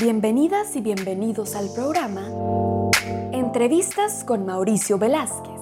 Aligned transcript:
Bienvenidas 0.00 0.76
y 0.76 0.80
bienvenidos 0.80 1.54
al 1.54 1.66
programa 1.74 2.22
Entrevistas 3.32 4.24
con 4.24 4.46
Mauricio 4.46 4.96
Velázquez. 4.96 5.60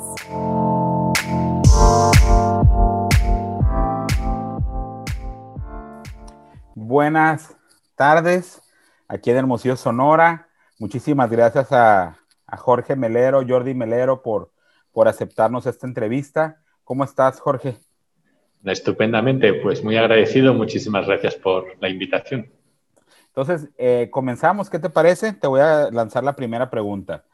Buenas 6.76 7.56
tardes, 7.96 8.62
aquí 9.08 9.30
en 9.30 9.38
Hermosillo, 9.38 9.74
Sonora. 9.74 10.48
Muchísimas 10.78 11.28
gracias 11.32 11.72
a, 11.72 12.16
Jorge 12.58 12.94
Melero, 12.94 13.42
Jordi 13.46 13.74
Melero, 13.74 14.22
por, 14.22 14.52
por 14.92 15.08
aceptarnos 15.08 15.66
esta 15.66 15.88
entrevista. 15.88 16.62
¿Cómo 16.84 17.02
estás, 17.02 17.40
Jorge? 17.40 17.78
Estupendamente, 18.64 19.54
pues 19.54 19.82
muy 19.82 19.96
agradecido. 19.96 20.54
Muchísimas 20.54 21.06
gracias 21.06 21.34
por 21.34 21.74
la 21.80 21.88
invitación. 21.88 22.57
Entonces, 23.38 23.70
eh, 23.78 24.08
comenzamos. 24.10 24.68
¿Qué 24.68 24.80
te 24.80 24.90
parece? 24.90 25.32
Te 25.32 25.46
voy 25.46 25.60
a 25.60 25.92
lanzar 25.92 26.24
la 26.24 26.34
primera 26.34 26.68
pregunta. 26.68 27.24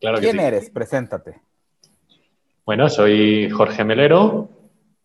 Claro 0.00 0.18
¿Quién 0.18 0.40
eres? 0.40 0.70
Preséntate. 0.70 1.40
Bueno, 2.64 2.88
soy 2.88 3.48
Jorge 3.50 3.84
Melero, 3.84 4.48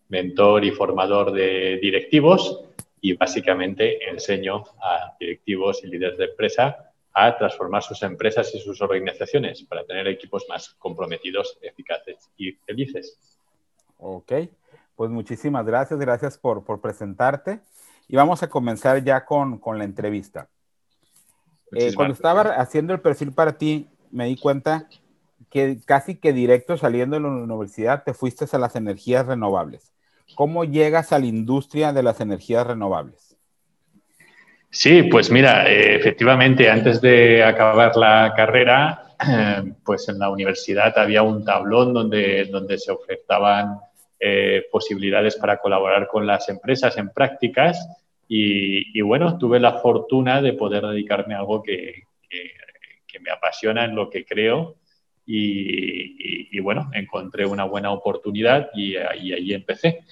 mentor 0.08 0.64
y 0.64 0.72
formador 0.72 1.30
de 1.30 1.78
directivos 1.80 2.60
y 3.00 3.14
básicamente 3.14 4.10
enseño 4.10 4.64
a 4.82 5.14
directivos 5.20 5.84
y 5.84 5.86
líderes 5.86 6.18
de 6.18 6.24
empresa 6.24 6.90
a 7.12 7.38
transformar 7.38 7.84
sus 7.84 8.02
empresas 8.02 8.52
y 8.52 8.58
sus 8.58 8.82
organizaciones 8.82 9.62
para 9.62 9.84
tener 9.84 10.08
equipos 10.08 10.46
más 10.48 10.70
comprometidos, 10.70 11.56
eficaces 11.62 12.30
y 12.36 12.50
felices. 12.50 13.16
Ok, 13.98 14.32
pues 14.96 15.08
muchísimas 15.08 15.64
gracias, 15.64 16.00
gracias 16.00 16.36
por, 16.36 16.64
por 16.64 16.80
presentarte 16.80 17.60
y 18.12 18.16
vamos 18.16 18.42
a 18.42 18.50
comenzar 18.50 19.02
ya 19.02 19.24
con, 19.24 19.58
con 19.58 19.78
la 19.78 19.84
entrevista. 19.84 20.46
Eh, 21.74 21.94
cuando 21.94 22.12
estaba 22.12 22.42
haciendo 22.42 22.92
el 22.92 23.00
perfil 23.00 23.32
para 23.32 23.56
ti, 23.56 23.88
me 24.10 24.26
di 24.26 24.36
cuenta 24.36 24.86
que 25.48 25.78
casi 25.86 26.16
que 26.16 26.34
directo 26.34 26.76
saliendo 26.76 27.16
de 27.16 27.22
la 27.22 27.28
universidad 27.28 28.04
te 28.04 28.12
fuiste 28.12 28.44
a 28.52 28.58
las 28.58 28.76
energías 28.76 29.24
renovables. 29.24 29.94
¿Cómo 30.34 30.64
llegas 30.64 31.10
a 31.12 31.18
la 31.18 31.24
industria 31.24 31.94
de 31.94 32.02
las 32.02 32.20
energías 32.20 32.66
renovables? 32.66 33.34
Sí, 34.68 35.04
pues 35.04 35.30
mira, 35.30 35.66
eh, 35.70 35.96
efectivamente, 35.96 36.68
antes 36.68 37.00
de 37.00 37.42
acabar 37.42 37.96
la 37.96 38.34
carrera, 38.36 39.16
pues 39.86 40.06
en 40.10 40.18
la 40.18 40.28
universidad 40.28 40.98
había 40.98 41.22
un 41.22 41.46
tablón 41.46 41.94
donde, 41.94 42.44
donde 42.52 42.76
se 42.76 42.92
ofertaban 42.92 43.78
eh, 44.20 44.66
posibilidades 44.70 45.36
para 45.36 45.56
colaborar 45.56 46.08
con 46.08 46.26
las 46.26 46.50
empresas 46.50 46.98
en 46.98 47.08
prácticas 47.08 48.01
y, 48.34 49.00
bueno, 49.02 49.36
tuve 49.36 49.60
la 49.60 49.74
fortuna 49.74 50.40
de 50.40 50.54
poder 50.54 50.86
dedicarme 50.86 51.34
a 51.34 51.40
algo 51.40 51.62
que, 51.62 52.04
que, 52.30 53.20
me 53.20 53.30
apasiona, 53.30 53.84
en 53.84 53.94
lo 53.94 54.08
que 54.08 54.24
creo 54.24 54.76
y, 55.26 56.58
bueno, 56.60 56.90
encontré 56.94 57.44
una 57.44 57.64
buena 57.64 57.92
oportunidad 57.92 58.70
y, 58.74 58.96
ahí 58.96 59.52
empecé. 59.52 60.04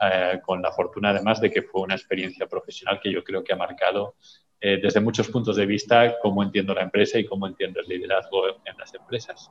Eh, 0.00 0.40
con 0.44 0.60
la 0.60 0.70
fortuna 0.72 1.10
además 1.10 1.40
de 1.40 1.50
que 1.50 1.62
fue 1.62 1.82
una 1.82 1.94
experiencia 1.94 2.46
profesional 2.46 3.00
que 3.00 3.12
yo 3.12 3.22
creo 3.22 3.44
que 3.44 3.52
ha 3.52 3.56
marcado 3.56 4.16
eh, 4.60 4.78
desde 4.82 5.00
muchos 5.00 5.28
puntos 5.28 5.54
de 5.54 5.66
vista 5.66 6.16
cómo 6.20 6.42
entiendo 6.42 6.74
la 6.74 6.82
empresa 6.82 7.16
y 7.18 7.24
cómo 7.24 7.46
entiendo 7.46 7.80
el 7.80 7.86
liderazgo 7.86 8.48
en 8.64 8.76
las 8.76 8.92
empresas. 8.92 9.50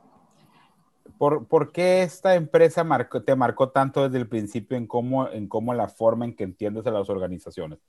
¿Por, 1.18 1.72
qué 1.72 2.02
esta 2.02 2.34
empresa 2.34 2.86
te 3.24 3.34
marcó 3.34 3.70
tanto 3.70 4.04
desde 4.04 4.18
el 4.18 4.28
principio 4.28 4.76
en 4.76 4.86
cómo, 4.86 5.28
en 5.30 5.48
cómo 5.48 5.72
la 5.72 5.88
forma 5.88 6.26
en 6.26 6.34
que 6.34 6.44
entiendes 6.44 6.86
a 6.86 6.90
las 6.90 7.08
organizaciones 7.08 7.80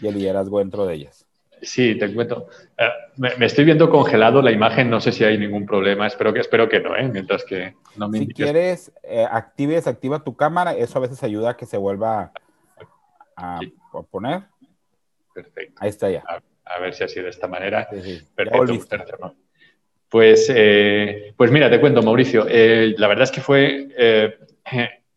y 0.00 0.06
el 0.06 0.14
liderazgo 0.14 0.58
dentro 0.58 0.86
de 0.86 0.94
ellas? 0.94 1.26
Sí, 1.62 1.96
te 1.96 2.12
cuento. 2.12 2.48
Eh, 2.76 2.88
me, 3.16 3.46
estoy 3.46 3.64
viendo 3.64 3.88
congelado 3.88 4.42
la 4.42 4.52
imagen, 4.52 4.90
no 4.90 5.00
sé 5.00 5.12
si 5.12 5.24
hay 5.24 5.38
ningún 5.38 5.66
problema, 5.66 6.06
espero 6.06 6.32
que, 6.32 6.40
espero 6.40 6.68
que 6.68 6.80
no, 6.80 6.96
¿eh? 6.96 7.08
mientras 7.08 7.44
que 7.44 7.74
no 7.96 8.08
me 8.08 8.18
Si 8.18 8.28
quieres, 8.28 8.92
eh, 9.02 9.26
active 9.30 9.74
desactiva 9.74 10.22
tu 10.22 10.36
cámara, 10.36 10.74
eso 10.74 10.98
a 10.98 11.02
veces 11.02 11.22
ayuda 11.22 11.50
a 11.50 11.56
que 11.56 11.66
se 11.66 11.76
vuelva 11.76 12.32
a, 13.36 13.60
poner. 14.10 14.42
Perfecto. 15.32 15.74
Ahí 15.80 15.88
está 15.88 16.10
ya. 16.10 16.22
A, 16.64 16.78
ver 16.78 16.94
si 16.94 17.04
así 17.04 17.20
de 17.20 17.28
esta 17.28 17.48
manera. 17.48 17.88
Perfecto. 18.34 19.34
Pues, 20.08 20.50
eh, 20.54 21.34
pues 21.36 21.50
mira, 21.50 21.68
te 21.68 21.80
cuento, 21.80 22.02
Mauricio. 22.02 22.46
Eh, 22.48 22.94
la 22.98 23.08
verdad 23.08 23.24
es 23.24 23.32
que 23.32 23.40
fue, 23.40 23.88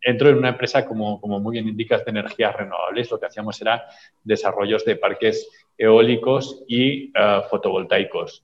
entro 0.01 0.29
en 0.29 0.37
una 0.37 0.49
empresa, 0.49 0.85
como, 0.85 1.19
como, 1.19 1.39
muy 1.39 1.53
bien 1.53 1.67
indicas, 1.67 2.05
de 2.05 2.11
energías 2.11 2.55
renovables. 2.55 3.11
Lo 3.11 3.19
que 3.19 3.25
hacíamos 3.25 3.61
era 3.61 3.85
desarrollos 4.23 4.85
de 4.85 4.95
parques 4.95 5.49
eólicos 5.77 6.63
y 6.67 7.11
fotovoltaicos. 7.49 8.43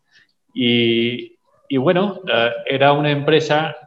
Y, 0.53 1.37
y 1.67 1.77
bueno, 1.77 2.21
era 2.65 2.93
una 2.93 3.11
empresa 3.11 3.83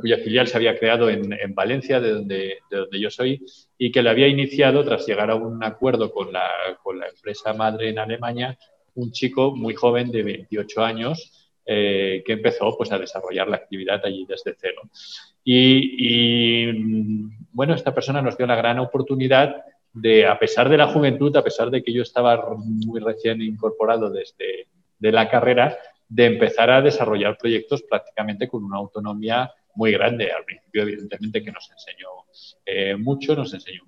cuya 0.00 0.18
filial 0.18 0.48
se 0.48 0.56
había 0.56 0.78
creado 0.78 1.08
en, 1.08 1.32
en 1.32 1.54
Valencia, 1.54 2.00
de 2.00 2.12
donde, 2.12 2.58
de 2.70 2.76
donde, 2.76 3.00
yo 3.00 3.10
soy, 3.10 3.44
y 3.78 3.92
que 3.92 4.02
le 4.02 4.10
había 4.10 4.26
iniciado 4.26 4.84
tras 4.84 5.06
llegar 5.06 5.30
a 5.30 5.36
un 5.36 5.62
acuerdo 5.62 6.10
con 6.10 6.32
la, 6.32 6.48
con 6.82 6.98
la 6.98 7.08
empresa 7.08 7.52
madre 7.52 7.90
en 7.90 7.98
Alemania, 7.98 8.58
un 8.94 9.12
chico 9.12 9.54
muy 9.54 9.74
joven 9.74 10.10
de 10.10 10.22
28 10.22 10.84
años, 10.84 11.50
eh, 11.64 12.22
que 12.26 12.32
empezó 12.32 12.76
pues, 12.76 12.90
a 12.90 12.98
desarrollar 12.98 13.48
la 13.48 13.56
actividad 13.56 14.04
allí 14.04 14.26
desde 14.28 14.56
cero. 14.58 14.82
Y, 15.44 16.70
bueno, 17.52 17.74
esta 17.74 17.94
persona 17.94 18.22
nos 18.22 18.36
dio 18.36 18.46
la 18.46 18.56
gran 18.56 18.78
oportunidad 18.78 19.56
de, 19.92 20.26
a 20.26 20.38
pesar 20.38 20.68
de 20.68 20.76
la 20.76 20.88
juventud, 20.88 21.36
a 21.36 21.44
pesar 21.44 21.70
de 21.70 21.82
que 21.82 21.92
yo 21.92 22.02
estaba 22.02 22.54
muy 22.56 23.00
recién 23.00 23.42
incorporado 23.42 24.10
desde 24.10 24.68
de 24.98 25.12
la 25.12 25.28
carrera, 25.28 25.76
de 26.08 26.26
empezar 26.26 26.70
a 26.70 26.80
desarrollar 26.80 27.36
proyectos 27.36 27.82
prácticamente 27.82 28.48
con 28.48 28.64
una 28.64 28.76
autonomía 28.76 29.50
muy 29.74 29.92
grande. 29.92 30.30
Al 30.30 30.44
principio, 30.44 30.82
evidentemente, 30.82 31.42
que 31.42 31.50
nos 31.50 31.70
enseñó 31.70 32.08
eh, 32.64 32.96
mucho, 32.96 33.34
nos 33.34 33.52
enseñó 33.52 33.82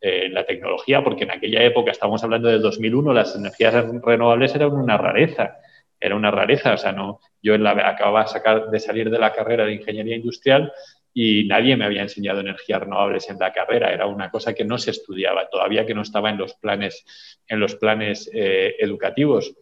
eh, 0.00 0.28
la 0.30 0.44
tecnología, 0.44 1.04
porque 1.04 1.24
en 1.24 1.30
aquella 1.30 1.62
época, 1.62 1.90
estamos 1.90 2.24
hablando 2.24 2.48
del 2.48 2.62
2001, 2.62 3.12
las 3.12 3.36
energías 3.36 3.74
renovables 4.02 4.54
eran 4.54 4.72
una 4.72 4.96
rareza 4.96 5.58
era 6.00 6.16
una 6.16 6.30
rareza. 6.30 6.74
O 6.74 6.78
sea, 6.78 6.92
no, 6.92 7.20
yo 7.42 7.56
la, 7.58 7.72
acababa 7.88 8.26
sacar, 8.26 8.70
de 8.70 8.80
salir 8.80 9.10
de 9.10 9.18
la 9.18 9.32
carrera 9.32 9.64
de 9.64 9.74
ingeniería 9.74 10.16
industrial 10.16 10.72
y 11.12 11.44
nadie 11.44 11.76
me 11.76 11.84
había 11.84 12.02
enseñado 12.02 12.40
energías 12.40 12.80
renovables 12.80 13.28
en 13.30 13.38
la 13.38 13.52
carrera. 13.52 13.92
Era 13.92 14.06
una 14.06 14.30
cosa 14.30 14.54
que 14.54 14.64
no 14.64 14.78
se 14.78 14.92
estudiaba, 14.92 15.48
todavía 15.48 15.86
que 15.86 15.94
no 15.94 16.02
estaba 16.02 16.30
en 16.30 16.38
los 16.38 16.54
planes, 16.54 17.04
en 17.46 17.60
los 17.60 17.74
planes 17.76 18.30
eh, 18.32 18.76
educativos. 18.78 19.54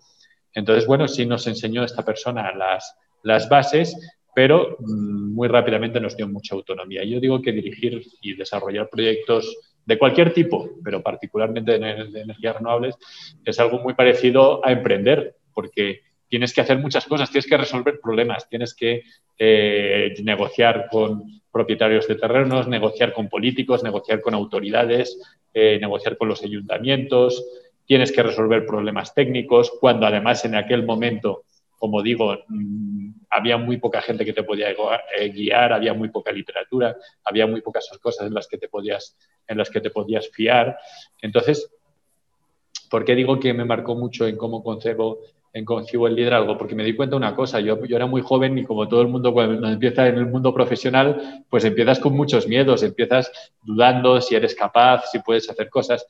Entonces, 0.53 0.87
bueno, 0.87 1.09
sí 1.09 1.27
nos 1.27 1.47
enseñó 1.47 1.85
esta 1.85 2.05
persona 2.05 2.53
las, 2.55 2.97
las 3.23 3.49
bases, 3.49 3.97
pero 4.35 4.77
mm, 4.81 5.35
muy 5.35 5.49
rápidamente 5.49 6.01
nos 6.01 6.17
dio 6.17 6.29
mucha 6.29 6.55
autonomía. 6.55 7.05
Yo 7.05 7.21
digo 7.21 7.41
que 7.43 7.53
dirigir 7.53 8.03
y 8.21 8.35
desarrollar 8.35 8.89
proyectos 8.89 9.57
de 9.89 9.99
cualquier 9.99 10.35
tipo, 10.35 10.69
pero 10.85 11.03
particularmente 11.03 11.79
de, 11.79 12.21
energías 12.21 12.57
renovables, 12.57 12.95
es 13.43 13.59
algo 13.59 13.79
muy 13.79 13.95
parecido 13.95 14.65
a 14.65 14.71
emprender, 14.71 15.37
porque 15.55 16.03
tienes 16.29 16.53
que 16.53 16.61
hacer 16.61 16.79
muchas 16.79 17.07
cosas, 17.07 17.31
tienes 17.31 17.47
que 17.47 17.57
resolver 17.57 18.01
problemas, 18.01 18.49
tienes 18.49 18.75
que 18.75 19.03
eh, 19.39 20.15
negociar 20.23 20.89
con 20.91 21.41
propietarios 21.51 22.07
de 22.07 22.17
terrenos, 22.17 22.69
negociar 22.69 23.13
con 23.13 23.29
políticos, 23.29 23.83
negociar 23.83 24.21
con 24.21 24.35
autoridades, 24.35 25.19
eh, 25.55 25.79
negociar 25.81 26.17
con 26.17 26.29
los 26.29 26.43
ayuntamientos, 26.43 27.45
tienes 27.87 28.13
que 28.13 28.23
resolver 28.23 28.67
problemas 28.67 29.15
técnicos, 29.15 29.73
cuando 29.81 30.07
además 30.07 30.45
en 30.45 30.55
aquel 30.55 30.85
momento, 30.85 31.45
como 31.79 32.03
digo, 32.03 32.37
mm, 32.49 33.11
había 33.31 33.57
muy 33.57 33.79
poca 33.79 34.03
gente 34.03 34.25
que 34.25 34.35
te 34.35 34.43
podía 34.43 34.71
eh, 34.71 35.29
guiar, 35.31 35.73
había 35.73 35.95
muy 35.95 36.11
poca 36.11 36.31
literatura, 36.31 36.97
había 37.25 37.47
muy 37.47 37.63
pocas 37.63 37.89
cosas 38.01 38.27
en 38.27 38.35
las 38.35 38.47
que 38.47 38.59
te 38.59 38.69
podías, 38.69 39.17
en 39.47 39.57
las 39.57 39.71
que 39.71 39.81
te 39.81 39.91
podías 39.91 40.29
fiar. 40.29 40.79
Entonces, 41.23 41.73
¿por 42.91 43.05
qué 43.05 43.15
digo 43.15 43.41
que 43.41 43.55
me 43.55 43.65
marcó 43.65 43.95
mucho 43.95 44.27
en 44.27 44.37
cómo 44.37 44.63
concebo 44.63 45.21
en 45.53 45.65
Concibo 45.65 46.07
el 46.07 46.15
Liderazgo, 46.15 46.57
porque 46.59 46.75
me 46.75 46.85
di 46.85 46.95
cuenta 46.95 47.17
una 47.17 47.35
cosa, 47.35 47.61
yo, 47.61 47.85
yo 47.85 47.97
era 47.97 48.07
muy 48.07 48.23
joven 48.23 48.59
y 48.59 48.65
como 48.65 48.87
todo 48.89 49.03
el 49.03 49.09
mundo 49.09 49.33
cuando 49.33 49.69
empieza 49.69 50.07
en 50.07 50.17
el 50.17 50.27
mundo 50.27 50.53
profesional, 50.53 51.45
pues 51.49 51.65
empiezas 51.65 51.99
con 51.99 52.15
muchos 52.15 52.47
miedos, 52.47 52.83
empiezas 52.83 53.31
dudando 53.63 54.21
si 54.21 54.35
eres 54.35 54.55
capaz, 54.55 55.11
si 55.11 55.21
puedes 55.21 55.49
hacer 55.49 55.71
cosas. 55.71 56.07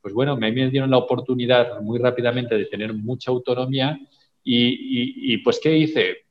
Pues 0.00 0.12
bueno, 0.14 0.36
me 0.36 0.50
dieron 0.52 0.90
la 0.90 0.98
oportunidad 0.98 1.80
muy 1.80 1.98
rápidamente 1.98 2.56
de 2.56 2.66
tener 2.66 2.92
mucha 2.92 3.30
autonomía 3.30 3.98
y, 4.44 5.32
y, 5.32 5.38
pues 5.38 5.60
¿qué 5.62 5.76
hice? 5.76 6.24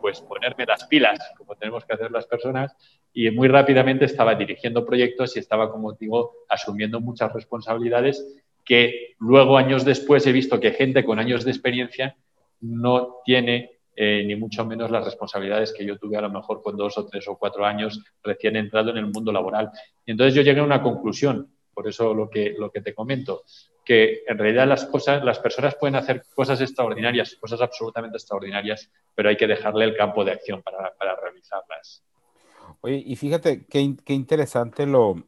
Pues 0.00 0.20
ponerme 0.20 0.66
las 0.66 0.84
pilas, 0.84 1.18
como 1.38 1.54
tenemos 1.56 1.84
que 1.84 1.94
hacer 1.94 2.10
las 2.10 2.26
personas, 2.26 2.76
y 3.14 3.30
muy 3.30 3.48
rápidamente 3.48 4.04
estaba 4.04 4.34
dirigiendo 4.34 4.84
proyectos 4.84 5.36
y 5.36 5.38
estaba, 5.38 5.70
como 5.70 5.92
digo, 5.92 6.32
asumiendo 6.48 7.00
muchas 7.00 7.32
responsabilidades 7.32 8.41
que 8.64 9.14
luego, 9.18 9.56
años 9.56 9.84
después, 9.84 10.26
he 10.26 10.32
visto 10.32 10.60
que 10.60 10.72
gente 10.72 11.04
con 11.04 11.18
años 11.18 11.44
de 11.44 11.50
experiencia 11.50 12.16
no 12.60 13.16
tiene 13.24 13.72
eh, 13.94 14.24
ni 14.24 14.36
mucho 14.36 14.64
menos 14.64 14.90
las 14.90 15.04
responsabilidades 15.04 15.72
que 15.72 15.84
yo 15.84 15.98
tuve 15.98 16.16
a 16.16 16.22
lo 16.22 16.30
mejor 16.30 16.62
con 16.62 16.78
dos 16.78 16.96
o 16.96 17.06
tres 17.06 17.28
o 17.28 17.36
cuatro 17.36 17.66
años 17.66 18.02
recién 18.22 18.56
entrado 18.56 18.90
en 18.90 18.96
el 18.96 19.06
mundo 19.06 19.32
laboral. 19.32 19.70
Y 20.06 20.12
entonces 20.12 20.34
yo 20.34 20.40
llegué 20.40 20.60
a 20.60 20.64
una 20.64 20.82
conclusión, 20.82 21.52
por 21.74 21.86
eso 21.86 22.14
lo 22.14 22.30
que, 22.30 22.54
lo 22.58 22.70
que 22.70 22.80
te 22.80 22.94
comento. 22.94 23.44
que 23.84 24.22
en 24.28 24.38
realidad 24.38 24.66
las 24.66 24.86
cosas, 24.86 25.24
las 25.24 25.40
personas 25.40 25.74
pueden 25.74 25.96
hacer 25.96 26.22
cosas 26.34 26.60
extraordinarias, 26.60 27.34
cosas 27.34 27.60
absolutamente 27.60 28.16
extraordinarias, 28.16 28.90
pero 29.14 29.28
hay 29.28 29.36
que 29.36 29.48
dejarle 29.48 29.84
el 29.84 29.96
campo 29.96 30.24
de 30.24 30.30
acción 30.30 30.62
para, 30.62 31.16
realizarlas. 31.20 32.02
Oye, 32.80 33.02
y 33.04 33.16
fíjate 33.16 33.66
qué, 33.66 33.80
interesante 34.12 34.86
lo, 34.86 35.26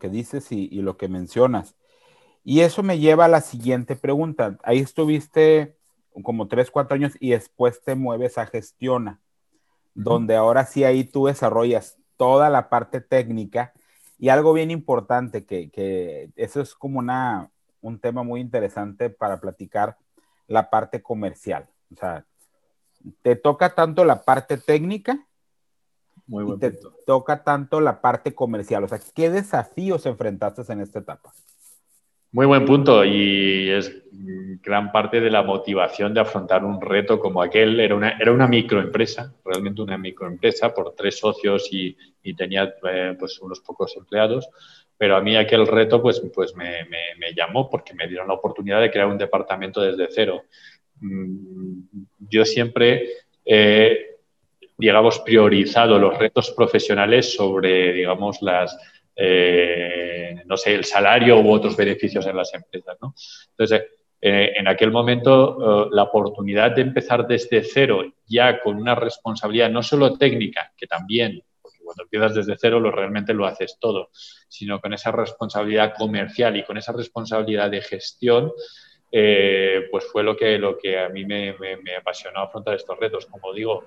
que 0.00 0.08
dices 0.08 0.50
y, 0.50 0.68
lo 0.82 0.96
que 0.96 1.08
mencionas. 1.08 1.76
Y 2.44 2.60
eso 2.60 2.82
me 2.82 2.98
lleva 2.98 3.24
a 3.24 3.28
la 3.28 3.40
siguiente 3.40 3.96
pregunta. 3.96 4.58
Ahí 4.62 4.78
estuviste 4.78 5.76
como 6.22 6.46
tres, 6.46 6.70
cuatro 6.70 6.94
años 6.94 7.14
y 7.18 7.30
después 7.30 7.82
te 7.82 7.94
mueves 7.94 8.38
a 8.38 8.46
Gestiona, 8.46 9.20
donde 9.94 10.36
ahora 10.36 10.66
sí 10.66 10.84
ahí 10.84 11.04
tú 11.04 11.26
desarrollas 11.26 11.98
toda 12.16 12.50
la 12.50 12.68
parte 12.68 13.00
técnica 13.00 13.72
y 14.18 14.28
algo 14.28 14.52
bien 14.52 14.70
importante, 14.70 15.44
que, 15.44 15.70
que 15.70 16.30
eso 16.36 16.60
es 16.60 16.74
como 16.74 17.00
una, 17.00 17.50
un 17.80 17.98
tema 17.98 18.22
muy 18.22 18.40
interesante 18.40 19.10
para 19.10 19.40
platicar 19.40 19.96
la 20.46 20.70
parte 20.70 21.02
comercial. 21.02 21.66
O 21.92 21.96
sea, 21.96 22.24
te 23.22 23.36
toca 23.36 23.74
tanto 23.74 24.04
la 24.04 24.22
parte 24.22 24.56
técnica 24.56 25.26
muy 26.26 26.50
y 26.50 26.58
te 26.58 26.78
toca 27.06 27.42
tanto 27.42 27.80
la 27.80 28.00
parte 28.00 28.34
comercial. 28.34 28.84
O 28.84 28.88
sea, 28.88 29.00
¿qué 29.14 29.30
desafíos 29.30 30.06
enfrentaste 30.06 30.70
en 30.72 30.80
esta 30.80 31.00
etapa? 31.00 31.32
Muy 32.34 32.46
buen 32.46 32.64
punto 32.64 33.04
y 33.04 33.70
es 33.70 33.94
gran 34.60 34.90
parte 34.90 35.20
de 35.20 35.30
la 35.30 35.44
motivación 35.44 36.12
de 36.12 36.18
afrontar 36.18 36.64
un 36.64 36.80
reto 36.80 37.20
como 37.20 37.40
aquel. 37.40 37.78
Era 37.78 37.94
una, 37.94 38.18
era 38.18 38.32
una 38.32 38.48
microempresa, 38.48 39.32
realmente 39.44 39.82
una 39.82 39.96
microempresa 39.96 40.74
por 40.74 40.96
tres 40.96 41.16
socios 41.16 41.68
y, 41.70 41.96
tenía 42.36 42.74
eh, 42.90 43.14
pues 43.16 43.38
unos 43.38 43.60
pocos 43.60 43.96
empleados, 43.96 44.48
pero 44.98 45.14
a 45.14 45.20
mí 45.20 45.36
aquel 45.36 45.64
reto 45.64 46.02
pues, 46.02 46.20
pues 46.34 46.56
me, 46.56 46.84
me, 47.20 47.34
llamó 47.36 47.70
porque 47.70 47.94
me 47.94 48.08
dieron 48.08 48.26
la 48.26 48.34
oportunidad 48.34 48.80
de 48.80 48.90
crear 48.90 49.06
un 49.06 49.18
departamento 49.18 49.80
desde 49.80 50.08
cero. 50.10 50.42
Mm, 51.02 51.82
yo 52.18 52.44
siempre, 52.44 53.10
eh, 53.44 54.16
digamos, 54.76 55.20
priorizado 55.20 56.00
los 56.00 56.18
retos 56.18 56.50
profesionales 56.50 57.32
sobre, 57.32 57.92
digamos, 57.92 58.42
las 58.42 58.76
eh, 59.16 60.42
no 60.46 60.56
sé, 60.56 60.74
el 60.74 60.84
salario 60.84 61.40
u 61.40 61.50
otros 61.50 61.76
beneficios 61.76 62.26
en 62.26 62.36
las 62.36 62.52
empresas. 62.54 62.96
¿no? 63.00 63.14
Entonces, 63.50 63.86
eh, 64.20 64.52
en 64.56 64.66
aquel 64.68 64.90
momento, 64.90 65.86
eh, 65.86 65.88
la 65.92 66.04
oportunidad 66.04 66.72
de 66.72 66.82
empezar 66.82 67.26
desde 67.26 67.62
cero, 67.62 68.02
ya 68.26 68.60
con 68.60 68.76
una 68.76 68.94
responsabilidad 68.94 69.70
no 69.70 69.82
solo 69.82 70.16
técnica, 70.16 70.72
que 70.76 70.86
también, 70.86 71.42
porque 71.60 71.78
cuando 71.84 72.04
empiezas 72.04 72.34
desde 72.34 72.56
cero 72.58 72.80
lo 72.80 72.90
realmente 72.90 73.34
lo 73.34 73.46
haces 73.46 73.78
todo, 73.80 74.10
sino 74.48 74.80
con 74.80 74.94
esa 74.94 75.12
responsabilidad 75.12 75.94
comercial 75.96 76.56
y 76.56 76.64
con 76.64 76.78
esa 76.78 76.92
responsabilidad 76.92 77.70
de 77.70 77.82
gestión, 77.82 78.52
pues 79.90 80.06
fue 80.10 80.24
lo 80.24 80.36
que, 80.36 80.58
lo 80.58 80.76
que 80.76 80.98
a 80.98 81.08
mí 81.08 81.24
me, 81.24 81.54
me, 81.56 81.94
apasionó 81.96 82.40
afrontar 82.40 82.74
estos 82.74 82.98
retos. 82.98 83.26
Como 83.26 83.52
digo, 83.52 83.84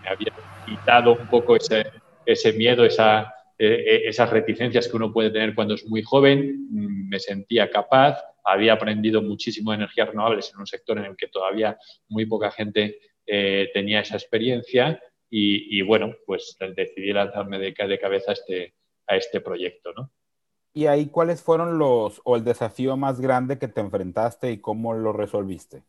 me 0.00 0.08
había 0.08 0.32
quitado 0.64 1.12
un 1.12 1.28
poco 1.28 1.54
ese, 1.54 1.84
ese 2.24 2.54
miedo, 2.54 2.82
esa, 2.86 3.33
eh, 3.56 3.84
eh, 3.86 4.02
esas 4.06 4.30
reticencias 4.30 4.88
que 4.88 4.96
uno 4.96 5.12
puede 5.12 5.30
tener 5.30 5.54
cuando 5.54 5.74
es 5.74 5.86
muy 5.86 6.02
joven, 6.02 6.66
mm, 6.70 7.08
me 7.08 7.20
sentía 7.20 7.70
capaz, 7.70 8.18
había 8.44 8.72
aprendido 8.72 9.22
muchísimo 9.22 9.70
de 9.70 9.76
energías 9.76 10.08
renovables 10.08 10.50
en 10.52 10.60
un 10.60 10.66
sector 10.66 10.98
en 10.98 11.04
el 11.04 11.16
que 11.16 11.28
todavía 11.28 11.78
muy 12.08 12.26
poca 12.26 12.50
gente 12.50 12.98
eh, 13.26 13.70
tenía 13.72 14.00
esa 14.00 14.16
experiencia 14.16 15.00
y, 15.36 15.82
bueno, 15.82 16.14
pues 16.26 16.56
decidí 16.76 17.12
lanzarme 17.12 17.58
de, 17.58 17.74
de 17.76 17.98
cabeza 17.98 18.30
a 18.30 18.34
este, 18.34 18.74
a 19.08 19.16
este 19.16 19.40
proyecto, 19.40 19.92
¿no? 19.92 20.12
¿Y 20.72 20.86
ahí 20.86 21.06
cuáles 21.06 21.42
fueron 21.42 21.76
los, 21.76 22.20
o 22.24 22.36
el 22.36 22.44
desafío 22.44 22.96
más 22.96 23.20
grande 23.20 23.58
que 23.58 23.66
te 23.66 23.80
enfrentaste 23.80 24.52
y 24.52 24.58
cómo 24.58 24.94
lo 24.94 25.12
resolviste? 25.12 25.82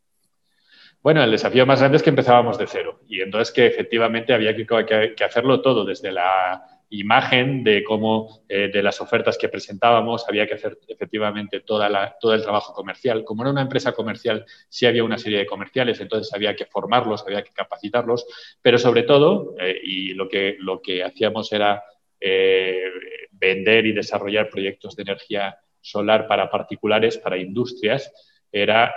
Bueno, 1.02 1.24
el 1.24 1.30
desafío 1.30 1.68
más 1.68 1.80
grande 1.80 1.98
es 1.98 2.04
que 2.04 2.10
empezábamos 2.10 2.58
de 2.58 2.66
cero 2.66 3.02
y 3.08 3.22
entonces 3.22 3.54
que 3.54 3.68
efectivamente 3.68 4.34
había 4.34 4.56
que, 4.56 5.14
que 5.16 5.24
hacerlo 5.24 5.62
todo 5.62 5.86
desde 5.86 6.12
la 6.12 6.75
imagen 7.00 7.64
de 7.64 7.84
cómo 7.84 8.44
eh, 8.50 8.70
de 8.72 8.84
las 8.84 9.02
ofertas 9.02 9.38
que 9.38 9.50
presentábamos 9.50 10.26
había 10.28 10.48
que 10.48 10.56
hacer 10.56 10.78
efectivamente 10.88 11.62
toda 11.62 11.90
la, 11.90 12.16
todo 12.20 12.34
el 12.34 12.42
trabajo 12.42 12.74
comercial. 12.74 13.24
Como 13.24 13.44
era 13.44 13.52
una 13.52 13.62
empresa 13.62 13.94
comercial, 13.94 14.46
sí 14.70 14.86
había 14.86 15.04
una 15.04 15.18
serie 15.18 15.40
de 15.40 15.46
comerciales, 15.46 16.00
entonces 16.00 16.34
había 16.34 16.56
que 16.56 16.66
formarlos, 16.66 17.24
había 17.26 17.44
que 17.44 17.52
capacitarlos, 17.52 18.26
pero 18.62 18.78
sobre 18.78 19.04
todo, 19.04 19.56
eh, 19.60 19.80
y 19.84 20.14
lo 20.14 20.28
que, 20.28 20.56
lo 20.60 20.82
que 20.82 21.04
hacíamos 21.04 21.52
era 21.52 21.84
eh, 22.20 22.84
vender 23.32 23.86
y 23.86 23.94
desarrollar 23.94 24.50
proyectos 24.50 24.96
de 24.96 25.04
energía 25.04 25.58
solar 25.82 26.28
para 26.28 26.50
particulares, 26.50 27.18
para 27.18 27.38
industrias, 27.38 28.12
era 28.52 28.96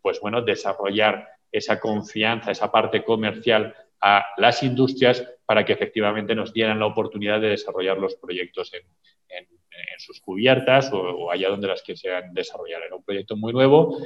pues 0.00 0.20
bueno, 0.20 0.40
desarrollar 0.40 1.28
esa 1.50 1.78
confianza, 1.78 2.50
esa 2.50 2.70
parte 2.70 3.04
comercial 3.04 3.74
a 4.02 4.26
las 4.36 4.62
industrias 4.62 5.24
para 5.46 5.64
que 5.64 5.72
efectivamente 5.72 6.34
nos 6.34 6.52
dieran 6.52 6.80
la 6.80 6.86
oportunidad 6.86 7.40
de 7.40 7.50
desarrollar 7.50 7.98
los 7.98 8.16
proyectos 8.16 8.72
en, 8.74 8.82
sus 9.98 10.20
cubiertas 10.20 10.90
o, 10.92 11.30
allá 11.30 11.48
donde 11.48 11.68
las 11.68 11.82
quisieran 11.82 12.34
desarrollar. 12.34 12.82
Era 12.82 12.96
un 12.96 13.04
proyecto 13.04 13.36
muy 13.36 13.52
nuevo, 13.52 13.98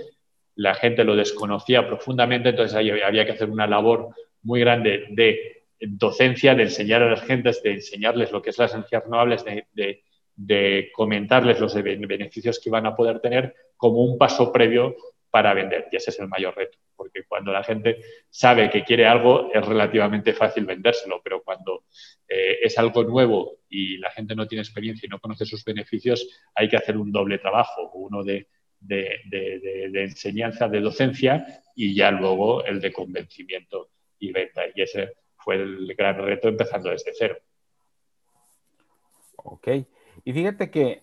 la 0.54 0.74
gente 0.74 1.04
lo 1.04 1.16
desconocía 1.16 1.86
profundamente, 1.86 2.50
entonces 2.50 2.76
había 2.76 3.24
que 3.24 3.32
hacer 3.32 3.48
una 3.48 3.66
labor 3.66 4.10
muy 4.42 4.60
grande 4.60 5.06
de 5.10 5.64
docencia, 5.80 6.54
de 6.54 6.64
enseñar 6.64 7.02
a 7.02 7.10
las 7.10 7.22
gentes, 7.22 7.62
de 7.62 7.72
enseñarles 7.72 8.30
lo 8.30 8.42
que 8.42 8.50
es 8.50 8.58
las 8.58 8.74
energías 8.74 9.04
renovables, 9.04 9.44
de, 9.44 10.02
de 10.34 10.90
comentarles 10.92 11.60
los 11.60 11.74
beneficios 11.74 12.60
que 12.60 12.70
van 12.70 12.86
a 12.86 12.94
poder 12.94 13.20
tener 13.20 13.54
como 13.76 14.04
un 14.04 14.18
paso 14.18 14.52
previo 14.52 14.96
para 15.30 15.54
vender. 15.54 15.88
Y 15.90 15.96
ese 15.96 16.10
es 16.10 16.18
el 16.20 16.28
mayor 16.28 16.56
reto 16.56 16.78
porque 16.96 17.24
cuando 17.24 17.52
la 17.52 17.62
gente 17.62 18.00
sabe 18.30 18.70
que 18.70 18.82
quiere 18.82 19.06
algo 19.06 19.52
es 19.52 19.64
relativamente 19.64 20.32
fácil 20.32 20.64
vendérselo, 20.64 21.20
pero 21.22 21.42
cuando 21.42 21.84
eh, 22.26 22.58
es 22.62 22.78
algo 22.78 23.04
nuevo 23.04 23.58
y 23.68 23.98
la 23.98 24.10
gente 24.10 24.34
no 24.34 24.48
tiene 24.48 24.62
experiencia 24.62 25.06
y 25.06 25.10
no 25.10 25.20
conoce 25.20 25.44
sus 25.44 25.64
beneficios, 25.64 26.26
hay 26.54 26.68
que 26.68 26.76
hacer 26.76 26.96
un 26.96 27.12
doble 27.12 27.38
trabajo, 27.38 27.90
uno 27.92 28.24
de, 28.24 28.48
enseñanza, 29.94 30.68
de 30.68 30.80
docencia 30.80 31.62
y 31.74 31.94
ya 31.94 32.10
luego 32.10 32.64
el 32.64 32.80
de 32.80 32.92
convencimiento 32.92 33.90
y 34.18 34.32
venta. 34.32 34.62
Y 34.74 34.82
ese 34.82 35.12
fue 35.36 35.56
el 35.56 35.94
gran 35.94 36.18
reto 36.18 36.48
empezando 36.48 36.90
desde 36.90 37.12
cero. 37.14 37.36
Ok. 39.36 39.68
Y 40.24 40.32
fíjate 40.32 40.70
que 40.70 41.02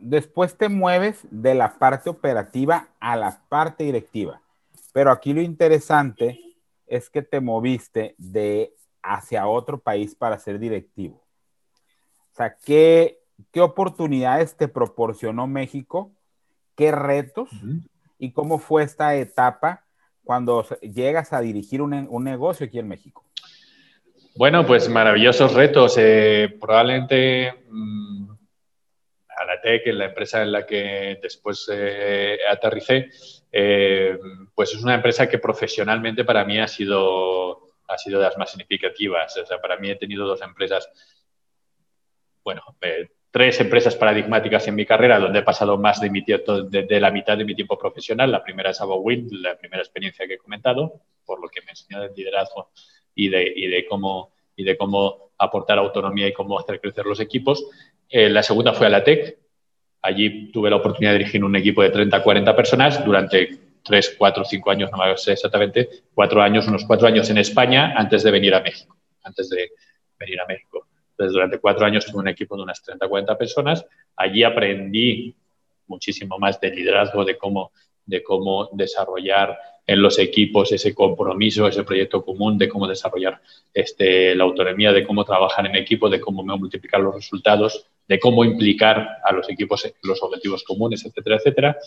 después 0.00 0.56
te 0.56 0.68
mueves 0.68 1.26
de 1.30 1.54
la 1.54 1.78
parte 1.78 2.10
operativa 2.10 2.88
a 3.00 3.16
la 3.16 3.40
parte 3.48 3.84
directiva. 3.84 4.40
Pero 4.92 5.10
aquí 5.10 5.32
lo 5.32 5.42
interesante 5.42 6.40
es 6.86 7.10
que 7.10 7.22
te 7.22 7.40
moviste 7.40 8.14
de 8.18 8.74
hacia 9.02 9.46
otro 9.46 9.78
país 9.78 10.14
para 10.14 10.38
ser 10.38 10.58
directivo. 10.58 11.22
O 12.32 12.36
sea, 12.36 12.56
¿qué, 12.56 13.20
qué 13.52 13.60
oportunidades 13.60 14.56
te 14.56 14.68
proporcionó 14.68 15.46
México? 15.46 16.12
¿Qué 16.74 16.92
retos? 16.92 17.50
¿Y 18.18 18.32
cómo 18.32 18.58
fue 18.58 18.82
esta 18.82 19.14
etapa 19.16 19.84
cuando 20.24 20.64
llegas 20.80 21.32
a 21.32 21.40
dirigir 21.40 21.82
un, 21.82 22.24
negocio 22.24 22.66
aquí 22.66 22.78
en 22.78 22.88
México? 22.88 23.24
Bueno, 24.36 24.64
pues 24.66 24.88
maravillosos 24.88 25.54
retos. 25.54 25.96
Eh, 25.98 26.56
probablemente 26.60 27.64
mm, 27.68 28.37
Alatec, 29.40 29.86
en 29.86 29.98
la 29.98 30.06
empresa 30.06 30.42
en 30.42 30.52
la 30.52 30.66
que 30.66 31.18
después 31.22 31.68
eh, 31.72 32.38
aterricé, 32.48 33.10
eh, 33.52 34.18
pues 34.54 34.74
es 34.74 34.82
una 34.82 34.94
empresa 34.94 35.28
que 35.28 35.38
profesionalmente 35.38 36.24
para 36.24 36.44
mí 36.44 36.58
ha 36.58 36.68
sido, 36.68 37.70
ha 37.86 37.98
sido 37.98 38.18
de 38.18 38.26
las 38.26 38.38
más 38.38 38.50
significativas. 38.50 39.36
O 39.36 39.46
sea, 39.46 39.60
para 39.60 39.76
mí 39.78 39.90
he 39.90 39.96
tenido 39.96 40.26
dos 40.26 40.42
empresas, 40.42 40.88
bueno, 42.42 42.62
eh, 42.80 43.08
tres 43.30 43.60
empresas 43.60 43.94
paradigmáticas 43.96 44.66
en 44.68 44.74
mi 44.74 44.86
carrera 44.86 45.18
donde 45.18 45.40
he 45.40 45.42
pasado 45.42 45.78
más 45.78 46.00
de, 46.00 46.10
mi 46.10 46.22
de, 46.22 47.00
la 47.00 47.10
mitad 47.10 47.36
de 47.36 47.44
mi 47.44 47.54
tiempo 47.54 47.78
profesional. 47.78 48.32
La 48.32 48.42
primera 48.42 48.70
es 48.70 48.80
Wind, 48.80 49.32
la 49.32 49.56
primera 49.56 49.82
experiencia 49.82 50.26
que 50.26 50.34
he 50.34 50.38
comentado, 50.38 51.02
por 51.24 51.40
lo 51.40 51.48
que 51.48 51.62
me 51.62 51.70
enseñó 51.70 52.00
de 52.00 52.10
liderazgo 52.14 52.70
y 53.14 53.28
de, 53.28 53.52
y 53.54 53.68
de 53.68 53.86
cómo 53.86 54.32
y 54.58 54.64
de 54.64 54.76
cómo 54.76 55.30
aportar 55.38 55.78
autonomía 55.78 56.26
y 56.26 56.32
cómo 56.32 56.58
hacer 56.58 56.80
crecer 56.80 57.06
los 57.06 57.20
equipos. 57.20 57.64
Eh, 58.08 58.30
la 58.30 58.42
segunda 58.42 58.72
fue 58.72 58.86
a 58.86 58.90
la 58.90 59.04
TEC. 59.04 59.38
Allí 60.02 60.50
tuve 60.52 60.70
la 60.70 60.76
oportunidad 60.76 61.12
de 61.12 61.18
dirigir 61.18 61.44
un 61.44 61.56
equipo 61.56 61.82
de 61.82 61.90
30 61.90 62.22
40 62.22 62.56
personas 62.56 63.04
durante 63.04 63.58
3, 63.82 64.16
4, 64.18 64.44
5 64.44 64.70
años, 64.70 64.90
no 64.90 64.98
me 64.98 65.16
sé 65.16 65.32
exactamente, 65.32 65.88
4 66.14 66.42
años, 66.42 66.68
unos 66.68 66.84
4 66.84 67.08
años 67.08 67.28
en 67.30 67.38
España 67.38 67.94
antes 67.96 68.22
de 68.22 68.30
venir 68.30 68.54
a 68.54 68.60
México. 68.60 68.96
Antes 69.22 69.50
de 69.50 69.70
venir 70.18 70.40
a 70.40 70.46
México. 70.46 70.86
Entonces, 71.10 71.32
durante 71.32 71.58
4 71.58 71.86
años 71.86 72.06
tuve 72.06 72.20
un 72.20 72.28
equipo 72.28 72.56
de 72.56 72.62
unas 72.62 72.82
30 72.82 73.08
40 73.08 73.36
personas. 73.36 73.84
Allí 74.16 74.44
aprendí 74.44 75.34
muchísimo 75.86 76.38
más 76.38 76.60
de 76.60 76.70
liderazgo, 76.70 77.24
de 77.24 77.36
cómo, 77.36 77.72
de 78.04 78.22
cómo 78.22 78.68
desarrollar 78.72 79.58
en 79.88 80.02
los 80.02 80.18
equipos, 80.18 80.70
ese 80.70 80.94
compromiso, 80.94 81.66
ese 81.66 81.82
proyecto 81.82 82.22
común 82.22 82.58
de 82.58 82.68
cómo 82.68 82.86
desarrollar 82.86 83.40
este, 83.72 84.34
la 84.34 84.44
autonomía, 84.44 84.92
de 84.92 85.02
cómo 85.02 85.24
trabajar 85.24 85.64
en 85.64 85.76
equipo, 85.76 86.10
de 86.10 86.20
cómo 86.20 86.44
multiplicar 86.44 87.00
los 87.00 87.14
resultados, 87.14 87.86
de 88.06 88.20
cómo 88.20 88.44
implicar 88.44 89.08
a 89.24 89.32
los 89.32 89.48
equipos 89.48 89.90
los 90.02 90.22
objetivos 90.22 90.62
comunes, 90.62 91.06
etcétera, 91.06 91.36
etcétera. 91.36 91.78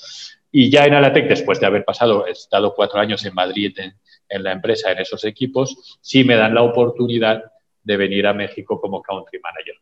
Y 0.51 0.71
ya 0.71 0.85
en 0.85 0.95
Alatec, 0.95 1.29
después 1.29 1.59
de 1.59 1.67
haber 1.67 1.85
pasado, 1.85 2.25
he 2.25 2.31
estado 2.31 2.73
cuatro 2.73 2.99
años 2.99 3.23
en 3.23 3.35
Madrid 3.35 3.77
en 4.29 4.43
la 4.43 4.51
empresa, 4.51 4.91
en 4.91 4.97
esos 4.97 5.23
equipos, 5.23 5.99
sí 6.01 6.23
me 6.23 6.35
dan 6.35 6.55
la 6.55 6.63
oportunidad 6.63 7.43
de 7.83 7.97
venir 7.97 8.25
a 8.25 8.33
México 8.33 8.81
como 8.81 9.03
country 9.03 9.39
manager. 9.39 9.75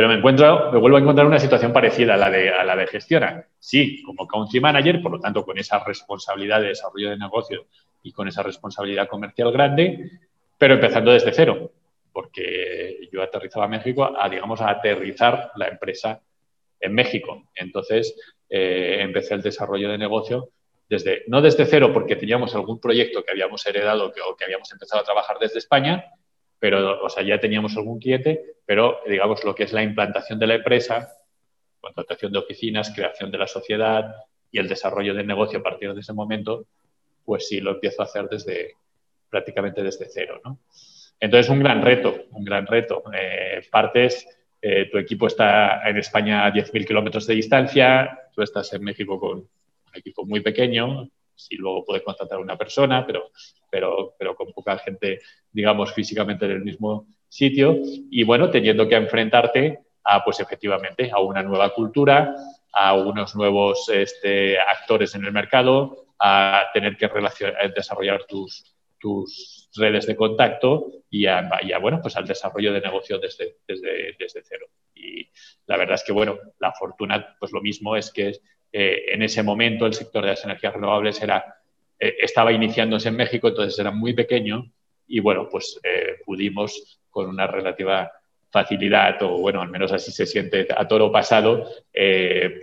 Pero 0.00 0.08
me 0.08 0.14
encuentro, 0.14 0.72
me 0.72 0.78
vuelvo 0.78 0.96
a 0.96 1.00
encontrar 1.00 1.26
una 1.26 1.38
situación 1.38 1.74
parecida 1.74 2.14
a 2.14 2.16
la 2.16 2.30
de, 2.30 2.48
a 2.48 2.64
la 2.64 2.74
de 2.74 2.86
Gestiona. 2.86 3.46
Sí, 3.58 4.02
como 4.02 4.26
country 4.26 4.58
manager, 4.58 5.02
por 5.02 5.12
lo 5.12 5.20
tanto, 5.20 5.44
con 5.44 5.58
esa 5.58 5.84
responsabilidad 5.84 6.62
de 6.62 6.68
desarrollo 6.68 7.10
de 7.10 7.18
negocio 7.18 7.66
y 8.02 8.10
con 8.10 8.26
esa 8.26 8.42
responsabilidad 8.42 9.08
comercial 9.08 9.52
grande, 9.52 10.10
pero 10.56 10.72
empezando 10.72 11.12
desde 11.12 11.34
cero, 11.34 11.70
porque 12.14 13.10
yo 13.12 13.20
aterrizaba 13.22 13.66
a 13.66 13.68
México 13.68 14.10
a, 14.18 14.26
digamos, 14.30 14.62
a 14.62 14.70
aterrizar 14.70 15.50
la 15.56 15.68
empresa 15.68 16.22
en 16.80 16.94
México. 16.94 17.50
Entonces, 17.54 18.16
eh, 18.48 19.00
empecé 19.00 19.34
el 19.34 19.42
desarrollo 19.42 19.90
de 19.90 19.98
negocio 19.98 20.48
desde, 20.88 21.24
no 21.26 21.42
desde 21.42 21.66
cero, 21.66 21.90
porque 21.92 22.16
teníamos 22.16 22.54
algún 22.54 22.80
proyecto 22.80 23.22
que 23.22 23.32
habíamos 23.32 23.66
heredado 23.66 24.14
o 24.30 24.34
que 24.34 24.44
habíamos 24.44 24.72
empezado 24.72 25.02
a 25.02 25.04
trabajar 25.04 25.36
desde 25.38 25.58
España, 25.58 26.06
pero, 26.58 27.02
o 27.02 27.08
sea, 27.10 27.22
ya 27.22 27.40
teníamos 27.40 27.76
algún 27.76 27.98
cliente, 27.98 28.54
pero, 28.70 29.00
digamos, 29.04 29.42
lo 29.42 29.52
que 29.52 29.64
es 29.64 29.72
la 29.72 29.82
implantación 29.82 30.38
de 30.38 30.46
la 30.46 30.54
empresa, 30.54 31.12
contratación 31.80 32.30
de 32.30 32.38
oficinas, 32.38 32.92
creación 32.94 33.28
de 33.32 33.38
la 33.38 33.48
sociedad 33.48 34.14
y 34.48 34.60
el 34.60 34.68
desarrollo 34.68 35.12
del 35.12 35.26
negocio 35.26 35.58
a 35.58 35.62
partir 35.64 35.92
de 35.92 35.98
ese 35.98 36.12
momento, 36.12 36.68
pues 37.24 37.48
sí 37.48 37.60
lo 37.60 37.72
empiezo 37.72 38.00
a 38.00 38.04
hacer 38.04 38.28
desde, 38.28 38.76
prácticamente 39.28 39.82
desde 39.82 40.06
cero, 40.08 40.40
¿no? 40.44 40.60
Entonces, 41.18 41.50
un 41.50 41.58
gran 41.58 41.82
reto, 41.82 42.14
un 42.30 42.44
gran 42.44 42.64
reto. 42.64 43.02
Eh, 43.12 43.66
partes, 43.72 44.24
eh, 44.62 44.88
tu 44.88 44.98
equipo 44.98 45.26
está 45.26 45.82
en 45.90 45.96
España 45.96 46.46
a 46.46 46.52
10.000 46.52 46.86
kilómetros 46.86 47.26
de 47.26 47.34
distancia, 47.34 48.20
tú 48.32 48.40
estás 48.40 48.72
en 48.72 48.84
México 48.84 49.18
con 49.18 49.38
un 49.38 49.48
equipo 49.92 50.24
muy 50.24 50.42
pequeño, 50.42 51.10
si 51.34 51.56
luego 51.56 51.84
puedes 51.84 52.04
contratar 52.04 52.38
a 52.38 52.42
una 52.42 52.56
persona, 52.56 53.04
pero, 53.04 53.32
pero, 53.68 54.14
pero 54.16 54.36
con 54.36 54.52
poca 54.52 54.78
gente, 54.78 55.18
digamos, 55.50 55.92
físicamente 55.92 56.44
en 56.44 56.52
el 56.52 56.62
mismo 56.62 57.08
sitio. 57.30 57.78
Y 58.10 58.24
bueno, 58.24 58.50
teniendo 58.50 58.86
que 58.86 58.96
enfrentarte 58.96 59.78
a, 60.04 60.22
pues 60.22 60.40
efectivamente, 60.40 61.10
a 61.10 61.20
una 61.20 61.42
nueva 61.42 61.72
cultura, 61.72 62.34
a 62.72 62.94
unos 62.94 63.34
nuevos 63.34 63.88
este, 63.88 64.58
actores 64.58 65.14
en 65.14 65.24
el 65.24 65.32
mercado, 65.32 66.04
a 66.18 66.66
tener 66.74 66.96
que 66.96 67.08
desarrollar 67.74 68.24
tus, 68.24 68.74
tus 68.98 69.70
redes 69.74 70.06
de 70.06 70.16
contacto 70.16 70.92
y 71.08 71.26
a, 71.26 71.48
bueno, 71.80 72.00
pues 72.02 72.16
al 72.16 72.26
desarrollo 72.26 72.72
de 72.72 72.80
negocio 72.80 73.18
desde, 73.18 73.56
desde, 73.66 74.14
desde, 74.18 74.42
cero. 74.42 74.66
Y 74.94 75.28
la 75.66 75.78
verdad 75.78 75.94
es 75.94 76.04
que, 76.04 76.12
bueno, 76.12 76.38
la 76.58 76.72
fortuna, 76.72 77.36
pues 77.38 77.52
lo 77.52 77.62
mismo 77.62 77.96
es 77.96 78.12
que 78.12 78.38
eh, 78.72 79.04
en 79.08 79.22
ese 79.22 79.42
momento 79.42 79.86
el 79.86 79.94
sector 79.94 80.22
de 80.22 80.30
las 80.30 80.44
energías 80.44 80.74
renovables 80.74 81.22
era, 81.22 81.56
eh, 81.98 82.16
estaba 82.20 82.52
iniciándose 82.52 83.08
en 83.08 83.16
México, 83.16 83.48
entonces 83.48 83.78
era 83.78 83.90
muy 83.90 84.12
pequeño 84.12 84.70
y 85.08 85.20
bueno, 85.20 85.48
pues 85.50 85.80
eh, 85.82 86.09
pudimos 86.30 87.00
con 87.10 87.26
una 87.26 87.48
relativa 87.48 88.12
facilidad, 88.50 89.20
o 89.24 89.38
bueno, 89.38 89.60
al 89.60 89.68
menos 89.68 89.90
así 89.90 90.12
se 90.12 90.26
siente 90.26 90.68
a 90.70 90.86
toro 90.86 91.10
pasado, 91.10 91.68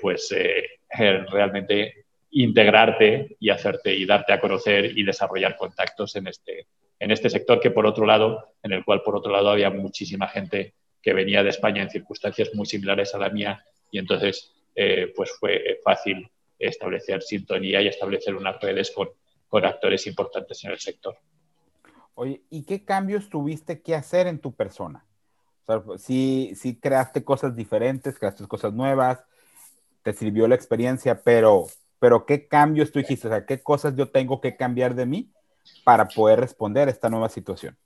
pues 0.01 0.33
realmente 1.29 2.05
integrarte 2.31 3.36
y 3.41 3.50
hacerte 3.50 3.93
y 3.93 4.05
darte 4.05 4.31
a 4.31 4.39
conocer 4.39 4.97
y 4.97 5.03
desarrollar 5.03 5.57
contactos 5.57 6.15
en 6.15 6.27
este, 6.27 6.67
en 6.97 7.12
este 7.12 7.29
sector 7.29 7.59
que 7.59 7.71
por 7.71 7.86
otro 7.86 8.05
lado, 8.05 8.53
en 8.63 8.71
el 8.71 8.86
cual 8.86 9.01
por 9.01 9.17
otro 9.17 9.33
lado 9.33 9.50
había 9.50 9.69
muchísima 9.69 10.29
gente 10.29 10.74
que 11.01 11.13
venía 11.13 11.43
de 11.43 11.50
España 11.50 11.81
en 11.81 11.89
circunstancias 11.89 12.53
muy 12.53 12.65
similares 12.65 13.13
a 13.15 13.17
la 13.17 13.29
mía 13.29 13.65
y 13.91 14.00
entonces 14.00 14.53
eh, 14.75 15.12
pues 15.13 15.31
fue 15.39 15.79
fácil 15.83 16.29
establecer 16.57 17.21
sintonía 17.21 17.81
y 17.81 17.88
establecer 17.88 18.33
unas 18.36 18.59
redes 18.62 18.91
con, 18.91 19.09
con 19.50 19.65
actores 19.65 20.07
importantes 20.07 20.63
en 20.63 20.71
el 20.71 20.79
sector. 20.79 21.17
Oye, 22.19 22.41
¿y 22.50 22.65
qué 22.65 22.83
cambios 22.83 23.29
tuviste 23.29 23.83
que 23.83 23.93
hacer 23.93 24.25
en 24.25 24.39
tu 24.39 24.55
persona? 24.55 25.05
O 25.67 26.00
si, 26.00 26.51
si 26.55 26.79
creaste 26.79 27.24
cosas 27.24 27.55
diferentes, 27.55 28.17
creaste 28.17 28.47
cosas 28.47 28.74
nuevas, 28.74 29.24
te 30.01 30.13
sirvió 30.13 30.47
la 30.47 30.55
experiencia, 30.55 31.21
pero, 31.24 31.67
pero 32.00 32.25
¿qué 32.25 32.47
cambios 32.47 32.91
tú 32.91 32.97
dijiste? 32.97 33.27
O 33.27 33.29
sea, 33.29 33.45
¿qué 33.45 33.62
cosas 33.62 33.95
yo 33.95 34.09
tengo 34.09 34.41
que 34.41 34.55
cambiar 34.55 34.95
de 34.95 35.05
mí 35.05 35.29
para 35.83 36.07
poder 36.07 36.39
responder 36.39 36.88
a 36.88 36.91
esta 36.91 37.07
nueva 37.07 37.29
situación? 37.29 37.77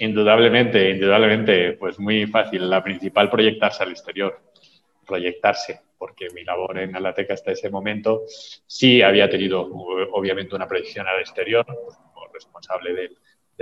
Indudablemente, 0.00 0.90
indudablemente, 0.90 1.74
pues 1.74 1.96
muy 2.00 2.26
fácil. 2.26 2.68
La 2.68 2.82
principal, 2.82 3.30
proyectarse 3.30 3.84
al 3.84 3.92
exterior, 3.92 4.36
proyectarse 5.06 5.80
porque 5.96 6.28
mi 6.30 6.42
labor 6.42 6.76
en 6.78 6.96
Alateca 6.96 7.34
hasta 7.34 7.52
ese 7.52 7.70
momento 7.70 8.22
sí 8.66 9.00
había 9.00 9.30
tenido 9.30 9.60
obviamente 10.12 10.56
una 10.56 10.66
proyección 10.66 11.06
al 11.06 11.20
exterior, 11.20 11.64
pues, 11.66 11.96
como 11.98 12.26
responsable 12.32 13.10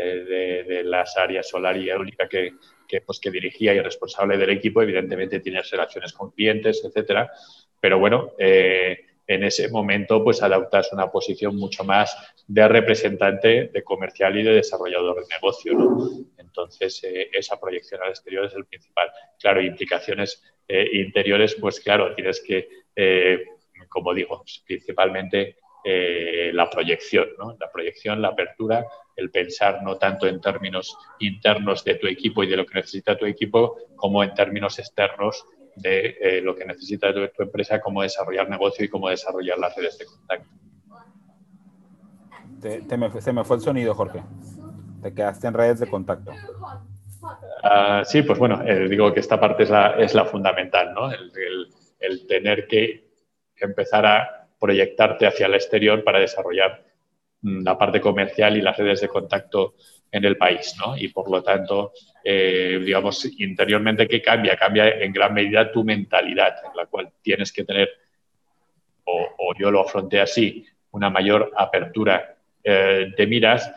de, 0.03 0.83
las 0.85 1.17
áreas 1.17 1.49
solar 1.49 1.77
y 1.77 1.91
eólica 1.91 2.29
que, 2.29 2.55
que, 2.87 3.01
pues, 3.03 3.21
que 3.21 3.31
dirigía 3.31 3.75
y 3.75 3.81
responsable 3.81 4.39
del 4.39 4.51
equipo, 4.51 4.83
evidentemente 4.83 5.41
tienes 5.41 5.71
relaciones 5.71 6.13
con 6.13 6.31
clientes, 6.31 6.83
etcétera, 6.85 7.31
pero 7.81 7.99
bueno, 7.99 8.33
eh, 8.39 9.05
en 9.27 9.45
ese 9.45 9.69
momento 9.69 10.25
pues 10.25 10.43
adaptas 10.43 10.93
una 10.93 11.11
posición 11.11 11.57
mucho 11.57 11.85
más 11.85 12.17
de 12.47 12.67
representante 12.67 13.71
de 13.73 13.85
comercial 13.85 14.39
y 14.39 14.43
de 14.43 14.55
desarrollador 14.55 15.17
de 15.17 15.35
negocio. 15.35 15.73
Entonces, 16.39 17.05
eh, 17.05 17.29
esa 17.33 17.61
proyección 17.61 18.03
al 18.03 18.11
exterior 18.11 18.47
es 18.47 18.55
el 18.55 18.65
principal. 18.65 19.11
Claro, 19.39 19.61
implicaciones 19.61 20.43
eh, 20.67 20.89
interiores, 20.95 21.55
pues 21.57 21.79
claro, 21.81 22.15
tienes 22.15 22.41
que, 22.41 22.69
como 23.89 24.15
digo, 24.15 24.43
principalmente 24.67 25.57
la 25.85 26.69
proyección, 26.69 27.29
¿no? 27.39 27.57
La 27.59 27.71
proyección, 27.71 28.21
la 28.21 28.29
apertura, 28.29 28.85
el 29.19 29.31
pensar 29.31 29.83
no 29.83 29.99
tanto 29.99 30.27
en 30.27 30.41
términos 30.41 30.97
internos 31.19 31.85
de 31.85 31.97
tu 31.97 32.07
equipo 32.07 32.43
y 32.43 32.47
de 32.47 32.57
lo 32.57 32.65
que 32.65 32.75
necesita 32.75 33.19
tu 33.19 33.27
equipo, 33.27 33.77
como 33.97 34.23
en 34.23 34.33
términos 34.33 34.79
externos 34.79 35.45
de 35.77 36.41
lo 36.43 36.55
que 36.55 36.65
necesita 36.65 37.13
tu, 37.13 37.29
tu, 37.29 37.43
empresa, 37.43 37.81
cómo 37.81 38.03
desarrollar 38.03 38.49
negocio 38.49 38.85
y 38.85 38.89
cómo 38.89 39.09
desarrollar 39.09 39.59
las 39.59 39.77
redes 39.77 39.99
de 39.99 40.07
contacto. 40.07 40.49
se 43.21 43.33
me 43.33 43.45
fue 43.45 43.57
el 43.57 43.63
sonido, 43.63 43.95
Jorge. 43.95 44.23
Te 45.03 45.15
quedaste 45.15 45.47
en 45.47 45.55
redes 45.55 45.81
de 45.81 45.89
contacto. 45.89 46.33
Ah, 47.63 48.03
sí, 48.05 48.23
pues 48.23 48.39
bueno, 48.39 48.63
eh, 48.67 48.89
digo 48.89 49.13
que 49.13 49.21
esta 49.21 49.39
parte 49.41 49.65
es 49.65 49.71
la, 49.71 49.91
es 49.99 50.15
la 50.15 50.25
fundamental, 50.25 50.95
¿no? 50.95 51.11
El, 51.11 52.27
tener 52.29 52.69
que 52.69 53.11
empezar 53.57 54.07
a 54.07 54.49
proyectarte 54.59 55.27
hacia 55.27 55.47
el 55.47 55.55
exterior 55.55 56.05
para 56.05 56.21
desarrollar 56.21 56.85
la 57.43 57.79
parte 57.79 58.01
comercial 58.01 58.57
y 58.57 58.63
las 58.63 58.77
redes 58.77 59.01
de 59.01 59.09
contacto 59.09 59.75
en 60.11 60.25
el 60.25 60.37
país, 60.37 60.75
¿no? 60.79 60.97
Y 60.97 61.09
por 61.09 61.31
lo 61.31 61.43
tanto, 61.43 61.93
eh, 62.25 62.81
digamos, 62.85 63.25
interiormente, 63.39 64.09
¿qué 64.09 64.23
cambia? 64.23 64.57
Cambia 64.57 64.89
en 64.89 65.13
gran 65.13 65.35
medida 65.35 65.71
tu 65.71 65.85
mentalidad, 65.85 66.57
en 66.65 66.77
la 66.77 66.87
cual 66.87 67.11
tienes 67.23 67.53
que 67.53 67.65
tener, 67.65 67.89
o, 69.05 69.55
yo 69.59 69.71
lo 69.71 69.81
afronté 69.81 70.21
así, 70.21 70.65
una 70.91 71.11
mayor 71.11 71.53
apertura 71.57 72.37
eh, 72.63 73.13
de 73.17 73.27
miras, 73.27 73.71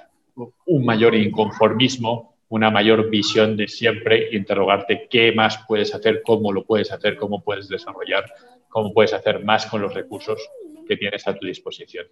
un 0.65 0.85
mayor 0.85 1.15
inconformismo 1.15 2.31
una 2.51 2.69
mayor 2.69 3.09
visión 3.09 3.55
de 3.55 3.69
siempre, 3.69 4.27
interrogarte 4.35 5.07
qué 5.09 5.31
más 5.31 5.63
puedes 5.69 5.95
hacer, 5.95 6.21
cómo 6.21 6.51
lo 6.51 6.65
puedes 6.65 6.91
hacer, 6.91 7.15
cómo 7.15 7.41
puedes 7.41 7.69
desarrollar, 7.69 8.25
cómo 8.67 8.93
puedes 8.93 9.13
hacer 9.13 9.41
más 9.45 9.67
con 9.67 9.81
los 9.81 9.93
recursos 9.93 10.49
que 10.85 10.97
tienes 10.97 11.25
a 11.29 11.33
tu 11.33 11.47
disposición. 11.47 12.07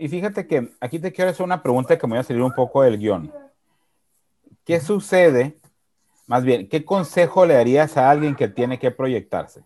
Y 0.00 0.08
fíjate 0.08 0.46
que 0.46 0.70
aquí 0.80 0.98
te 0.98 1.12
quiero 1.12 1.30
hacer 1.30 1.44
una 1.44 1.62
pregunta 1.62 1.98
que 1.98 2.06
me 2.06 2.12
voy 2.12 2.20
a 2.20 2.22
salir 2.22 2.42
un 2.42 2.52
poco 2.52 2.82
del 2.82 2.98
guion. 2.98 3.32
¿Qué 4.64 4.80
sucede? 4.80 5.58
Más 6.26 6.44
bien, 6.44 6.68
¿qué 6.68 6.84
consejo 6.84 7.46
le 7.46 7.54
darías 7.54 7.96
a 7.96 8.10
alguien 8.10 8.34
que 8.34 8.48
tiene 8.48 8.78
que 8.78 8.90
proyectarse? 8.90 9.62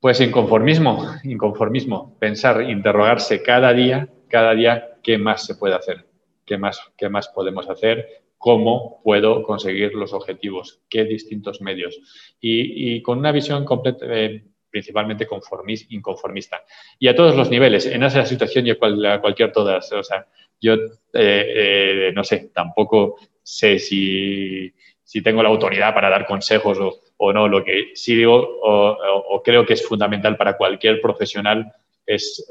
Pues 0.00 0.20
inconformismo, 0.20 1.04
inconformismo, 1.24 2.16
pensar, 2.18 2.62
interrogarse 2.62 3.42
cada 3.42 3.72
día, 3.72 4.08
cada 4.28 4.54
día, 4.54 4.98
qué 5.02 5.18
más 5.18 5.44
se 5.44 5.54
puede 5.54 5.74
hacer 5.74 6.10
qué 6.50 6.58
más, 6.58 6.80
qué 6.96 7.08
más 7.08 7.28
podemos 7.28 7.70
hacer, 7.70 8.24
cómo 8.36 9.00
puedo 9.04 9.44
conseguir 9.44 9.94
los 9.94 10.12
objetivos, 10.12 10.80
qué 10.88 11.04
distintos 11.04 11.60
medios. 11.60 12.00
Y, 12.40 13.00
con 13.02 13.18
una 13.18 13.30
visión 13.30 13.64
completa, 13.64 14.04
eh, 14.08 14.44
principalmente 14.70 15.26
conformista, 15.26 15.92
inconformista. 15.94 16.62
Y 16.98 17.08
a 17.08 17.14
todos 17.14 17.36
los 17.36 17.50
niveles, 17.50 17.86
en 17.86 18.02
esa 18.02 18.24
situación 18.24 18.66
y 18.66 18.70
a, 18.70 18.78
cualquier 19.20 19.52
todas. 19.52 19.92
O 19.92 20.02
sea, 20.02 20.26
yo 20.60 20.74
eh, 20.74 20.80
eh, 21.14 22.12
no 22.14 22.24
sé, 22.24 22.50
tampoco 22.54 23.16
sé 23.42 23.78
si, 23.78 24.72
si, 25.02 25.22
tengo 25.22 25.42
la 25.42 25.48
autoridad 25.48 25.92
para 25.92 26.10
dar 26.10 26.26
consejos 26.26 26.78
o, 27.16 27.32
no. 27.32 27.48
Lo 27.48 27.64
que 27.64 27.90
sí 27.94 28.14
digo 28.14 28.58
o, 28.62 29.42
creo 29.42 29.66
que 29.66 29.74
es 29.74 29.86
fundamental 29.86 30.36
para 30.36 30.56
cualquier 30.56 31.00
profesional 31.00 31.72
es 32.06 32.46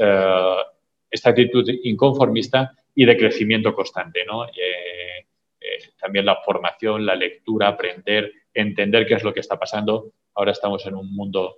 esta 1.12 1.30
actitud 1.30 1.68
inconformista 1.84 2.74
y 2.96 3.06
de 3.06 3.18
crecimiento 3.18 3.74
constante. 3.74 4.26
¿no? 4.26 4.46
también 6.00 6.26
la 6.26 6.38
formación, 6.38 7.06
la 7.06 7.16
lectura, 7.16 7.68
aprender, 7.68 8.32
entender 8.54 9.06
qué 9.06 9.16
es 9.16 9.24
lo 9.24 9.34
que 9.34 9.40
está 9.40 9.58
pasando. 9.58 10.14
Ahora 10.36 10.52
estamos 10.52 10.86
en 10.86 10.96
un 10.96 11.14
mundo 11.14 11.58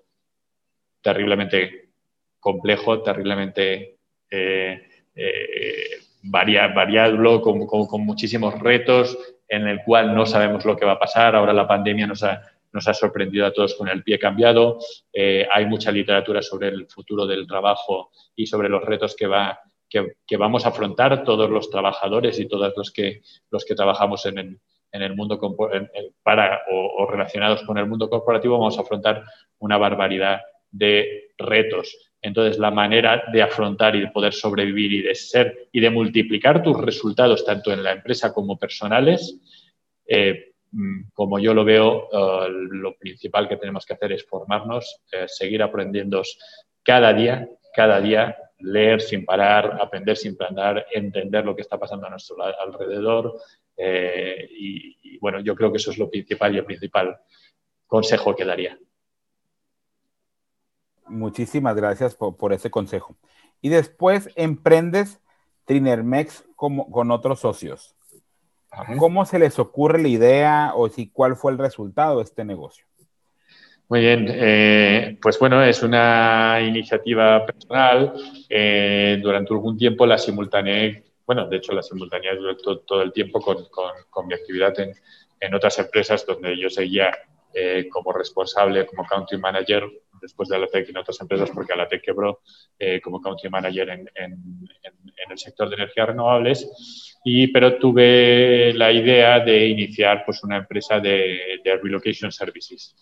terriblemente 1.02 1.90
complejo, 2.42 3.02
terriblemente 3.02 4.00
eh, 4.30 4.82
eh, 5.16 6.00
variado, 6.24 7.42
con, 7.42 8.06
muchísimos 8.06 8.60
retos, 8.60 9.18
en 9.48 9.68
el 9.68 9.84
cual 9.84 10.14
no 10.14 10.26
sabemos 10.26 10.66
lo 10.66 10.76
que 10.76 10.86
va 10.86 10.94
a 10.94 11.00
pasar. 11.00 11.36
Ahora 11.36 11.54
la 11.54 11.68
pandemia 11.68 12.08
nos 12.08 12.24
ha, 12.24 12.94
sorprendido 12.94 13.46
a 13.46 13.54
todos 13.54 13.76
con 13.76 13.88
el 13.88 14.04
pie 14.04 14.20
cambiado. 14.20 14.80
Eh, 15.14 15.48
hay 15.52 15.66
mucha 15.66 15.92
literatura 15.92 16.42
sobre 16.42 16.70
el 16.70 16.88
futuro 16.88 17.26
del 17.26 17.48
trabajo 17.48 18.12
y 18.36 18.48
sobre 18.48 18.70
los 18.70 18.84
retos 18.84 19.16
que, 19.16 19.28
va, 19.28 19.60
que, 19.90 20.38
vamos 20.38 20.66
a 20.66 20.70
afrontar 20.70 21.24
todos 21.24 21.50
los 21.50 21.70
trabajadores 21.70 22.40
y 22.40 22.48
todos 22.48 22.74
los 22.76 22.92
que, 22.92 23.22
los 23.50 23.66
que 23.66 23.76
trabajamos 23.76 24.26
en 24.26 24.38
el, 24.38 25.16
mundo 25.16 25.40
para 26.24 26.62
o, 26.72 27.10
relacionados 27.10 27.64
con 27.64 27.78
el 27.78 27.88
mundo 27.88 28.10
corporativo. 28.10 28.58
Vamos 28.58 28.78
a 28.78 28.82
afrontar 28.82 29.24
una 29.60 29.78
barbaridad 29.78 30.42
de 30.72 31.32
retos. 31.38 32.12
Entonces, 32.22 32.60
la 32.60 32.72
manera 32.72 33.24
de 33.32 33.42
afrontar 33.42 33.96
y 33.96 34.02
de 34.02 34.12
poder 34.12 34.34
sobrevivir 34.34 34.94
y 34.94 35.02
de 35.02 35.16
ser 35.16 35.70
y 35.72 35.80
de 35.80 35.90
multiplicar 35.90 36.62
tus 36.62 36.80
resultados 36.80 37.44
tanto 37.44 37.72
en 37.74 37.84
la 37.84 37.94
empresa 37.94 38.32
como 38.32 38.60
personales, 38.60 39.40
eh, 40.08 40.54
mm, 40.72 41.10
como 41.14 41.40
yo 41.40 41.54
lo 41.54 41.66
veo, 41.66 42.10
eh, 42.12 42.48
lo 42.50 42.96
principal 42.96 43.50
que 43.50 43.58
tenemos 43.58 43.86
que 43.86 43.94
hacer 43.94 44.12
es 44.12 44.26
formarnos, 44.26 45.02
eh, 45.12 45.26
seguir 45.28 45.64
aprendiendo 45.64 46.22
cada 46.84 47.12
día, 47.12 47.50
cada 47.74 48.00
día, 48.00 48.38
leer 48.60 49.02
sin 49.02 49.26
parar, 49.26 49.80
aprender 49.82 50.16
sin 50.16 50.38
parar, 50.38 50.86
entender 50.92 51.44
lo 51.44 51.56
que 51.56 51.64
está 51.64 51.80
pasando 51.80 52.06
a 52.06 52.12
nuestro 52.12 52.36
alrededor. 52.44 53.40
y, 53.78 55.18
bueno, 55.20 55.40
yo 55.40 55.56
creo 55.56 55.72
que 55.72 55.78
eso 55.78 55.92
es 55.92 55.98
lo 55.98 56.10
principal 56.10 56.54
y 56.54 56.60
el 56.60 56.66
principal 56.66 57.18
consejo 57.88 58.36
que 58.36 58.46
daría. 58.46 58.78
Muchísimas 61.12 61.76
gracias 61.76 62.16
por, 62.16 62.54
ese 62.54 62.72
consejo. 62.72 63.16
Y 63.62 63.70
después 63.70 64.30
emprendes 64.36 65.20
Trinermex 65.66 66.46
como, 66.56 66.90
con 66.90 67.12
otros 67.12 67.42
socios. 67.42 67.96
¿Cómo 68.98 69.26
se 69.26 69.38
les 69.38 69.60
ocurre 69.60 70.02
la 70.02 70.08
idea 70.08 70.72
o 70.74 70.88
si 70.88 71.10
cuál 71.10 71.36
fue 71.36 71.52
el 71.52 71.58
resultado 71.58 72.18
de 72.18 72.24
este 72.24 72.46
negocio? 72.46 72.86
Muy 73.90 74.00
bien, 74.00 74.26
eh, 74.30 75.18
pues 75.22 75.38
bueno, 75.38 75.62
es 75.62 75.84
una 75.84 76.62
iniciativa 76.62 77.46
personal. 77.46 78.14
Eh, 78.50 79.20
durante 79.22 79.54
algún 79.54 79.78
tiempo 79.78 80.06
la 80.06 80.18
simultaneé, 80.18 81.04
bueno, 81.26 81.46
de 81.50 81.58
hecho 81.58 81.74
la 81.74 81.84
simultaneé 81.84 82.32
todo, 82.64 82.80
todo 82.80 83.02
el 83.02 83.12
tiempo 83.12 83.42
con, 83.42 83.58
con, 84.10 84.28
mi 84.28 84.34
actividad 84.34 84.80
en, 84.80 84.94
en, 85.42 85.54
otras 85.54 85.78
empresas 85.80 86.26
donde 86.26 86.58
yo 86.58 86.70
seguía 86.70 87.12
eh, 87.54 87.90
como 87.92 88.14
responsable, 88.14 88.86
como 88.86 89.06
country 89.06 89.38
manager 89.38 89.84
después 90.22 90.50
de 90.50 90.56
Alatec 90.56 90.88
y 90.88 90.92
en 90.92 90.98
otras 90.98 91.20
empresas, 91.20 91.50
porque 91.52 91.74
Alatec 91.74 92.02
quebró 92.02 92.42
eh, 92.78 93.02
como 93.02 93.22
country 93.22 93.50
manager 93.50 93.90
en, 93.90 94.10
el 95.30 95.38
sector 95.38 95.70
de 95.70 95.76
energías 95.76 96.08
renovables. 96.08 97.20
Y, 97.24 97.48
pero 97.48 97.78
tuve 97.78 98.74
la 98.74 98.92
idea 98.92 99.40
de 99.40 99.68
iniciar 99.68 100.24
pues, 100.26 100.44
una 100.44 100.58
empresa 100.58 101.00
de, 101.00 101.62
relocation 101.82 102.32
services. 102.32 102.96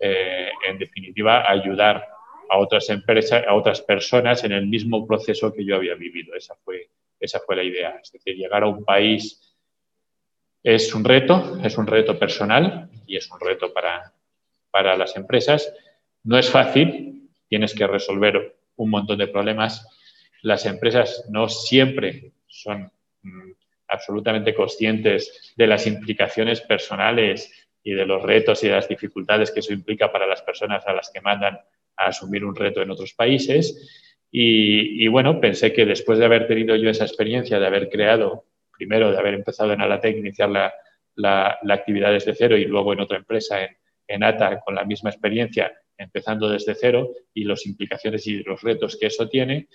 Eh, 0.00 0.50
en 0.68 0.78
definitiva, 0.78 1.50
ayudar 1.50 2.06
a 2.48 2.58
otras 2.58 2.88
empresas, 2.90 3.44
a 3.46 3.54
otras 3.54 3.80
personas 3.80 4.44
en 4.44 4.52
el 4.52 4.66
mismo 4.66 5.06
proceso 5.06 5.52
que 5.52 5.64
yo 5.64 5.76
había 5.76 5.94
vivido. 5.94 6.34
Esa 6.34 6.54
fue, 6.64 6.90
esa 7.18 7.40
fue 7.40 7.56
la 7.56 7.62
idea. 7.62 8.00
Es 8.02 8.12
decir, 8.12 8.36
llegar 8.36 8.62
a 8.62 8.68
un 8.68 8.84
país 8.84 9.54
es 10.62 10.94
un 10.94 11.04
reto, 11.04 11.58
es 11.62 11.76
un 11.76 11.86
reto 11.86 12.18
personal 12.18 12.88
y 13.06 13.16
es 13.16 13.30
un 13.30 13.38
reto 13.38 13.72
para, 13.72 14.14
para 14.70 14.96
las 14.96 15.14
empresas, 15.14 15.72
no 16.24 16.38
es 16.38 16.50
fácil, 16.50 17.30
tienes 17.48 17.74
que 17.74 17.86
resolver 17.86 18.56
un 18.76 18.90
montón 18.90 19.18
de 19.18 19.28
problemas. 19.28 19.86
Las 20.42 20.66
empresas 20.66 21.26
no 21.30 21.48
siempre 21.48 22.32
son 22.46 22.90
mm, 23.22 23.52
absolutamente 23.88 24.54
conscientes 24.54 25.54
de 25.56 25.66
las 25.66 25.86
implicaciones 25.86 26.60
personales 26.62 27.68
y 27.82 27.92
de 27.92 28.06
los 28.06 28.22
retos 28.22 28.64
y 28.64 28.68
de 28.68 28.74
las 28.74 28.88
dificultades 28.88 29.50
que 29.50 29.60
eso 29.60 29.72
implica 29.72 30.10
para 30.10 30.26
las 30.26 30.42
personas 30.42 30.86
a 30.86 30.94
las 30.94 31.10
que 31.10 31.20
mandan 31.20 31.58
a 31.96 32.06
asumir 32.06 32.44
un 32.44 32.56
reto 32.56 32.80
en 32.80 32.90
otros 32.90 33.12
países. 33.12 34.02
Y, 34.36 35.06
bueno, 35.06 35.40
pensé 35.40 35.72
que 35.72 35.86
después 35.86 36.18
de 36.18 36.24
haber 36.24 36.48
tenido 36.48 36.74
yo 36.74 36.90
esa 36.90 37.04
experiencia, 37.04 37.60
de 37.60 37.66
haber 37.68 37.88
creado, 37.88 38.46
primero 38.76 39.12
de 39.12 39.18
haber 39.18 39.34
empezado 39.34 39.72
en 39.72 39.80
Alatec, 39.80 40.16
iniciar 40.16 40.50
la, 41.14 41.58
actividad 41.70 42.10
desde 42.10 42.34
cero 42.34 42.56
y 42.56 42.64
luego 42.64 42.92
en 42.92 43.00
otra 43.00 43.18
empresa, 43.18 43.62
en, 43.62 43.76
en 44.08 44.24
ATA, 44.24 44.58
con 44.58 44.74
la 44.74 44.84
misma 44.84 45.10
experiencia, 45.10 45.72
empezando 45.96 46.48
desde 46.48 46.74
cero 46.74 47.10
y 47.32 47.44
las 47.44 47.66
implicaciones 47.66 48.26
y 48.26 48.42
los 48.42 48.62
retos 48.62 48.96
que 48.96 49.06
eso 49.06 49.28
tiene, 49.28 49.68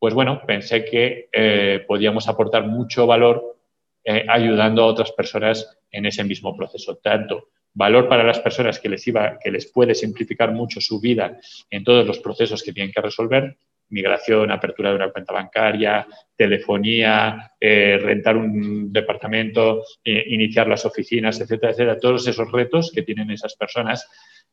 pues 0.00 0.14
bueno, 0.14 0.40
pensé 0.46 0.84
que 0.84 1.28
eh, 1.30 1.84
podíamos 1.86 2.26
aportar 2.26 2.66
mucho 2.66 3.06
valor 3.06 3.58
eh, 4.02 4.24
ayudando 4.28 4.82
a 4.82 4.86
otras 4.86 5.12
personas 5.12 5.78
en 5.90 6.06
ese 6.06 6.24
mismo 6.24 6.56
proceso. 6.56 6.96
Tanto 6.96 7.50
valor 7.74 8.08
para 8.08 8.24
las 8.24 8.40
personas 8.40 8.80
que 8.80 8.88
les, 8.88 9.06
iba, 9.06 9.38
que 9.38 9.50
les 9.50 9.70
puede 9.70 9.94
simplificar 9.94 10.52
mucho 10.52 10.80
su 10.80 11.00
vida 11.00 11.38
en 11.68 11.84
todos 11.84 12.06
los 12.06 12.18
procesos 12.18 12.62
que 12.62 12.72
tienen 12.72 12.92
que 12.92 13.02
resolver, 13.02 13.58
migración, 13.90 14.50
apertura 14.50 14.88
de 14.88 14.96
una 14.96 15.12
cuenta 15.12 15.34
bancaria, 15.34 16.06
telefonía, 16.34 17.52
eh, 17.60 17.98
rentar 18.00 18.38
un 18.38 18.90
departamento, 18.90 19.84
iniciar 20.02 20.66
las 20.66 20.86
oficinas, 20.86 21.40
etcétera, 21.40 21.72
etcétera, 21.72 21.98
todos 21.98 22.26
esos 22.26 22.50
retos 22.50 22.90
que 22.90 23.02
tienen 23.02 23.30
esas 23.30 23.54
personas 23.54 24.08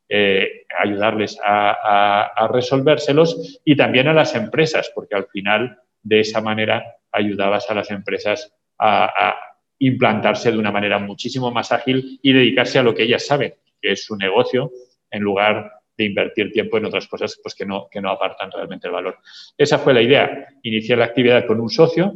eh, 0.08 0.64
ayudarles 0.78 1.38
a, 1.44 2.48
resolvérselos 2.50 3.60
y 3.64 3.76
también 3.76 4.08
a 4.08 4.14
las 4.14 4.34
empresas, 4.34 4.90
porque 4.94 5.14
al 5.14 5.26
final 5.26 5.78
de 6.02 6.20
esa 6.20 6.40
manera 6.40 6.96
ayudabas 7.12 7.68
a 7.70 7.74
las 7.74 7.90
empresas 7.90 8.54
a, 8.78 9.34
implantarse 9.80 10.50
de 10.50 10.58
una 10.58 10.72
manera 10.72 10.98
muchísimo 10.98 11.52
más 11.52 11.70
ágil 11.70 12.18
y 12.20 12.32
dedicarse 12.32 12.80
a 12.80 12.82
lo 12.82 12.94
que 12.94 13.04
ellas 13.04 13.24
saben, 13.24 13.54
que 13.80 13.92
es 13.92 14.04
su 14.04 14.16
negocio, 14.16 14.72
en 15.08 15.22
lugar 15.22 15.70
de 15.96 16.04
invertir 16.04 16.50
tiempo 16.50 16.78
en 16.78 16.86
otras 16.86 17.06
cosas 17.06 17.38
pues, 17.40 17.54
que, 17.54 17.64
no, 17.64 17.86
que 17.88 18.00
no 18.00 18.10
apartan 18.10 18.50
realmente 18.50 18.88
el 18.88 18.92
valor. 18.92 19.18
Esa 19.56 19.78
fue 19.78 19.94
la 19.94 20.02
idea, 20.02 20.48
iniciar 20.62 20.98
la 20.98 21.04
actividad 21.04 21.46
con 21.46 21.60
un 21.60 21.70
socio, 21.70 22.12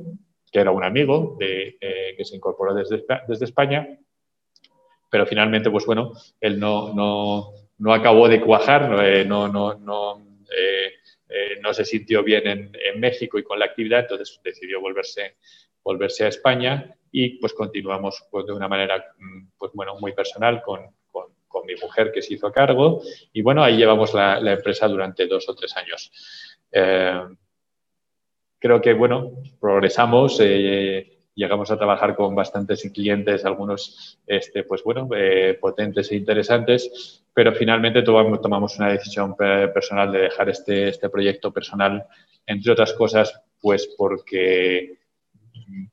que 0.50 0.58
era 0.58 0.72
un 0.72 0.82
amigo 0.82 1.36
de, 1.38 1.76
eh, 1.80 2.14
que 2.16 2.24
se 2.24 2.34
incorporó 2.34 2.74
desde, 2.74 3.04
desde 3.28 3.44
España, 3.44 3.88
pero 5.12 5.26
finalmente, 5.26 5.70
pues 5.70 5.84
bueno, 5.84 6.12
él 6.40 6.58
no, 6.58 7.52
no 7.82 7.92
acabó 7.92 8.28
de 8.28 8.40
cuajar, 8.40 8.88
no, 8.88 9.02
eh, 9.02 9.24
no, 9.24 10.22
eh, 10.56 10.92
eh, 11.28 11.58
no, 11.60 11.74
se 11.74 11.84
sintió 11.84 12.22
bien 12.22 12.46
en, 12.46 13.00
México 13.00 13.40
y 13.40 13.42
con 13.42 13.58
la 13.58 13.64
actividad, 13.64 14.00
entonces 14.02 14.40
decidió 14.44 14.80
volverse, 14.80 15.34
volverse 15.82 16.24
a 16.24 16.28
España 16.28 16.94
y 17.10 17.40
pues 17.40 17.52
continuamos 17.54 18.24
pues, 18.30 18.46
de 18.46 18.52
una 18.52 18.68
manera 18.68 19.04
mm, 19.18 19.48
pues, 19.58 19.72
bueno, 19.74 19.96
muy 19.98 20.12
personal 20.12 20.62
con, 20.62 20.94
mi 21.64 21.76
mujer 21.76 22.10
que 22.10 22.22
se 22.22 22.34
hizo 22.34 22.48
a 22.48 22.52
cargo 22.52 23.02
y 23.32 23.40
bueno, 23.40 23.62
ahí 23.62 23.76
llevamos 23.76 24.12
la, 24.14 24.38
empresa 24.38 24.88
durante 24.88 25.28
dos 25.28 25.48
o 25.48 25.54
tres 25.54 25.76
años. 25.76 26.10
creo 28.58 28.80
que 28.80 28.92
bueno, 28.94 29.30
progresamos 29.60 30.40
llegamos 30.40 31.70
a 31.70 31.76
trabajar 31.76 32.16
con 32.16 32.34
bastantes 32.34 32.82
clientes, 32.92 33.44
algunos, 33.44 34.18
este, 34.26 34.64
pues 34.64 34.82
bueno, 34.82 35.08
potentes 35.60 36.10
e 36.10 36.16
interesantes, 36.16 37.21
pero 37.34 37.52
finalmente 37.52 38.02
tomamos, 38.02 38.78
una 38.78 38.90
decisión 38.90 39.36
personal 39.36 40.12
de 40.12 40.18
dejar 40.20 40.50
este, 40.50 40.88
este 40.88 41.08
proyecto 41.08 41.52
personal, 41.52 42.04
entre 42.46 42.72
otras 42.72 42.92
cosas, 42.92 43.42
pues 43.60 43.88
porque 43.96 44.98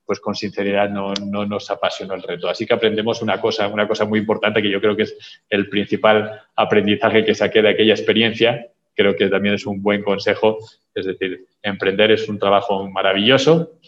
pues 0.04 0.20
con 0.20 0.34
sinceridad 0.34 0.90
no, 0.90 1.14
no, 1.14 1.46
nos 1.46 1.70
apasionó 1.70 2.14
el 2.14 2.22
reto. 2.22 2.48
Así 2.48 2.66
que 2.66 2.74
aprendemos 2.74 3.22
una 3.22 3.40
cosa, 3.40 3.68
una 3.68 3.86
cosa 3.86 4.04
muy 4.04 4.18
importante 4.18 4.60
que 4.60 4.70
yo 4.70 4.80
creo 4.80 4.96
que 4.96 5.04
es 5.04 5.42
el 5.48 5.68
principal 5.68 6.42
aprendizaje 6.56 7.24
que 7.24 7.34
saqué 7.34 7.62
de 7.62 7.70
aquella 7.70 7.94
experiencia. 7.94 8.66
Creo 8.94 9.16
que 9.16 9.28
también 9.28 9.54
es 9.54 9.66
un 9.66 9.80
buen 9.80 10.02
consejo. 10.02 10.58
Es 10.94 11.06
decir, 11.06 11.46
emprender 11.62 12.10
es 12.10 12.28
un 12.28 12.38
trabajo 12.38 12.88
maravilloso. 12.90 13.78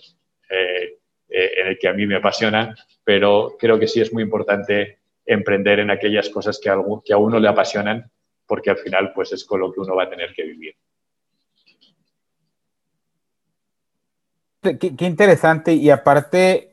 Eh, 0.48 0.98
eh, 1.34 1.50
en 1.60 1.66
el 1.68 1.78
que 1.78 1.88
a 1.88 1.94
mí 1.94 2.06
me 2.06 2.16
apasiona, 2.16 2.76
pero 3.04 3.56
creo 3.58 3.78
que 3.78 3.88
sí 3.88 4.02
es 4.02 4.12
muy 4.12 4.22
importante 4.22 4.98
emprender 5.26 5.78
en 5.80 5.90
aquellas 5.90 6.28
cosas 6.28 6.60
que 6.60 6.68
a, 6.68 7.16
uno 7.16 7.38
le 7.38 7.48
apasionan, 7.48 8.10
porque 8.46 8.70
al 8.70 8.78
final 8.78 9.12
pues 9.14 9.32
es 9.32 9.44
con 9.44 9.60
lo 9.60 9.72
que 9.72 9.80
uno 9.80 9.94
va 9.94 10.04
a 10.04 10.10
tener 10.10 10.32
que 10.34 10.44
vivir. 10.44 10.74
Qué, 14.62 15.06
interesante 15.06 15.72
y 15.72 15.90
aparte 15.90 16.70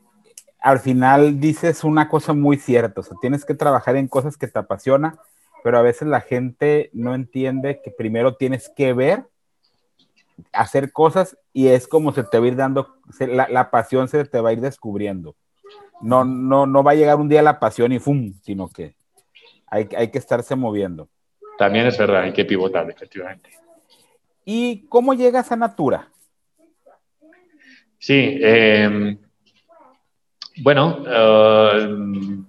al 0.60 0.80
final 0.80 1.40
dices 1.40 1.84
una 1.84 2.08
cosa 2.08 2.34
muy 2.34 2.58
cierta, 2.58 3.02
o 3.02 3.04
sea, 3.04 3.18
tienes 3.20 3.46
que 3.46 3.56
trabajar 3.56 3.96
en 3.96 4.08
cosas 4.08 4.38
que 4.38 4.48
te 4.48 4.60
apasionan, 4.60 5.18
pero 5.64 5.78
a 5.78 5.82
veces 5.82 6.08
la 6.08 6.22
gente 6.22 6.92
no 6.94 7.16
entiende 7.16 7.82
que 7.84 7.92
primero 7.92 8.36
tienes 8.36 8.70
que 8.76 8.94
ver 8.94 9.26
hacer 10.54 10.92
cosas 10.92 11.38
y 11.54 11.68
es 11.68 11.88
como 11.88 12.12
se 12.14 12.24
te 12.24 12.40
va 12.40 12.46
a 12.46 12.48
ir 12.48 12.56
dando, 12.56 12.96
la, 13.20 13.48
la, 13.50 13.72
pasión 13.72 14.08
se 14.08 14.24
te 14.26 14.40
va 14.40 14.50
a 14.50 14.54
ir 14.54 14.62
descubriendo. 14.62 15.36
No, 16.02 16.24
no, 16.24 16.66
no 16.66 16.84
va 16.84 16.92
a 16.92 16.96
llegar 16.96 17.18
un 17.18 17.30
día 17.30 17.42
la 17.42 17.60
pasión 17.60 17.92
y 17.92 18.00
¡fum! 18.00 18.34
sino 18.42 18.70
que 18.70 18.96
hay, 19.68 19.88
hay 19.96 20.10
que 20.10 20.18
estarse 20.18 20.56
moviendo. 20.56 21.10
También 21.58 21.88
es 21.88 21.98
verdad, 21.98 22.22
hay 22.22 22.34
que 22.34 22.46
pivotar, 22.46 22.90
efectivamente. 22.90 23.50
¿Y 24.46 24.88
cómo 24.88 25.14
llegas 25.14 25.52
a 25.52 25.56
Natura? 25.56 26.08
Sí, 27.98 28.40
eh, 28.42 29.18
bueno, 30.62 31.04
eh, 31.06 32.40